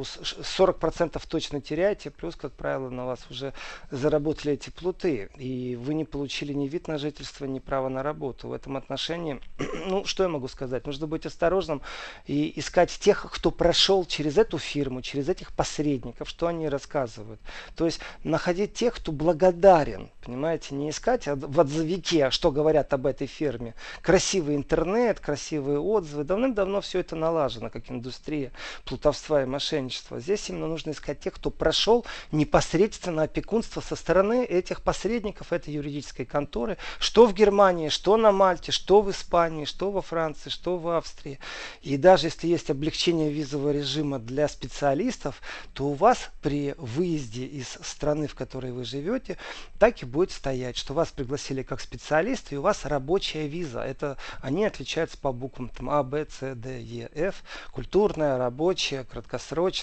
40% 0.03 1.23
точно 1.29 1.61
теряете, 1.61 2.11
плюс, 2.11 2.37
как 2.37 2.53
правило, 2.53 2.91
на 2.91 3.07
вас 3.07 3.21
уже 3.31 3.53
заработали 3.91 4.55
эти 4.55 4.71
плуты. 4.71 5.31
И 5.37 5.77
вы 5.77 5.95
не 5.95 6.05
получили 6.05 6.53
ни 6.53 6.69
вид 6.69 6.89
на 6.89 6.99
жительство, 6.99 7.45
ни 7.45 7.59
право 7.59 7.89
на 7.89 8.03
работу. 8.03 8.49
В 8.49 8.53
этом 8.53 8.77
отношении, 8.77 9.41
ну 9.89 10.05
что 10.05 10.23
я 10.23 10.29
могу 10.29 10.49
сказать? 10.49 10.87
Нужно 10.87 11.07
быть 11.07 11.27
осторожным 11.27 11.83
и 12.27 12.53
искать 12.57 12.91
тех, 12.91 13.27
кто 13.33 13.51
прошел 13.51 14.05
через 14.05 14.39
эту 14.39 14.59
фирму, 14.59 15.03
через 15.03 15.29
этих 15.29 15.53
посредников, 15.53 16.29
что 16.29 16.47
они 16.47 16.69
рассказывают. 16.69 17.41
То 17.75 17.87
есть 17.87 18.01
находить 18.25 18.75
тех, 18.75 18.95
кто 18.95 19.13
благодарен, 19.13 20.11
понимаете, 20.25 20.75
не 20.75 20.91
искать 20.91 21.27
в 21.27 21.61
отзывике, 21.61 22.31
что 22.31 22.51
говорят 22.51 22.93
об 22.93 23.07
этой 23.07 23.27
ферме. 23.27 23.75
Красивый 24.03 24.57
интернет, 24.57 25.21
красивые 25.21 25.79
отзывы. 25.79 26.25
Давным-давно 26.25 26.81
все 26.81 27.01
это 27.01 27.17
налажено, 27.17 27.71
как 27.71 27.91
индустрия 27.91 28.53
плутовства 28.85 29.43
и 29.43 29.47
мошенничества. 29.47 29.86
Здесь 29.91 30.49
именно 30.49 30.67
нужно 30.67 30.91
искать 30.91 31.21
тех, 31.21 31.35
кто 31.35 31.51
прошел 31.51 32.05
непосредственно 32.33 33.23
опекунство 33.23 33.81
со 33.81 33.97
стороны 33.97 34.45
этих 34.45 34.83
посредников 34.83 35.53
этой 35.53 35.75
юридической 35.75 36.25
конторы, 36.25 36.77
что 36.99 37.27
в 37.27 37.35
Германии, 37.35 37.89
что 37.89 38.17
на 38.17 38.33
Мальте, 38.33 38.73
что 38.73 39.03
в 39.03 39.11
Испании, 39.11 39.65
что 39.65 39.91
во 39.91 40.03
Франции, 40.03 40.51
что 40.51 40.77
в 40.77 40.89
Австрии. 40.89 41.39
И 41.83 41.97
даже 41.97 42.27
если 42.27 42.49
есть 42.49 42.71
облегчение 42.71 43.31
визового 43.31 43.73
режима 43.73 44.19
для 44.19 44.49
специалистов, 44.49 45.41
то 45.75 45.87
у 45.87 45.95
вас 45.95 46.31
при 46.43 46.75
выезде 46.79 47.45
из 47.45 47.79
страны, 47.83 48.27
в 48.27 48.35
которой 48.35 48.73
вы 48.73 48.85
живете, 48.85 49.37
так 49.79 50.03
и 50.03 50.07
будет 50.07 50.31
стоять, 50.31 50.77
что 50.77 50.95
вас 50.95 51.11
пригласили 51.11 51.63
как 51.63 51.81
специалист, 51.81 52.53
и 52.53 52.57
у 52.57 52.63
вас 52.63 52.85
рабочая 52.85 53.47
виза. 53.47 53.81
Это 53.81 54.17
они 54.41 54.65
отличаются 54.65 55.19
по 55.19 55.33
буквам 55.33 55.69
там, 55.69 55.91
А, 55.91 56.03
Б, 56.03 56.27
С, 56.29 56.55
Д, 56.55 56.81
Е, 56.81 57.11
Ф. 57.15 57.43
Культурная, 57.73 58.39
рабочая, 58.39 59.05
краткосрочная. 59.05 59.76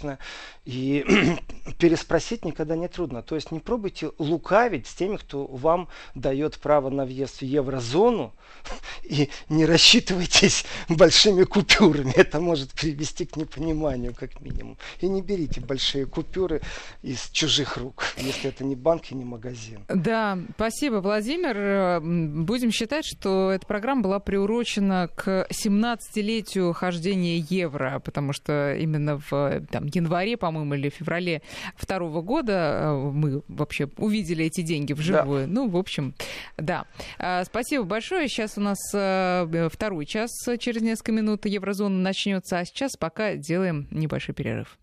И 0.66 1.06
переспросить 1.78 2.46
никогда 2.46 2.76
не 2.76 2.88
трудно. 2.88 3.22
То 3.22 3.36
есть 3.36 3.52
не 3.52 3.60
пробуйте 3.60 4.12
лукавить 4.18 4.88
с 4.88 4.94
теми, 4.94 5.18
кто 5.18 5.46
вам 5.46 5.90
дает 6.16 6.58
право 6.58 6.90
на 6.90 7.06
въезд 7.06 7.40
в 7.40 7.42
еврозону. 7.44 8.34
И 9.04 9.30
не 9.50 9.66
рассчитывайтесь 9.66 10.66
большими 10.90 11.44
купюрами. 11.44 12.14
Это 12.16 12.40
может 12.40 12.72
привести 12.72 13.26
к 13.26 13.36
непониманию, 13.36 14.14
как 14.18 14.40
минимум. 14.42 14.78
И 15.02 15.08
не 15.08 15.22
берите 15.22 15.62
большие 15.62 16.06
купюры 16.06 16.62
из 17.02 17.30
чужих 17.30 17.78
рук, 17.78 18.06
если 18.18 18.50
это 18.50 18.64
не 18.64 18.76
банк 18.76 19.12
и 19.12 19.16
не 19.16 19.26
магазин. 19.26 19.86
Да, 19.90 20.38
спасибо, 20.56 20.96
Владимир. 20.96 22.00
Будем 22.02 22.72
считать, 22.72 23.06
что 23.06 23.52
эта 23.52 23.66
программа 23.66 24.02
была 24.02 24.20
приурочена 24.20 25.10
к 25.14 25.48
17-летию 25.50 26.74
хождения 26.74 27.38
евро, 27.38 28.02
потому 28.04 28.34
что 28.34 28.76
именно 28.76 29.22
в 29.30 29.62
там, 29.72 29.83
январе, 29.94 30.38
по-моему, 30.38 30.76
или 30.76 30.90
феврале 30.90 31.42
второго 31.76 32.22
года 32.22 32.82
э, 32.84 33.12
мы 33.12 33.44
вообще 33.48 33.90
увидели 33.98 34.46
эти 34.46 34.62
деньги 34.62 34.94
вживую. 34.94 35.48
Да. 35.48 35.54
Ну, 35.54 35.70
в 35.70 35.78
общем, 35.78 36.14
да. 36.58 36.86
А, 37.20 37.44
спасибо 37.46 37.84
большое. 37.84 38.28
Сейчас 38.28 38.58
у 38.58 38.62
нас 38.62 38.80
э, 38.94 39.70
второй 39.72 40.06
час 40.06 40.32
через 40.60 40.82
несколько 40.82 41.12
минут 41.12 41.46
еврозона 41.46 41.98
начнется, 41.98 42.60
а 42.60 42.66
сейчас 42.66 42.96
пока 42.98 43.36
делаем 43.36 43.88
небольшой 43.92 44.36
перерыв. 44.36 44.78